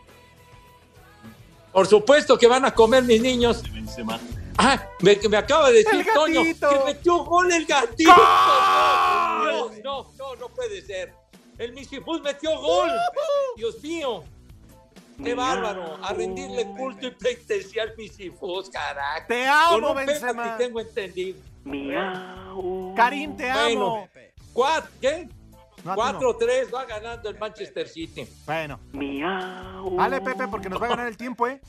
Por 1.73 1.87
supuesto 1.87 2.39
que 2.39 2.47
van 2.47 2.65
a 2.65 2.71
comer 2.73 3.03
mis 3.05 3.21
niños. 3.21 3.63
Benzema. 3.73 4.19
Ah, 4.59 4.89
me, 5.01 5.19
me 5.29 5.37
acaba 5.37 5.69
de 5.71 5.79
decir 5.83 6.01
¡El 6.01 6.15
Toño 6.15 6.43
que 6.43 6.85
metió 6.87 7.25
gol 7.25 7.53
el 7.53 7.67
gatito. 7.67 8.15
No, 8.15 9.69
no, 9.83 10.13
no, 10.17 10.37
no 10.37 10.49
puede 10.49 10.83
ser. 10.83 11.13
El 11.59 11.73
Misifus 11.73 12.23
metió 12.23 12.59
gol. 12.61 12.91
Dios 13.57 13.83
mío. 13.83 14.25
Qué 15.23 15.35
bárbaro. 15.35 15.99
A 16.03 16.13
rendirle 16.13 16.67
culto 16.77 17.07
y 17.07 17.11
pleitesía 17.13 17.85
al 17.85 17.97
Misifus, 17.97 18.69
carajo. 18.71 19.27
Te 19.29 19.47
amo, 19.47 19.81
Con 19.81 19.85
un 19.85 19.97
Benzema. 20.07 20.43
penalti 20.43 20.65
tengo 20.65 20.81
entendido. 20.81 21.39
Karim, 22.97 23.37
te 23.37 23.53
Bueno, 23.53 23.87
amo. 23.97 24.09
¿Cuatro? 24.53 24.91
¿Qué? 25.01 25.29
No, 25.85 25.93
a 25.93 26.19
ti 26.19 26.25
no. 26.25 26.33
4-3 26.39 26.75
va 26.75 26.85
ganando 26.85 27.29
el 27.29 27.39
Manchester 27.39 27.89
City. 27.89 28.27
Bueno. 28.47 28.81
Dale, 29.97 30.21
Pepe, 30.21 30.49
porque 30.49 30.69
nos 30.69 30.81
va 30.81 30.87
a 30.87 30.91
ganar 30.91 31.07
el 31.09 31.17
tiempo, 31.17 31.47
¿eh? 31.47 31.61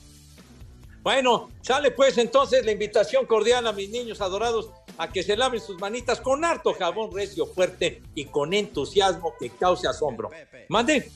Bueno, 1.06 1.50
sale 1.62 1.92
pues 1.92 2.18
entonces 2.18 2.66
la 2.66 2.72
invitación 2.72 3.26
cordial 3.26 3.64
a 3.68 3.72
mis 3.72 3.88
niños 3.90 4.20
adorados 4.20 4.70
a 4.98 5.06
que 5.08 5.22
se 5.22 5.36
laven 5.36 5.60
sus 5.60 5.78
manitas 5.80 6.20
con 6.20 6.44
harto 6.44 6.74
jabón 6.74 7.14
recio 7.14 7.46
fuerte 7.46 8.02
y 8.16 8.24
con 8.24 8.52
entusiasmo 8.52 9.32
que 9.38 9.50
cause 9.50 9.86
asombro. 9.86 10.30
Mande. 10.68 11.08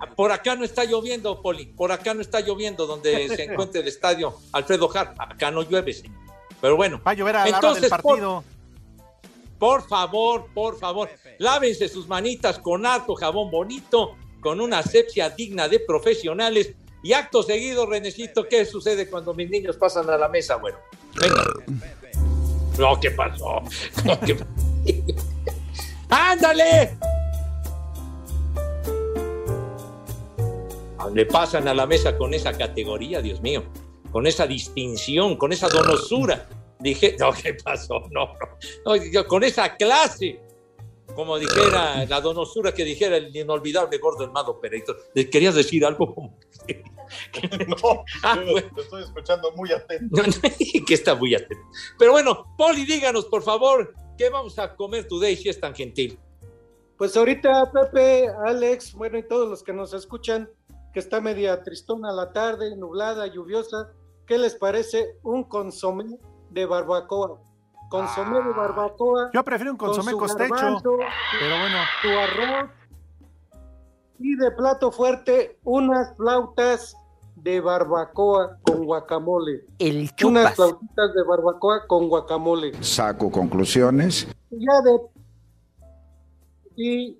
Ah, 0.00 0.06
Por 0.16 0.32
acá 0.32 0.56
no 0.56 0.64
está 0.64 0.84
lloviendo, 0.84 1.42
Poli. 1.42 1.66
Por 1.66 1.92
acá 1.92 2.14
no 2.14 2.22
está 2.22 2.40
lloviendo 2.40 2.86
donde 2.86 3.28
se 3.28 3.42
encuentra 3.52 3.82
el 3.82 3.88
estadio 3.88 4.34
Alfredo 4.52 4.88
Hart. 4.94 5.14
Acá 5.18 5.50
no 5.50 5.60
llueve, 5.60 5.92
señor. 5.92 6.16
Pero 6.58 6.76
bueno. 6.76 7.02
Va 7.06 7.10
a 7.10 7.14
llover 7.14 7.36
a 7.36 7.38
la 7.40 7.58
hora 7.58 7.58
del 7.74 7.84
Entonces, 7.84 7.90
por- 7.90 8.02
partido. 8.02 8.44
por 9.58 9.86
favor, 9.86 10.46
por 10.54 10.78
favor, 10.78 11.10
lávense 11.36 11.86
sus 11.90 12.08
manitas 12.08 12.58
con 12.60 12.86
harto 12.86 13.14
jabón 13.14 13.50
bonito, 13.50 14.16
con 14.40 14.58
una 14.58 14.78
asepsia 14.78 15.28
digna 15.28 15.68
de 15.68 15.80
profesionales. 15.80 16.72
Y 17.06 17.12
acto 17.12 17.40
seguido, 17.44 17.86
Renecito, 17.86 18.48
¿qué 18.48 18.64
sucede 18.64 19.08
cuando 19.08 19.32
mis 19.32 19.48
niños 19.48 19.76
pasan 19.76 20.10
a 20.10 20.18
la 20.18 20.28
mesa? 20.28 20.56
Bueno. 20.56 20.76
No, 22.76 22.98
¿qué 22.98 23.12
pasó? 23.12 23.62
No, 24.04 24.18
¿qué- 24.22 24.36
¡Ándale! 26.08 26.98
Le 31.14 31.26
pasan 31.26 31.68
a 31.68 31.74
la 31.74 31.86
mesa 31.86 32.18
con 32.18 32.34
esa 32.34 32.52
categoría, 32.58 33.22
Dios 33.22 33.40
mío, 33.40 33.62
con 34.10 34.26
esa 34.26 34.44
distinción, 34.48 35.36
con 35.36 35.52
esa 35.52 35.68
donosura. 35.68 36.48
Dije, 36.80 37.14
no, 37.20 37.30
¿qué 37.32 37.54
pasó? 37.54 38.00
No, 38.10 38.34
no, 38.84 39.26
con 39.28 39.44
esa 39.44 39.76
clase, 39.76 40.40
como 41.14 41.38
dijera 41.38 42.04
la 42.06 42.20
donosura 42.20 42.74
que 42.74 42.82
dijera 42.84 43.16
el 43.18 43.34
inolvidable 43.36 43.96
gordo 43.98 44.24
hermano 44.24 44.58
Pereito. 44.60 44.96
¿Le 45.14 45.30
querías 45.30 45.54
decir 45.54 45.86
algo? 45.86 46.34
No, 47.68 48.04
Ah, 48.24 48.34
bueno. 48.50 48.68
te 48.74 48.80
estoy 48.80 49.02
escuchando 49.04 49.52
muy 49.52 49.70
atento. 49.72 50.16
No, 50.16 50.22
no, 50.24 50.32
que 50.86 50.94
está 50.94 51.14
muy 51.14 51.34
atento. 51.34 51.62
Pero 51.98 52.12
bueno, 52.12 52.54
Poli, 52.58 52.84
díganos, 52.84 53.26
por 53.26 53.42
favor, 53.42 53.94
¿qué 54.18 54.28
vamos 54.28 54.58
a 54.58 54.74
comer 54.74 55.06
today 55.06 55.36
si 55.36 55.48
es 55.48 55.60
tan 55.60 55.74
gentil? 55.74 56.18
Pues 56.98 57.16
ahorita, 57.16 57.70
Pepe, 57.72 58.26
Alex, 58.46 58.94
bueno, 58.94 59.18
y 59.18 59.22
todos 59.28 59.48
los 59.48 59.62
que 59.62 59.72
nos 59.72 59.92
escuchan, 59.94 60.48
que 60.92 60.98
está 61.00 61.20
media 61.20 61.62
tristona 61.62 62.10
la 62.10 62.32
tarde, 62.32 62.74
nublada, 62.76 63.26
lluviosa, 63.26 63.92
¿qué 64.26 64.38
les 64.38 64.54
parece 64.56 65.06
un 65.22 65.44
consomé 65.44 66.18
de 66.50 66.64
barbacoa? 66.66 67.40
Consomé 67.90 68.42
de 68.42 68.50
barbacoa. 68.52 69.30
Yo 69.32 69.44
prefiero 69.44 69.70
un 69.70 69.76
con 69.78 69.90
consomé 69.90 70.10
su 70.12 70.18
costecho. 70.18 70.54
garbanzo, 70.54 70.96
Pero 71.38 71.58
bueno. 71.60 71.76
Tu 72.02 72.08
arroz. 72.08 72.70
Y 74.18 74.36
de 74.36 74.50
plato 74.52 74.90
fuerte, 74.90 75.58
unas 75.64 76.16
flautas 76.16 76.96
de 77.36 77.60
barbacoa 77.60 78.58
con 78.62 78.84
guacamole. 78.84 79.64
El 79.78 79.96
Unas 79.98 80.14
chupas. 80.16 80.54
flautitas 80.54 81.14
de 81.14 81.22
barbacoa 81.22 81.86
con 81.86 82.08
guacamole. 82.08 82.72
Saco 82.82 83.30
conclusiones. 83.30 84.26
Ya 84.50 84.80
de. 84.82 84.98
Y, 86.76 87.18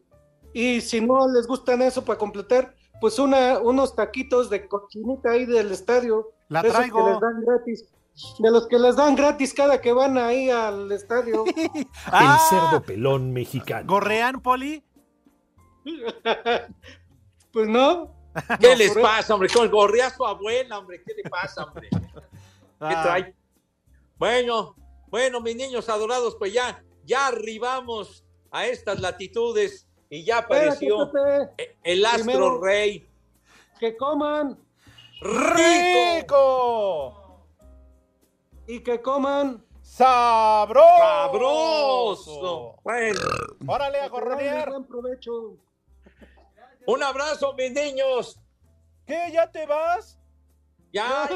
y 0.52 0.80
si 0.80 1.00
no 1.00 1.28
les 1.28 1.46
gustan 1.46 1.82
eso 1.82 2.04
para 2.04 2.18
completar, 2.18 2.74
pues 3.00 3.18
una, 3.18 3.58
unos 3.58 3.94
taquitos 3.94 4.50
de 4.50 4.66
cochinita 4.68 5.30
ahí 5.30 5.44
del 5.46 5.70
estadio. 5.72 6.32
La 6.48 6.62
de 6.62 6.68
esos 6.68 6.78
traigo. 6.80 7.04
Que 7.04 7.10
les 7.12 7.20
dan 7.20 7.40
gratis. 7.42 7.84
De 8.38 8.50
los 8.50 8.66
que 8.66 8.78
les 8.78 8.96
dan 8.96 9.14
gratis 9.14 9.52
cada 9.52 9.80
que 9.80 9.92
van 9.92 10.16
ahí 10.16 10.48
al 10.50 10.90
estadio. 10.90 11.44
Ah, 12.06 12.38
cerdo 12.48 12.82
pelón 12.82 13.32
mexicano. 13.32 13.86
¿Gorrean, 13.86 14.40
Poli? 14.40 14.82
pues 17.52 17.68
no. 17.68 18.14
¿Qué 18.60 18.68
No, 18.70 18.74
les 18.74 18.94
pasa, 18.94 19.34
hombre? 19.34 19.48
Con 19.48 19.70
gorrea 19.70 20.08
a 20.08 20.10
su 20.10 20.24
abuela, 20.26 20.78
hombre. 20.78 21.02
¿Qué 21.04 21.14
le 21.14 21.22
pasa, 21.30 21.64
hombre? 21.64 21.88
¿Qué 22.00 22.00
Ah. 22.80 23.02
trae? 23.02 23.34
Bueno, 24.18 24.74
bueno, 25.08 25.40
mis 25.40 25.56
niños 25.56 25.88
adorados, 25.88 26.36
pues 26.36 26.52
ya, 26.52 26.82
ya 27.04 27.28
arribamos 27.28 28.24
a 28.50 28.66
estas 28.66 29.00
latitudes 29.00 29.86
y 30.10 30.24
ya 30.24 30.38
apareció 30.38 31.04
Espérate, 31.04 31.46
Pepe, 31.56 31.76
el 31.82 32.04
astro 32.04 32.24
Primero- 32.24 32.60
rey. 32.60 33.08
que 33.80 33.96
coman 33.96 34.58
¡Rico! 35.20 36.34
y 38.66 38.80
que 38.80 39.00
coman. 39.00 39.64
¡Sabroso! 39.80 40.84
¡Sabroso! 40.98 42.74
Bueno, 42.82 43.20
¡Órale 43.66 44.00
a 44.00 44.04
Que 44.04 44.08
gorrear! 44.08 44.70
buen 44.70 44.84
provecho. 44.84 45.56
Un 46.86 47.02
abrazo, 47.02 47.54
mis 47.54 47.72
niños. 47.72 48.40
¿Qué? 49.06 49.30
¿Ya 49.32 49.50
te 49.50 49.66
vas? 49.66 50.18
Ya, 50.92 51.28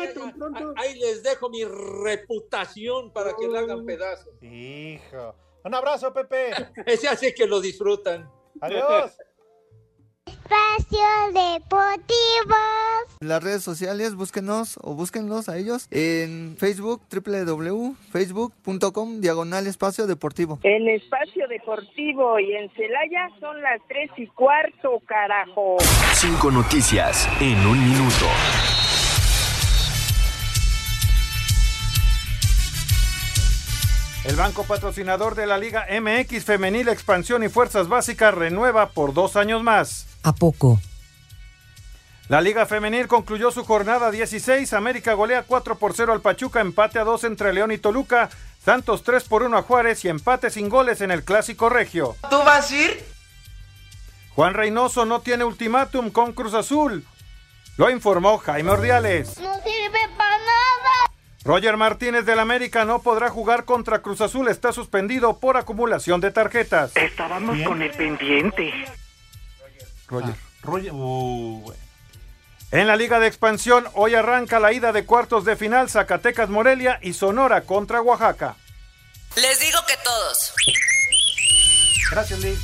ahí 0.77 0.99
les 0.99 1.23
dejo 1.23 1.51
mi 1.51 1.65
reputación 1.65 3.13
para 3.13 3.35
que 3.37 3.47
la 3.47 3.61
hagan 3.61 3.85
pedazos. 3.85 4.43
Hijo. 4.43 5.35
Un 5.65 5.75
abrazo, 5.75 6.13
Pepe. 6.13 6.51
Ese 6.87 7.09
hace 7.09 7.35
que 7.35 7.47
lo 7.47 7.61
disfrutan. 7.61 8.31
Adiós. 8.61 9.17
Espacio 10.31 11.03
Deportivo. 11.33 12.55
Las 13.21 13.43
redes 13.43 13.65
sociales, 13.65 14.15
búsquenos 14.15 14.79
o 14.83 14.95
búsquenlos 14.95 15.49
a 15.49 15.59
ellos 15.59 15.89
en 15.91 16.57
Facebook, 16.57 17.03
www.facebook.com, 17.11 19.21
diagonal 19.21 19.67
espacio 19.67 20.07
deportivo. 20.07 20.61
En 20.63 20.89
Espacio 20.89 21.49
Deportivo 21.49 22.39
y 22.39 22.55
en 22.55 22.71
Celaya 22.71 23.29
son 23.41 23.61
las 23.61 23.81
tres 23.89 24.09
y 24.17 24.29
cuarto, 24.29 25.03
carajo. 25.05 25.79
Cinco 26.15 26.53
noticias 26.53 27.29
en 27.41 27.59
un 27.67 27.91
minuto. 27.91 28.27
El 34.25 34.37
banco 34.37 34.65
patrocinador 34.65 35.35
de 35.35 35.47
la 35.47 35.57
Liga 35.57 35.87
MX 35.89 36.45
Femenil 36.45 36.89
Expansión 36.89 37.43
y 37.43 37.49
Fuerzas 37.49 37.89
Básicas 37.89 38.35
renueva 38.35 38.91
por 38.91 39.15
dos 39.15 39.35
años 39.37 39.63
más. 39.63 40.07
¿A 40.23 40.35
poco? 40.35 40.79
La 42.29 42.43
Liga 42.43 42.67
Femenil 42.67 43.09
concluyó 43.09 43.51
su 43.51 43.65
jornada 43.65 44.11
16. 44.11 44.73
América 44.75 45.15
golea 45.15 45.45
4 45.45 45.79
por 45.79 45.95
0 45.95 46.13
al 46.13 46.21
Pachuca, 46.21 46.61
empate 46.61 46.99
a 46.99 47.05
2 47.05 47.25
entre 47.25 47.53
León 47.55 47.73
y 47.73 47.79
Toluca. 47.79 48.29
Santos 48.63 49.03
3 49.05 49.25
por 49.25 49.43
1 49.43 49.57
a 49.57 49.63
Juárez 49.63 50.05
y 50.05 50.09
empate 50.09 50.51
sin 50.51 50.69
goles 50.69 51.01
en 51.01 51.11
el 51.11 51.25
Clásico 51.25 51.71
Regio. 51.71 52.15
¿Tú 52.29 52.39
vas 52.39 52.71
a 52.71 52.77
ir? 52.77 53.05
Juan 54.35 54.53
Reynoso 54.53 55.07
no 55.07 55.23
tiene 55.23 55.45
ultimátum 55.45 56.11
con 56.11 56.35
Cruz 56.35 56.53
Azul. 56.53 57.05
Lo 57.79 57.91
informó 57.91 58.37
Jaime 58.37 58.71
Ordiales. 58.71 59.39
No 59.39 59.55
sirve 59.55 59.99
para. 60.17 60.30
Roger 61.43 61.77
Martínez 61.77 62.27
del 62.27 62.39
América 62.39 62.85
no 62.85 63.01
podrá 63.03 63.31
jugar 63.31 63.65
contra 63.65 64.01
Cruz 64.03 64.21
Azul. 64.21 64.49
Está 64.49 64.73
suspendido 64.73 65.39
por 65.39 65.57
acumulación 65.57 66.21
de 66.21 66.31
tarjetas. 66.31 66.93
Estábamos 66.97 67.59
con 67.63 67.81
el 67.81 67.91
pendiente. 67.93 68.73
Roger. 70.07 70.35
Roger. 70.63 70.93
uh, 70.93 71.61
bueno. 71.65 71.81
En 72.73 72.87
la 72.87 72.95
Liga 72.95 73.19
de 73.19 73.27
Expansión, 73.27 73.89
hoy 73.95 74.15
arranca 74.15 74.61
la 74.61 74.73
ida 74.73 74.93
de 74.93 75.05
cuartos 75.05 75.45
de 75.45 75.57
final 75.57 75.91
Zacatecas 75.91 76.51
Morelia 76.51 77.01
y 77.03 77.15
Sonora 77.15 77.63
contra 77.63 78.01
Oaxaca. 78.01 78.57
Les 79.35 79.59
digo 79.59 79.79
que 79.89 79.95
todos. 80.05 80.55
Gracias, 82.11 82.39
Lee. 82.41 82.59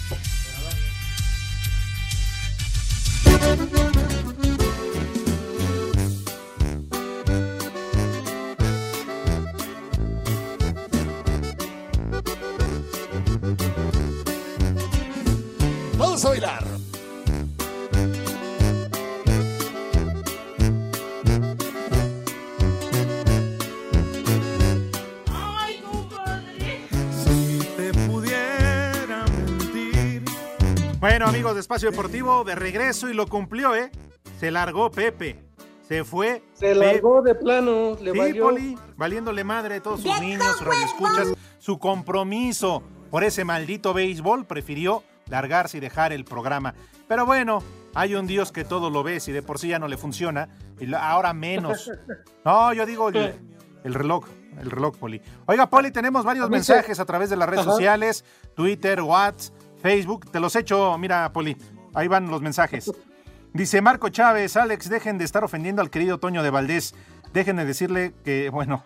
Vamos 16.16 16.24
a 16.24 16.28
bailar. 16.30 16.64
Si 27.24 27.58
te 27.76 27.92
pudiera 28.08 29.24
mentir. 29.26 30.24
Bueno, 31.00 31.26
amigos 31.26 31.54
de 31.54 31.60
Espacio 31.60 31.90
Deportivo, 31.90 32.44
de 32.44 32.54
regreso 32.54 33.08
y 33.08 33.14
lo 33.14 33.26
cumplió, 33.26 33.74
¿eh? 33.74 33.90
Se 34.40 34.50
largó 34.50 34.90
Pepe. 34.90 35.44
Se 35.86 36.04
fue. 36.04 36.42
Se 36.54 36.74
largó 36.74 37.22
de 37.22 37.34
plano, 37.34 37.96
le 38.00 38.12
Sí, 38.12 38.18
valió. 38.18 38.44
Poli, 38.44 38.76
valiéndole 38.96 39.44
madre 39.44 39.76
a 39.76 39.82
todos 39.82 40.00
sus 40.00 40.20
niños, 40.20 40.56
sus 40.58 40.76
escuchas, 40.84 41.34
su 41.58 41.78
compromiso 41.78 42.82
por 43.10 43.22
ese 43.22 43.44
maldito 43.44 43.94
béisbol, 43.94 44.46
prefirió 44.46 45.04
largarse 45.29 45.79
y 45.79 45.81
dejar 45.81 46.12
el 46.12 46.24
programa. 46.24 46.74
Pero 47.09 47.27
bueno, 47.27 47.62
hay 47.95 48.14
un 48.14 48.27
Dios 48.27 48.53
que 48.53 48.64
todo 48.64 48.91
lo 48.91 49.03
ve, 49.03 49.20
si 49.20 49.33
de 49.33 49.43
por 49.43 49.59
sí 49.59 49.68
ya 49.68 49.79
no 49.79 49.89
le 49.89 49.97
funciona, 49.97 50.49
y 50.81 50.93
ahora 50.95 51.33
menos. 51.33 51.91
No, 52.45 52.72
yo 52.72 52.87
digo 52.87 53.09
el, 53.09 53.35
el 53.83 53.95
reloj, 53.95 54.24
el 54.61 54.70
reloj, 54.70 54.97
Poli. 54.99 55.20
Oiga, 55.47 55.68
Poli, 55.68 55.91
tenemos 55.91 56.24
varios 56.24 56.49
mensajes 56.49 57.01
a 57.01 57.05
través 57.05 57.29
de 57.29 57.37
las 57.37 57.49
redes 57.49 57.62
Ajá. 57.62 57.72
sociales, 57.72 58.24
Twitter, 58.55 59.01
WhatsApp, 59.03 59.53
Facebook. 59.83 60.31
Te 60.31 60.39
los 60.39 60.55
echo, 60.55 60.97
mira, 60.97 61.33
Poli, 61.33 61.57
ahí 61.93 62.07
van 62.07 62.31
los 62.31 62.43
mensajes. 62.43 62.93
Dice 63.53 63.81
Marco 63.81 64.11
Chávez, 64.11 64.57
Alex, 64.57 64.89
dejen 64.91 65.18
de 65.18 65.24
estar 65.24 65.43
ofendiendo 65.43 65.81
al 65.83 65.89
querido 65.91 66.18
Toño 66.18 66.43
de 66.43 66.51
Valdés. 66.51 66.95
Dejen 67.33 67.57
de 67.57 67.64
decirle 67.64 68.14
que, 68.22 68.51
bueno, 68.51 68.85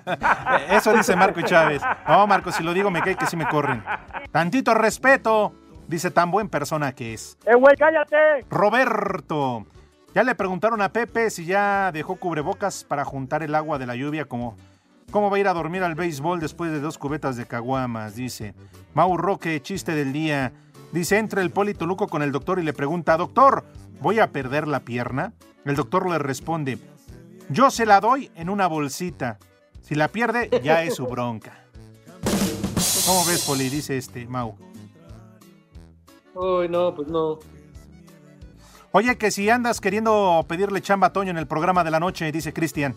eso 0.70 0.92
dice 0.92 1.16
Marco 1.16 1.40
Chávez. 1.42 1.82
No, 2.06 2.26
Marco, 2.26 2.52
si 2.52 2.62
lo 2.62 2.74
digo 2.74 2.90
me 2.90 3.02
cae 3.02 3.16
que 3.16 3.26
sí 3.26 3.36
me 3.36 3.48
corren. 3.48 3.82
Tantito 4.30 4.74
respeto, 4.74 5.54
dice 5.88 6.10
tan 6.10 6.30
buen 6.30 6.48
persona 6.48 6.92
que 6.94 7.14
es. 7.14 7.38
¡Eh, 7.46 7.54
güey, 7.54 7.76
cállate! 7.76 8.44
Roberto, 8.50 9.66
ya 10.14 10.22
le 10.22 10.34
preguntaron 10.34 10.80
a 10.82 10.92
Pepe 10.92 11.30
si 11.30 11.44
ya 11.44 11.90
dejó 11.92 12.16
cubrebocas 12.16 12.84
para 12.84 13.04
juntar 13.04 13.42
el 13.42 13.54
agua 13.54 13.78
de 13.78 13.86
la 13.86 13.96
lluvia, 13.96 14.26
como 14.26 14.56
cómo 15.10 15.30
va 15.30 15.36
a 15.36 15.40
ir 15.40 15.48
a 15.48 15.54
dormir 15.54 15.82
al 15.82 15.94
béisbol 15.94 16.40
después 16.40 16.70
de 16.70 16.80
dos 16.80 16.98
cubetas 16.98 17.36
de 17.36 17.46
caguamas, 17.46 18.14
dice. 18.14 18.54
Mau 18.94 19.16
Roque, 19.16 19.60
chiste 19.62 19.94
del 19.94 20.12
día. 20.12 20.52
Dice, 20.92 21.18
entra 21.18 21.42
el 21.42 21.50
Poli 21.50 21.74
Toluco 21.74 22.06
con 22.06 22.22
el 22.22 22.30
doctor 22.30 22.58
y 22.60 22.62
le 22.62 22.72
pregunta, 22.72 23.16
doctor, 23.16 23.64
¿voy 24.00 24.20
a 24.20 24.30
perder 24.30 24.68
la 24.68 24.80
pierna? 24.80 25.32
El 25.64 25.74
doctor 25.74 26.08
le 26.08 26.18
responde, 26.18 26.78
yo 27.48 27.70
se 27.70 27.86
la 27.86 28.00
doy 28.00 28.30
en 28.36 28.48
una 28.48 28.66
bolsita. 28.66 29.38
Si 29.82 29.94
la 29.94 30.08
pierde, 30.08 30.48
ya 30.62 30.82
es 30.82 30.94
su 30.94 31.06
bronca. 31.06 31.64
¿Cómo 33.06 33.24
ves, 33.26 33.44
Poli? 33.46 33.68
Dice 33.68 33.96
este, 33.96 34.26
Mau. 34.26 34.56
Uy, 36.34 36.68
no, 36.68 36.94
pues 36.94 37.08
no. 37.08 37.38
Oye, 38.92 39.16
que 39.18 39.30
si 39.30 39.50
andas 39.50 39.80
queriendo 39.80 40.44
pedirle 40.48 40.80
chamba 40.80 41.08
a 41.08 41.12
Toño 41.12 41.30
en 41.30 41.38
el 41.38 41.46
programa 41.46 41.82
de 41.82 41.90
la 41.90 42.00
noche, 42.00 42.30
dice 42.30 42.52
Cristian. 42.52 42.94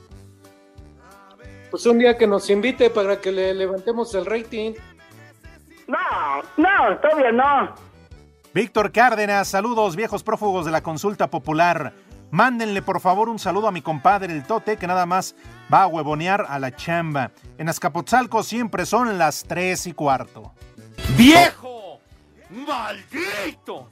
Pues 1.72 1.86
un 1.86 1.98
día 2.00 2.18
que 2.18 2.28
nos 2.28 2.50
invite 2.50 2.90
para 2.90 3.20
que 3.20 3.32
le 3.32 3.54
levantemos 3.54 4.14
el 4.16 4.26
rating. 4.26 4.74
No, 5.88 5.98
no, 6.58 6.98
todavía 7.02 7.32
no. 7.32 7.76
Víctor 8.54 8.92
Cárdenas, 8.92 9.48
saludos 9.48 9.96
viejos 9.96 10.24
prófugos 10.24 10.66
de 10.66 10.72
la 10.72 10.82
consulta 10.82 11.30
popular. 11.30 11.94
Mándenle 12.32 12.82
por 12.82 13.00
favor 13.00 13.30
un 13.30 13.40
saludo 13.40 13.68
a 13.68 13.72
mi 13.72 13.82
compadre 13.82 14.34
el 14.34 14.44
Tote 14.44 14.78
que 14.78 14.88
nada 14.88 15.06
más 15.06 15.36
va 15.74 15.84
a 15.84 15.88
huevonear 15.88 16.46
a 16.48 16.60
la 16.60 16.76
chamba. 16.76 17.32
En 17.58 17.70
Azcapotzalco 17.70 18.44
siempre 18.44 18.86
son 18.86 19.18
las 19.18 19.44
tres 19.44 19.88
y 19.88 19.94
cuarto. 19.94 20.54
¡Viejo! 21.18 21.67
¡Maldito! 22.50 23.90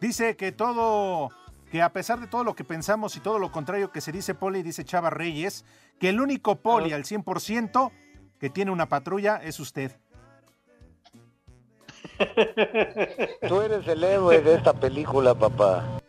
Dice 0.00 0.36
que 0.36 0.50
todo, 0.52 1.30
que 1.70 1.82
a 1.82 1.92
pesar 1.92 2.20
de 2.20 2.26
todo 2.26 2.42
lo 2.42 2.54
que 2.54 2.64
pensamos 2.64 3.16
y 3.16 3.20
todo 3.20 3.38
lo 3.38 3.52
contrario 3.52 3.92
que 3.92 4.00
se 4.00 4.12
dice 4.12 4.34
Poli, 4.34 4.62
dice 4.62 4.84
Chava 4.84 5.10
Reyes, 5.10 5.64
que 5.98 6.08
el 6.08 6.20
único 6.20 6.56
Poli 6.56 6.92
al 6.92 7.04
100% 7.04 7.90
que 8.38 8.50
tiene 8.50 8.70
una 8.70 8.88
patrulla 8.88 9.36
es 9.36 9.60
usted. 9.60 9.92
Tú 13.48 13.60
eres 13.60 13.86
el 13.86 14.02
héroe 14.04 14.40
de 14.40 14.54
esta 14.54 14.72
película, 14.72 15.34
papá. 15.34 16.00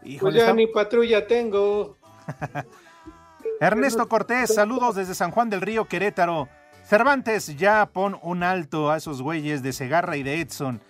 Pues 0.00 0.14
Híjole, 0.14 0.36
ya 0.38 0.44
está- 0.44 0.54
ni 0.54 0.66
patrulla 0.66 1.26
tengo. 1.26 1.96
Ernesto 3.60 4.08
Cortés, 4.08 4.54
saludos 4.54 4.96
desde 4.96 5.14
San 5.14 5.30
Juan 5.30 5.48
del 5.48 5.60
Río, 5.60 5.86
Querétaro. 5.86 6.48
Cervantes, 6.84 7.56
ya 7.56 7.86
pon 7.86 8.18
un 8.22 8.42
alto 8.42 8.90
a 8.90 8.96
esos 8.96 9.22
güeyes 9.22 9.62
de 9.62 9.72
Segarra 9.72 10.16
y 10.16 10.22
de 10.22 10.40
Edson. 10.40 10.80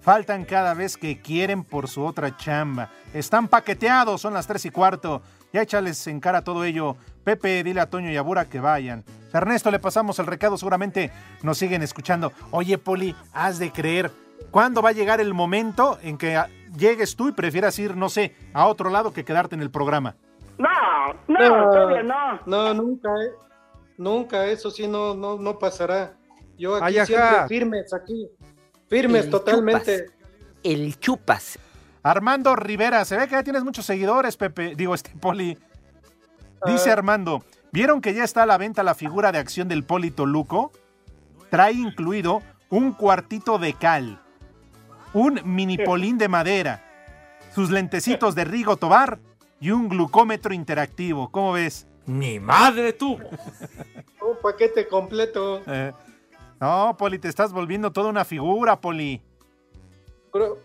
Faltan 0.00 0.44
cada 0.44 0.72
vez 0.74 0.96
que 0.96 1.20
quieren 1.20 1.64
por 1.64 1.88
su 1.88 2.04
otra 2.04 2.36
chamba. 2.36 2.88
Están 3.12 3.48
paqueteados, 3.48 4.20
son 4.20 4.32
las 4.32 4.46
tres 4.46 4.64
y 4.64 4.70
cuarto. 4.70 5.20
Ya 5.52 5.62
échales 5.62 6.06
en 6.06 6.20
cara 6.20 6.42
todo 6.42 6.64
ello. 6.64 6.96
Pepe, 7.24 7.62
dile 7.62 7.80
a 7.80 7.90
Toño 7.90 8.10
y 8.10 8.16
a 8.16 8.22
Bura 8.22 8.48
que 8.48 8.60
vayan. 8.60 9.04
Ernesto, 9.32 9.70
le 9.70 9.78
pasamos 9.78 10.18
el 10.18 10.26
recado, 10.26 10.56
seguramente 10.56 11.10
nos 11.42 11.58
siguen 11.58 11.82
escuchando. 11.82 12.32
Oye, 12.50 12.78
Poli, 12.78 13.14
has 13.34 13.58
de 13.58 13.70
creer. 13.70 14.10
¿Cuándo 14.50 14.80
va 14.80 14.88
a 14.88 14.92
llegar 14.92 15.20
el 15.20 15.34
momento 15.34 15.98
en 16.02 16.16
que 16.16 16.42
llegues 16.76 17.14
tú 17.14 17.28
y 17.28 17.32
prefieras 17.32 17.78
ir, 17.78 17.96
no 17.96 18.08
sé, 18.08 18.34
a 18.54 18.66
otro 18.66 18.88
lado 18.88 19.12
que 19.12 19.24
quedarte 19.24 19.54
en 19.54 19.60
el 19.60 19.70
programa? 19.70 20.16
No, 20.56 20.68
no, 21.28 21.70
todavía 21.70 22.02
no. 22.02 22.40
No, 22.46 22.74
nunca, 22.74 23.08
eh. 23.10 23.49
Nunca, 24.00 24.46
eso 24.46 24.70
sí 24.70 24.88
no, 24.88 25.12
no, 25.12 25.36
no 25.36 25.58
pasará. 25.58 26.16
Yo 26.56 26.74
aquí 26.76 26.96
Ay, 26.96 27.04
siempre 27.04 27.48
firmes, 27.48 27.92
aquí. 27.92 28.30
Firmes 28.88 29.26
El 29.26 29.30
totalmente. 29.30 30.06
El 30.62 30.98
chupas. 30.98 31.58
Armando 32.02 32.56
Rivera, 32.56 33.04
se 33.04 33.18
ve 33.18 33.26
que 33.26 33.32
ya 33.32 33.42
tienes 33.42 33.62
muchos 33.62 33.84
seguidores, 33.84 34.38
Pepe. 34.38 34.74
Digo, 34.74 34.94
este 34.94 35.10
Poli. 35.20 35.58
Dice 36.64 36.88
Ah. 36.88 36.94
Armando, 36.94 37.44
¿vieron 37.72 38.00
que 38.00 38.14
ya 38.14 38.24
está 38.24 38.44
a 38.44 38.46
la 38.46 38.56
venta 38.56 38.82
la 38.82 38.94
figura 38.94 39.32
de 39.32 39.38
acción 39.38 39.68
del 39.68 39.84
Poli 39.84 40.10
Toluco? 40.10 40.72
Trae 41.50 41.74
incluido 41.74 42.40
un 42.70 42.92
cuartito 42.94 43.58
de 43.58 43.74
cal, 43.74 44.18
un 45.12 45.42
mini 45.44 45.76
polín 45.84 46.16
de 46.16 46.28
madera, 46.28 46.82
sus 47.54 47.68
lentecitos 47.68 48.34
de 48.34 48.44
Rigo 48.46 48.78
Tobar 48.78 49.18
y 49.60 49.72
un 49.72 49.90
glucómetro 49.90 50.54
interactivo. 50.54 51.30
¿Cómo 51.30 51.52
ves? 51.52 51.86
Mi 52.10 52.40
madre 52.40 52.92
tuvo. 52.92 53.18
Un 54.20 54.36
paquete 54.42 54.88
completo. 54.88 55.62
Eh, 55.66 55.92
no, 56.60 56.96
Poli, 56.98 57.20
te 57.20 57.28
estás 57.28 57.52
volviendo 57.52 57.92
toda 57.92 58.10
una 58.10 58.24
figura, 58.24 58.80
Poli. 58.80 59.22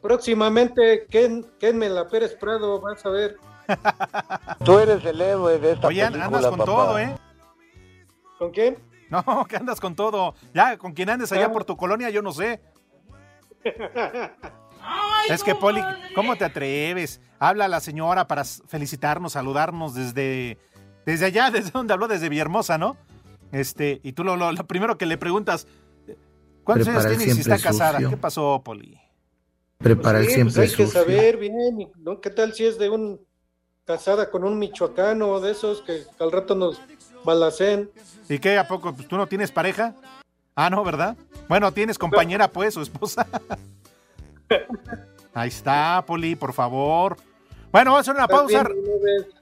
Próximamente, 0.01 1.05
Ken, 1.09 1.45
Kenme 1.59 1.87
la 1.89 2.07
Pérez 2.07 2.35
Prado, 2.35 2.81
vas 2.81 3.05
a 3.05 3.09
ver. 3.09 3.37
Tú 4.65 4.79
eres 4.79 5.05
el 5.05 5.21
héroe 5.21 5.59
de 5.59 5.73
esta 5.73 5.87
Oye, 5.87 6.01
película, 6.03 6.25
andas 6.25 6.45
con 6.47 6.57
papá. 6.57 6.65
todo, 6.65 6.99
¿eh? 6.99 7.15
¿Con 8.39 8.51
quién? 8.51 8.77
No, 9.09 9.45
que 9.49 9.57
andas 9.57 9.79
con 9.79 9.95
todo. 9.95 10.33
Ya, 10.53 10.77
con 10.77 10.93
quien 10.93 11.09
andes 11.11 11.31
allá 11.31 11.51
por 11.51 11.63
tu 11.63 11.77
colonia, 11.77 12.09
yo 12.09 12.23
no 12.23 12.31
sé. 12.31 12.59
Es 15.29 15.43
que, 15.43 15.53
Poli, 15.55 15.81
¿cómo 16.15 16.35
te 16.35 16.45
atreves? 16.45 17.21
Habla 17.39 17.67
la 17.67 17.79
señora 17.79 18.27
para 18.27 18.43
felicitarnos, 18.43 19.33
saludarnos 19.33 19.93
desde, 19.93 20.57
desde 21.05 21.25
allá, 21.25 21.51
desde 21.53 21.71
donde 21.71 21.93
habló, 21.93 22.07
desde 22.07 22.29
Villahermosa, 22.29 22.77
¿no? 22.77 22.97
Este, 23.51 23.99
y 24.03 24.13
tú 24.13 24.23
lo, 24.23 24.35
lo- 24.35 24.51
lo 24.51 24.65
primero 24.67 24.97
que 24.97 25.05
le 25.05 25.17
preguntas, 25.17 25.67
¿cuántos 26.63 26.87
Prepara 26.87 27.09
años 27.09 27.11
el 27.13 27.17
tienes 27.25 27.37
y 27.37 27.41
está 27.41 27.57
casada? 27.59 27.93
sucio. 27.93 28.09
¿Qué 28.09 28.17
pasó, 28.17 28.61
Poli? 28.63 28.99
Prepara 29.77 30.19
el 30.19 30.25
Sí, 30.25 30.31
siempre 30.35 30.53
pues 30.55 30.71
hay 30.71 30.75
que 30.77 30.85
sucio. 30.85 31.01
saber 31.01 31.37
bien, 31.37 31.91
¿no? 31.97 32.19
¿Qué 32.21 32.29
tal 32.29 32.53
si 32.53 32.65
es 32.65 32.77
de 32.79 32.89
un 32.89 33.19
casada 33.85 34.31
con 34.31 34.43
un 34.43 34.57
michoacano 34.57 35.29
o 35.29 35.39
de 35.39 35.51
esos 35.51 35.81
que 35.83 36.03
al 36.19 36.31
rato 36.31 36.55
nos 36.55 36.81
balacen? 37.23 37.91
¿Y 38.29 38.39
qué? 38.39 38.57
¿A 38.57 38.67
poco? 38.67 38.93
Pues, 38.95 39.07
¿Tú 39.07 39.15
no 39.17 39.27
tienes 39.27 39.51
pareja? 39.51 39.93
Ah, 40.55 40.69
no, 40.69 40.83
¿verdad? 40.83 41.15
Bueno, 41.47 41.71
tienes 41.71 41.97
compañera, 41.99 42.47
pues, 42.51 42.75
o 42.77 42.81
esposa. 42.81 43.27
Ahí 45.33 45.49
está, 45.49 46.03
Poli, 46.07 46.35
por 46.35 46.53
favor. 46.53 47.17
Bueno, 47.71 47.91
vamos 47.91 48.07
a 48.07 48.11
hacer 48.11 48.15
una 48.15 48.27
pausa. 48.27 48.67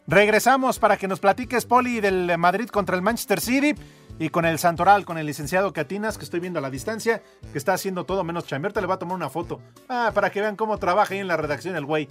Regresamos 0.08 0.80
para 0.80 0.98
que 0.98 1.08
nos 1.08 1.20
platiques, 1.20 1.66
Poli, 1.66 2.02
del 2.02 2.38
Madrid 2.38 2.68
contra 2.68 2.96
el 2.96 3.02
Manchester 3.02 3.40
City 3.40 3.74
y 4.20 4.30
con 4.30 4.46
el 4.46 4.60
Santoral, 4.60 5.06
con 5.06 5.18
el 5.18 5.26
licenciado 5.26 5.72
Catinas, 5.72 6.18
que 6.18 6.26
estoy 6.26 6.40
viendo 6.40 6.60
a 6.60 6.62
la 6.62 6.70
distancia, 6.70 7.24
que 7.52 7.58
está 7.58 7.74
haciendo 7.74 8.06
todo 8.06 8.24
menos 8.24 8.46
chambear. 8.46 8.74
Te 8.74 8.82
le 8.82 8.88
va 8.88 8.96
a 8.96 9.00
tomar 9.00 9.16
una 9.16 9.30
foto. 9.30 9.62
Ah, 9.88 10.12
para 10.14 10.30
que 10.30 10.42
vean 10.42 10.56
cómo 10.56 10.78
trabaja 10.78 11.14
ahí 11.14 11.22
en 11.22 11.28
la 11.28 11.38
redacción 11.38 11.76
el 11.76 11.86
güey. 11.86 12.08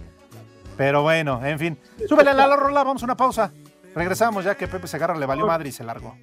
Pero 0.77 1.03
bueno, 1.03 1.45
en 1.45 1.59
fin. 1.59 1.79
Súbele 2.09 2.31
a 2.31 2.35
la 2.35 2.57
rola, 2.57 2.83
vamos 2.83 3.03
a 3.03 3.05
una 3.05 3.17
pausa. 3.17 3.53
Regresamos 3.95 4.45
ya 4.45 4.55
que 4.57 4.69
Pepe 4.69 4.89
Segarra 4.89 5.17
le 5.17 5.27
valió 5.27 5.47
madre 5.47 5.69
y 5.69 5.73
se 5.73 5.85
largó. 5.85 6.17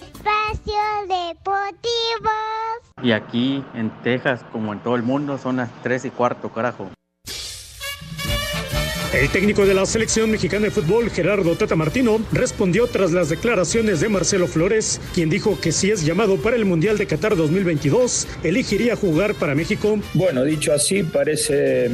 Espacio 0.00 0.82
Deportivo. 1.08 2.57
Y 3.02 3.12
aquí 3.12 3.62
en 3.74 3.90
Texas, 4.02 4.40
como 4.52 4.72
en 4.72 4.80
todo 4.80 4.96
el 4.96 5.02
mundo, 5.02 5.38
son 5.38 5.58
las 5.58 5.70
3 5.82 6.06
y 6.06 6.10
cuarto, 6.10 6.50
carajo. 6.50 6.90
El 9.14 9.30
técnico 9.30 9.64
de 9.64 9.72
la 9.72 9.86
selección 9.86 10.30
mexicana 10.30 10.66
de 10.66 10.70
fútbol, 10.70 11.10
Gerardo 11.10 11.56
Tata 11.56 11.74
Martino, 11.74 12.20
respondió 12.30 12.86
tras 12.88 13.10
las 13.10 13.30
declaraciones 13.30 14.00
de 14.00 14.10
Marcelo 14.10 14.46
Flores, 14.46 15.00
quien 15.14 15.30
dijo 15.30 15.58
que 15.58 15.72
si 15.72 15.90
es 15.90 16.04
llamado 16.04 16.36
para 16.36 16.56
el 16.56 16.66
Mundial 16.66 16.98
de 16.98 17.06
Qatar 17.06 17.34
2022, 17.34 18.28
elegiría 18.44 18.96
jugar 18.96 19.34
para 19.34 19.54
México. 19.54 19.98
Bueno, 20.12 20.44
dicho 20.44 20.74
así, 20.74 21.04
parece, 21.04 21.90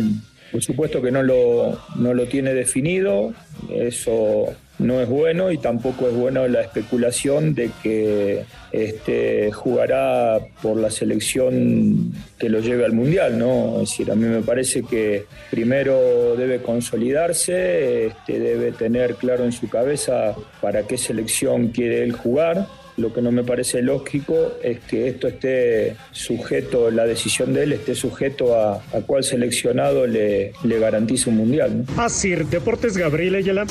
por 0.51 0.63
supuesto 0.65 1.01
que 1.01 1.13
no 1.13 1.23
lo, 1.23 1.79
no 1.95 2.15
lo 2.15 2.27
tiene 2.27 2.53
definido, 2.53 3.33
eso 3.71 4.47
no 4.79 5.01
es 5.01 5.09
bueno 5.09 5.51
y 5.53 5.59
tampoco 5.59 6.09
es 6.09 6.15
bueno 6.15 6.47
la 6.49 6.63
especulación 6.63 7.55
de 7.55 7.71
que 7.83 8.45
este, 8.73 9.53
jugará 9.53 10.39
por 10.61 10.77
la 10.77 10.91
selección 10.91 12.13
que 12.39 12.49
lo 12.49 12.61
lleve 12.61 12.85
al 12.85 12.93
Mundial, 12.93 13.39
¿no? 13.39 13.81
Es 13.83 13.91
decir, 13.91 14.11
a 14.11 14.17
mí 14.17 14.27
me 14.27 14.43
parece 14.43 14.83
que 14.83 15.27
primero 15.51 16.35
debe 16.37 16.61
consolidarse, 16.61 18.07
este, 18.07 18.41
debe 18.41 18.73
tener 18.73 19.15
claro 19.15 19.45
en 19.45 19.53
su 19.53 19.69
cabeza 19.69 20.35
para 20.61 20.83
qué 20.85 20.99
selección 20.99 21.69
quiere 21.69 22.03
él 22.03 22.13
jugar. 22.13 22.67
Lo 22.97 23.13
que 23.13 23.21
no 23.21 23.33
me 23.33 23.43
parece 23.43 23.83
lógico 23.83 24.53
es 24.63 24.79
que 24.81 25.09
esto 25.09 25.27
esté 25.27 25.97
sujeto, 26.13 26.91
la 26.91 27.05
decisión 27.05 27.53
de 27.53 27.65
él 27.65 27.73
esté 27.73 27.95
sujeto 27.95 28.55
a, 28.57 28.75
a 28.77 29.01
cuál 29.05 29.25
seleccionado 29.25 30.07
le, 30.07 30.53
le 30.63 30.79
garantice 30.79 31.29
un 31.29 31.37
mundial. 31.37 31.85
¿no? 31.87 32.03
Así, 32.03 32.35
Deportes 32.35 32.97
Gabriel 32.97 33.35
Ayala. 33.35 33.67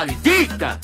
¡Maldita! 0.00 0.80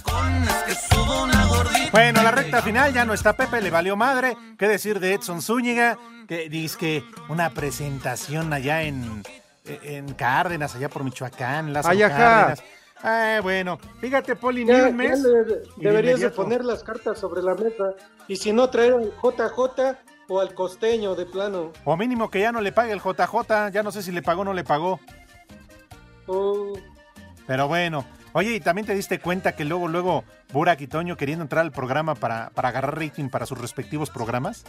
Bueno, 1.90 2.22
la 2.22 2.30
recta 2.32 2.60
final 2.60 2.92
ya 2.92 3.06
no 3.06 3.14
está 3.14 3.32
Pepe, 3.32 3.62
le 3.62 3.70
valió 3.70 3.96
madre. 3.96 4.36
¿Qué 4.58 4.68
decir 4.68 5.00
de 5.00 5.14
Edson 5.14 5.40
Zúñiga? 5.40 5.96
Que 6.28 6.50
dice 6.50 6.76
que 6.76 7.04
una 7.30 7.48
presentación 7.48 8.52
allá 8.52 8.82
en, 8.82 9.22
en 9.64 10.12
Cárdenas, 10.12 10.74
allá 10.74 10.90
por 10.90 11.02
Michoacán, 11.02 11.74
ajá. 11.74 11.88
Cárdenas. 11.96 12.62
Ah, 13.02 13.38
bueno, 13.42 13.78
fíjate, 14.02 14.36
Poli, 14.36 14.66
ni 14.66 14.72
Ya- 14.72 14.88
un 14.88 14.96
mes. 14.96 15.22
ya 15.22 15.28
le- 15.28 15.62
y 15.78 15.80
de 15.80 15.88
deberías 15.88 16.20
de 16.20 16.28
poner 16.28 16.62
las 16.62 16.82
cartas 16.82 17.18
sobre 17.18 17.40
la 17.40 17.54
mesa. 17.54 17.94
Y 18.28 18.36
si 18.36 18.52
no, 18.52 18.68
traer 18.68 18.92
al 18.92 19.12
JJ 19.22 19.96
o 20.28 20.40
al 20.40 20.52
costeño 20.52 21.14
de 21.14 21.24
plano. 21.24 21.72
O 21.86 21.96
mínimo 21.96 22.28
que 22.30 22.40
ya 22.40 22.52
no 22.52 22.60
le 22.60 22.70
pague 22.70 22.92
el 22.92 23.00
JJ, 23.00 23.70
ya 23.72 23.82
no 23.82 23.90
sé 23.92 24.02
si 24.02 24.12
le 24.12 24.20
pagó 24.20 24.42
o 24.42 24.44
no 24.44 24.52
le 24.52 24.62
pagó. 24.64 25.00
Oh, 26.26 26.74
Pero 27.46 27.66
bueno. 27.66 28.04
Oye, 28.36 28.56
y 28.56 28.60
también 28.60 28.86
te 28.86 28.94
diste 28.94 29.18
cuenta 29.18 29.52
que 29.52 29.64
luego, 29.64 29.88
luego, 29.88 30.22
Burak 30.52 30.82
y 30.82 30.86
Toño 30.86 31.16
queriendo 31.16 31.42
entrar 31.42 31.64
al 31.64 31.72
programa 31.72 32.14
para, 32.14 32.50
para 32.50 32.68
agarrar 32.68 33.00
rating 33.00 33.30
para 33.30 33.46
sus 33.46 33.56
respectivos 33.56 34.10
programas. 34.10 34.62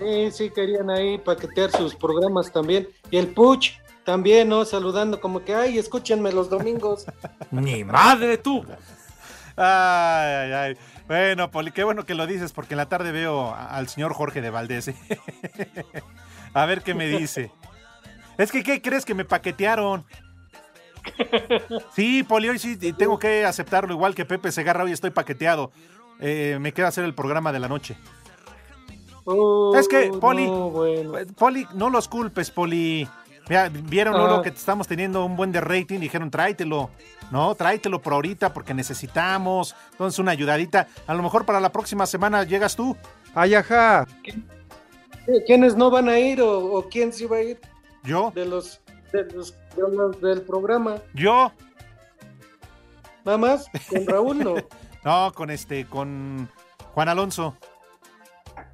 sí, 0.00 0.32
sí, 0.32 0.50
querían 0.50 0.90
ahí 0.90 1.18
paquetear 1.18 1.70
sus 1.70 1.94
programas 1.94 2.50
también. 2.50 2.88
Y 3.12 3.18
el 3.18 3.28
Puch 3.28 3.74
también, 4.02 4.48
¿no? 4.48 4.64
Saludando 4.64 5.20
como 5.20 5.44
que, 5.44 5.54
ay, 5.54 5.78
escúchenme 5.78 6.32
los 6.32 6.50
domingos. 6.50 7.06
¡Ni 7.52 7.84
madre 7.84 8.38
tú! 8.38 8.64
Ay, 9.56 10.34
ay, 10.34 10.52
ay. 10.52 10.76
Bueno, 11.06 11.52
Poli, 11.52 11.70
qué 11.70 11.84
bueno 11.84 12.06
que 12.06 12.16
lo 12.16 12.26
dices, 12.26 12.50
porque 12.50 12.74
en 12.74 12.78
la 12.78 12.88
tarde 12.88 13.12
veo 13.12 13.54
al 13.54 13.86
señor 13.88 14.14
Jorge 14.14 14.40
de 14.40 14.50
Valdés. 14.50 14.90
a 16.54 16.66
ver 16.66 16.82
qué 16.82 16.92
me 16.92 17.06
dice. 17.06 17.52
Es 18.36 18.50
que, 18.50 18.64
¿qué 18.64 18.82
crees 18.82 19.04
que 19.04 19.14
me 19.14 19.24
paquetearon? 19.24 20.04
Sí, 21.94 22.22
Poli, 22.22 22.48
hoy 22.48 22.58
sí 22.58 22.76
tengo 22.94 23.18
que 23.18 23.44
aceptarlo, 23.44 23.92
igual 23.94 24.14
que 24.14 24.24
Pepe 24.24 24.52
Segarra, 24.52 24.84
hoy 24.84 24.92
estoy 24.92 25.10
paqueteado. 25.10 25.70
Eh, 26.20 26.58
me 26.60 26.72
queda 26.72 26.88
hacer 26.88 27.04
el 27.04 27.14
programa 27.14 27.52
de 27.52 27.60
la 27.60 27.68
noche. 27.68 27.96
Oh, 29.24 29.76
es 29.76 29.88
que, 29.88 30.10
Poli, 30.20 30.46
no, 30.46 30.70
bueno. 30.70 31.18
eh, 31.18 31.26
Poli, 31.36 31.66
no 31.74 31.90
los 31.90 32.08
culpes, 32.08 32.50
Poli. 32.50 33.06
Mira, 33.48 33.68
vieron 33.70 34.14
Ah. 34.16 34.42
que 34.42 34.48
estamos 34.50 34.86
teniendo 34.86 35.24
un 35.24 35.36
buen 35.36 35.52
de 35.52 35.60
rating, 35.60 36.00
dijeron 36.00 36.30
tráetelo, 36.30 36.90
no, 37.30 37.54
tráetelo 37.54 38.00
por 38.02 38.12
ahorita 38.14 38.52
porque 38.52 38.74
necesitamos, 38.74 39.74
entonces 39.92 40.18
una 40.18 40.32
ayudadita. 40.32 40.88
A 41.06 41.14
lo 41.14 41.22
mejor 41.22 41.44
para 41.46 41.60
la 41.60 41.70
próxima 41.72 42.06
semana 42.06 42.44
llegas 42.44 42.76
tú. 42.76 42.96
Ay, 43.34 43.54
ajá. 43.54 44.06
¿Quiénes 45.46 45.76
no 45.76 45.90
van 45.90 46.08
a 46.08 46.18
ir 46.18 46.40
o, 46.42 46.58
o 46.74 46.88
quién 46.88 47.12
sí 47.12 47.26
va 47.26 47.36
a 47.36 47.42
ir? 47.42 47.60
Yo. 48.02 48.32
De 48.34 48.46
los, 48.46 48.80
de 49.12 49.24
los, 49.34 49.54
de 49.76 49.82
los 49.96 50.20
del 50.20 50.42
programa. 50.42 50.96
Yo. 51.14 51.52
Nada 53.24 53.38
más, 53.38 53.66
con 53.88 54.06
Raúl 54.06 54.38
no. 54.38 54.54
No, 55.04 55.32
con 55.32 55.48
este, 55.50 55.86
con 55.86 56.48
Juan 56.94 57.08
Alonso. 57.08 57.56
Ah, 58.56 58.64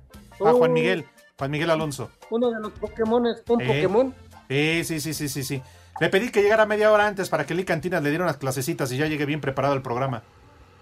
Oh. 0.40 0.54
Juan 0.56 0.72
Miguel, 0.72 1.04
Juan 1.38 1.50
Miguel 1.50 1.70
Alonso. 1.70 2.10
Uno 2.30 2.50
de 2.50 2.58
los 2.60 2.72
Pokémones, 2.72 3.42
un 3.48 3.60
Eh. 3.60 3.66
Pokémon. 3.66 4.14
Sí, 4.48 4.82
sí, 4.84 5.00
sí, 5.00 5.14
sí, 5.14 5.28
sí, 5.28 5.44
sí. 5.44 5.62
Le 6.00 6.08
pedí 6.08 6.30
que 6.32 6.42
llegara 6.42 6.66
media 6.66 6.90
hora 6.90 7.06
antes 7.06 7.28
para 7.28 7.46
que 7.46 7.54
Lee 7.54 7.64
Cantinas 7.64 8.02
le 8.02 8.08
diera 8.08 8.24
unas 8.24 8.38
clasecitas 8.38 8.90
y 8.90 8.96
ya 8.96 9.06
llegue 9.06 9.26
bien 9.26 9.40
preparado 9.40 9.74
el 9.74 9.82
programa. 9.82 10.22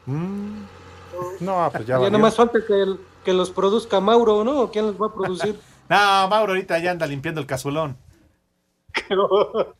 No, 0.06 1.68
pues 1.70 1.84
ya 1.86 1.94
Ya, 1.94 1.98
valió. 1.98 2.10
nada 2.10 2.22
más 2.22 2.36
falta 2.36 2.58
que, 2.66 2.72
el- 2.72 2.98
que 3.24 3.32
los 3.34 3.50
produzca 3.50 4.00
Mauro, 4.00 4.42
¿no? 4.44 4.60
¿O 4.62 4.70
quién 4.70 4.86
los 4.86 5.00
va 5.00 5.08
a 5.08 5.12
producir? 5.12 5.58
No, 5.90 6.28
Mauro 6.28 6.52
ahorita 6.52 6.78
ya 6.78 6.92
anda 6.92 7.06
limpiando 7.06 7.40
el 7.40 7.46
cazuelón. 7.46 7.98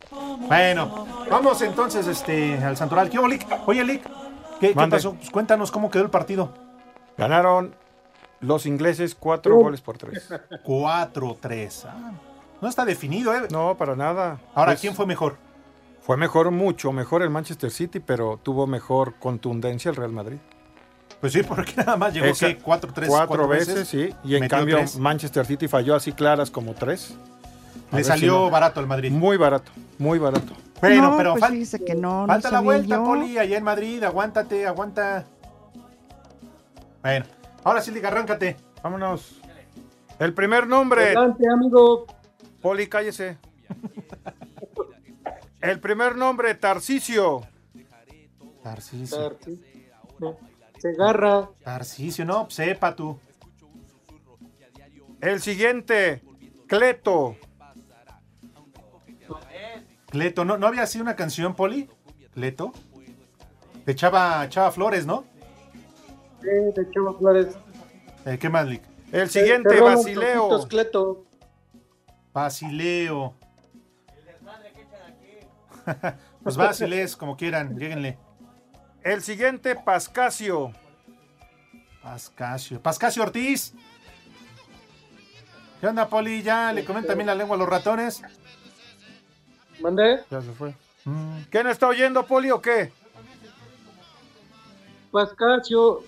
Bueno, 0.48 1.06
vamos 1.30 1.62
entonces 1.62 2.06
este, 2.06 2.56
al 2.62 2.76
Santoral. 2.76 3.08
¿Qué 3.10 3.18
hubo, 3.18 3.28
Lick? 3.28 3.46
Oye, 3.66 3.84
Lick, 3.84 4.02
¿qué, 4.60 4.74
pasó? 4.74 5.14
Pues 5.14 5.30
cuéntanos 5.30 5.70
cómo 5.70 5.90
quedó 5.90 6.02
el 6.04 6.10
partido. 6.10 6.52
Ganaron 7.16 7.74
los 8.40 8.66
ingleses 8.66 9.14
cuatro 9.14 9.56
Uh. 9.56 9.62
goles 9.64 9.80
por 9.80 9.98
tres. 9.98 10.28
4-3. 10.64 11.84
Ah, 11.88 12.12
no 12.60 12.68
está 12.68 12.84
definido, 12.84 13.34
¿eh? 13.34 13.48
No, 13.50 13.76
para 13.76 13.96
nada. 13.96 14.38
Ahora, 14.54 14.72
Es- 14.72 14.80
¿quién 14.80 14.94
fue 14.94 15.06
mejor? 15.06 15.36
Fue 16.00 16.16
mejor, 16.16 16.50
mucho 16.50 16.90
mejor 16.92 17.22
el 17.22 17.30
Manchester 17.30 17.70
City, 17.70 18.00
pero 18.00 18.38
tuvo 18.42 18.66
mejor 18.66 19.14
contundencia 19.20 19.88
el 19.88 19.96
Real 19.96 20.10
Madrid. 20.10 20.38
Pues 21.20 21.32
sí, 21.32 21.44
porque 21.44 21.74
nada 21.76 21.96
más 21.96 22.12
llegó 22.12 22.26
Esa- 22.26 22.48
¿qué? 22.48 22.58
cuatro, 22.58 22.92
tres, 22.92 23.08
cuatro 23.08 23.28
cuatro 23.28 23.46
veces, 23.48 23.74
veces, 23.74 23.88
sí. 23.88 24.14
Y 24.24 24.34
en 24.34 24.48
cambio 24.48 24.78
tres. 24.78 24.98
Manchester 24.98 25.46
City 25.46 25.68
falló 25.68 25.94
así 25.94 26.12
claras 26.12 26.50
como 26.50 26.74
tres. 26.74 27.16
A 27.90 27.96
Le 27.96 28.04
salió 28.04 28.32
si 28.32 28.38
no- 28.44 28.50
barato 28.50 28.80
al 28.80 28.86
Madrid. 28.86 29.10
Muy 29.12 29.36
barato, 29.36 29.70
muy 29.98 30.18
barato. 30.18 30.52
Bueno, 30.80 31.10
no, 31.12 31.16
pero 31.16 31.32
pues 31.32 31.44
fal- 31.44 31.50
fíjese 31.52 31.84
que 31.84 31.94
no, 31.94 32.22
no 32.22 32.26
falta 32.26 32.50
la 32.50 32.60
vuelta, 32.60 32.96
yo. 32.96 33.04
Poli, 33.04 33.38
allá 33.38 33.56
en 33.58 33.64
Madrid. 33.64 34.02
Aguántate, 34.02 34.66
aguanta. 34.66 35.24
Bueno, 37.02 37.24
ahora 37.64 37.80
sí, 37.80 37.90
Lick, 37.90 38.04
arráncate. 38.04 38.56
Vámonos. 38.82 39.40
El 40.18 40.34
primer 40.34 40.66
nombre. 40.66 41.02
Adelante, 41.06 41.44
amigo. 41.48 42.06
Poli, 42.60 42.88
cállese. 42.88 43.38
El 45.60 45.78
primer 45.80 46.16
nombre, 46.16 46.54
Tarcisio. 46.56 47.42
Tarcisio. 48.62 49.36
Se 50.78 50.88
agarra. 50.90 51.48
Tarcisio, 51.62 52.24
no, 52.24 52.48
sepa 52.50 52.94
tú. 52.96 53.18
El 55.20 55.40
siguiente, 55.40 56.22
Cleto. 56.66 57.36
Cleto, 60.12 60.44
¿no, 60.44 60.58
¿no 60.58 60.66
había 60.66 60.82
así 60.82 61.00
una 61.00 61.16
canción, 61.16 61.54
Poli? 61.56 61.88
Cleto. 62.34 62.70
De 63.86 63.94
Chava, 63.94 64.46
Chava 64.50 64.70
Flores, 64.70 65.06
¿no? 65.06 65.24
Sí, 66.42 66.48
de 66.48 66.90
Chava 66.90 67.18
Flores. 67.18 67.56
Eh, 68.26 68.36
¿Qué 68.38 68.50
más, 68.50 68.66
Lick? 68.68 68.82
El 69.10 69.30
siguiente, 69.30 69.70
Te 69.70 69.76
robo 69.76 69.88
un 69.88 69.94
Basileo. 69.96 70.48
trocito, 70.48 70.68
Cleto. 70.68 71.24
Basileo. 72.32 73.34
Pues 76.42 76.56
Basiles, 76.56 77.16
como 77.16 77.36
quieran, 77.36 77.78
lléguenle. 77.78 78.18
El 79.02 79.22
siguiente, 79.22 79.76
Pascasio. 79.76 80.72
Pascasio. 82.02 82.82
Pascasio 82.82 83.22
Ortiz. 83.22 83.72
¿Qué 85.80 85.86
onda, 85.86 86.08
Poli? 86.08 86.42
¿Ya 86.42 86.72
le 86.72 86.84
comen 86.84 87.06
también 87.06 87.28
la 87.28 87.34
lengua 87.36 87.54
a 87.56 87.58
los 87.58 87.68
ratones? 87.68 88.22
¿Mandé? 89.82 90.20
Ya 90.30 90.40
se 90.40 90.52
fue. 90.52 90.74
¿Quién 91.50 91.66
está 91.66 91.88
oyendo, 91.88 92.24
Poli, 92.24 92.50
o 92.50 92.62
qué? 92.62 92.92
Pascasio. 95.10 96.04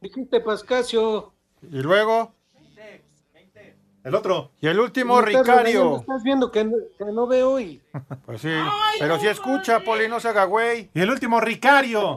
Dijiste 0.00 0.40
Pascasio. 0.40 1.32
Y 1.62 1.82
luego. 1.82 2.32
El 4.04 4.14
otro. 4.14 4.52
Y 4.60 4.68
el 4.68 4.78
último, 4.80 5.20
Ricario. 5.20 5.98
Estás 5.98 6.22
viendo 6.22 6.50
que 6.50 6.64
no, 6.64 6.76
que 6.96 7.04
no 7.06 7.26
veo 7.26 7.50
hoy. 7.50 7.82
Pues 8.24 8.40
sí. 8.40 8.54
Pero 8.98 9.18
si 9.18 9.26
escucha, 9.26 9.80
Poli, 9.80 10.08
no 10.08 10.20
se 10.20 10.28
haga 10.28 10.44
güey. 10.44 10.88
Y 10.94 11.00
el 11.00 11.10
último, 11.10 11.40
Ricario. 11.40 12.16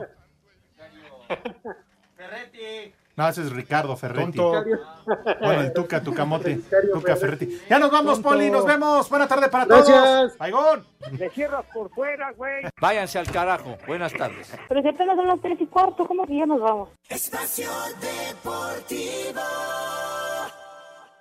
No, 3.14 3.28
ese 3.28 3.42
es 3.42 3.52
Ricardo 3.52 3.94
Ferretti. 3.96 4.38
Tonto. 4.38 4.64
Bueno, 5.40 5.60
el 5.62 5.72
Tuca, 5.74 6.02
Tucamote. 6.02 6.60
Tuca 6.92 7.14
Ferretti. 7.16 7.60
Ya 7.68 7.78
nos 7.78 7.90
vamos, 7.90 8.14
Tonto. 8.14 8.28
Poli. 8.30 8.50
Nos 8.50 8.64
vemos. 8.64 9.08
Buena 9.10 9.28
tarde 9.28 9.48
para 9.48 9.66
Gracias. 9.66 9.96
todos. 10.04 10.32
Aigón. 10.38 10.86
Le 11.18 11.28
cierras 11.30 11.64
por 11.74 11.90
fuera, 11.90 12.32
güey. 12.32 12.64
Váyanse 12.80 13.18
al 13.18 13.30
carajo. 13.30 13.76
Buenas 13.86 14.12
tardes. 14.14 14.50
Pero 14.68 14.80
si 14.82 14.88
apenas 14.88 15.16
son 15.16 15.28
las 15.28 15.40
tres 15.42 15.60
y 15.60 15.66
cuarto, 15.66 16.06
¿cómo 16.06 16.26
que 16.26 16.36
ya 16.38 16.46
nos 16.46 16.60
vamos? 16.60 16.88
Espacio 17.08 17.68
Deportivo. 18.00 19.40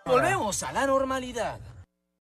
Volvemos 0.06 0.64
a 0.64 0.72
la 0.72 0.88
normalidad. 0.88 1.60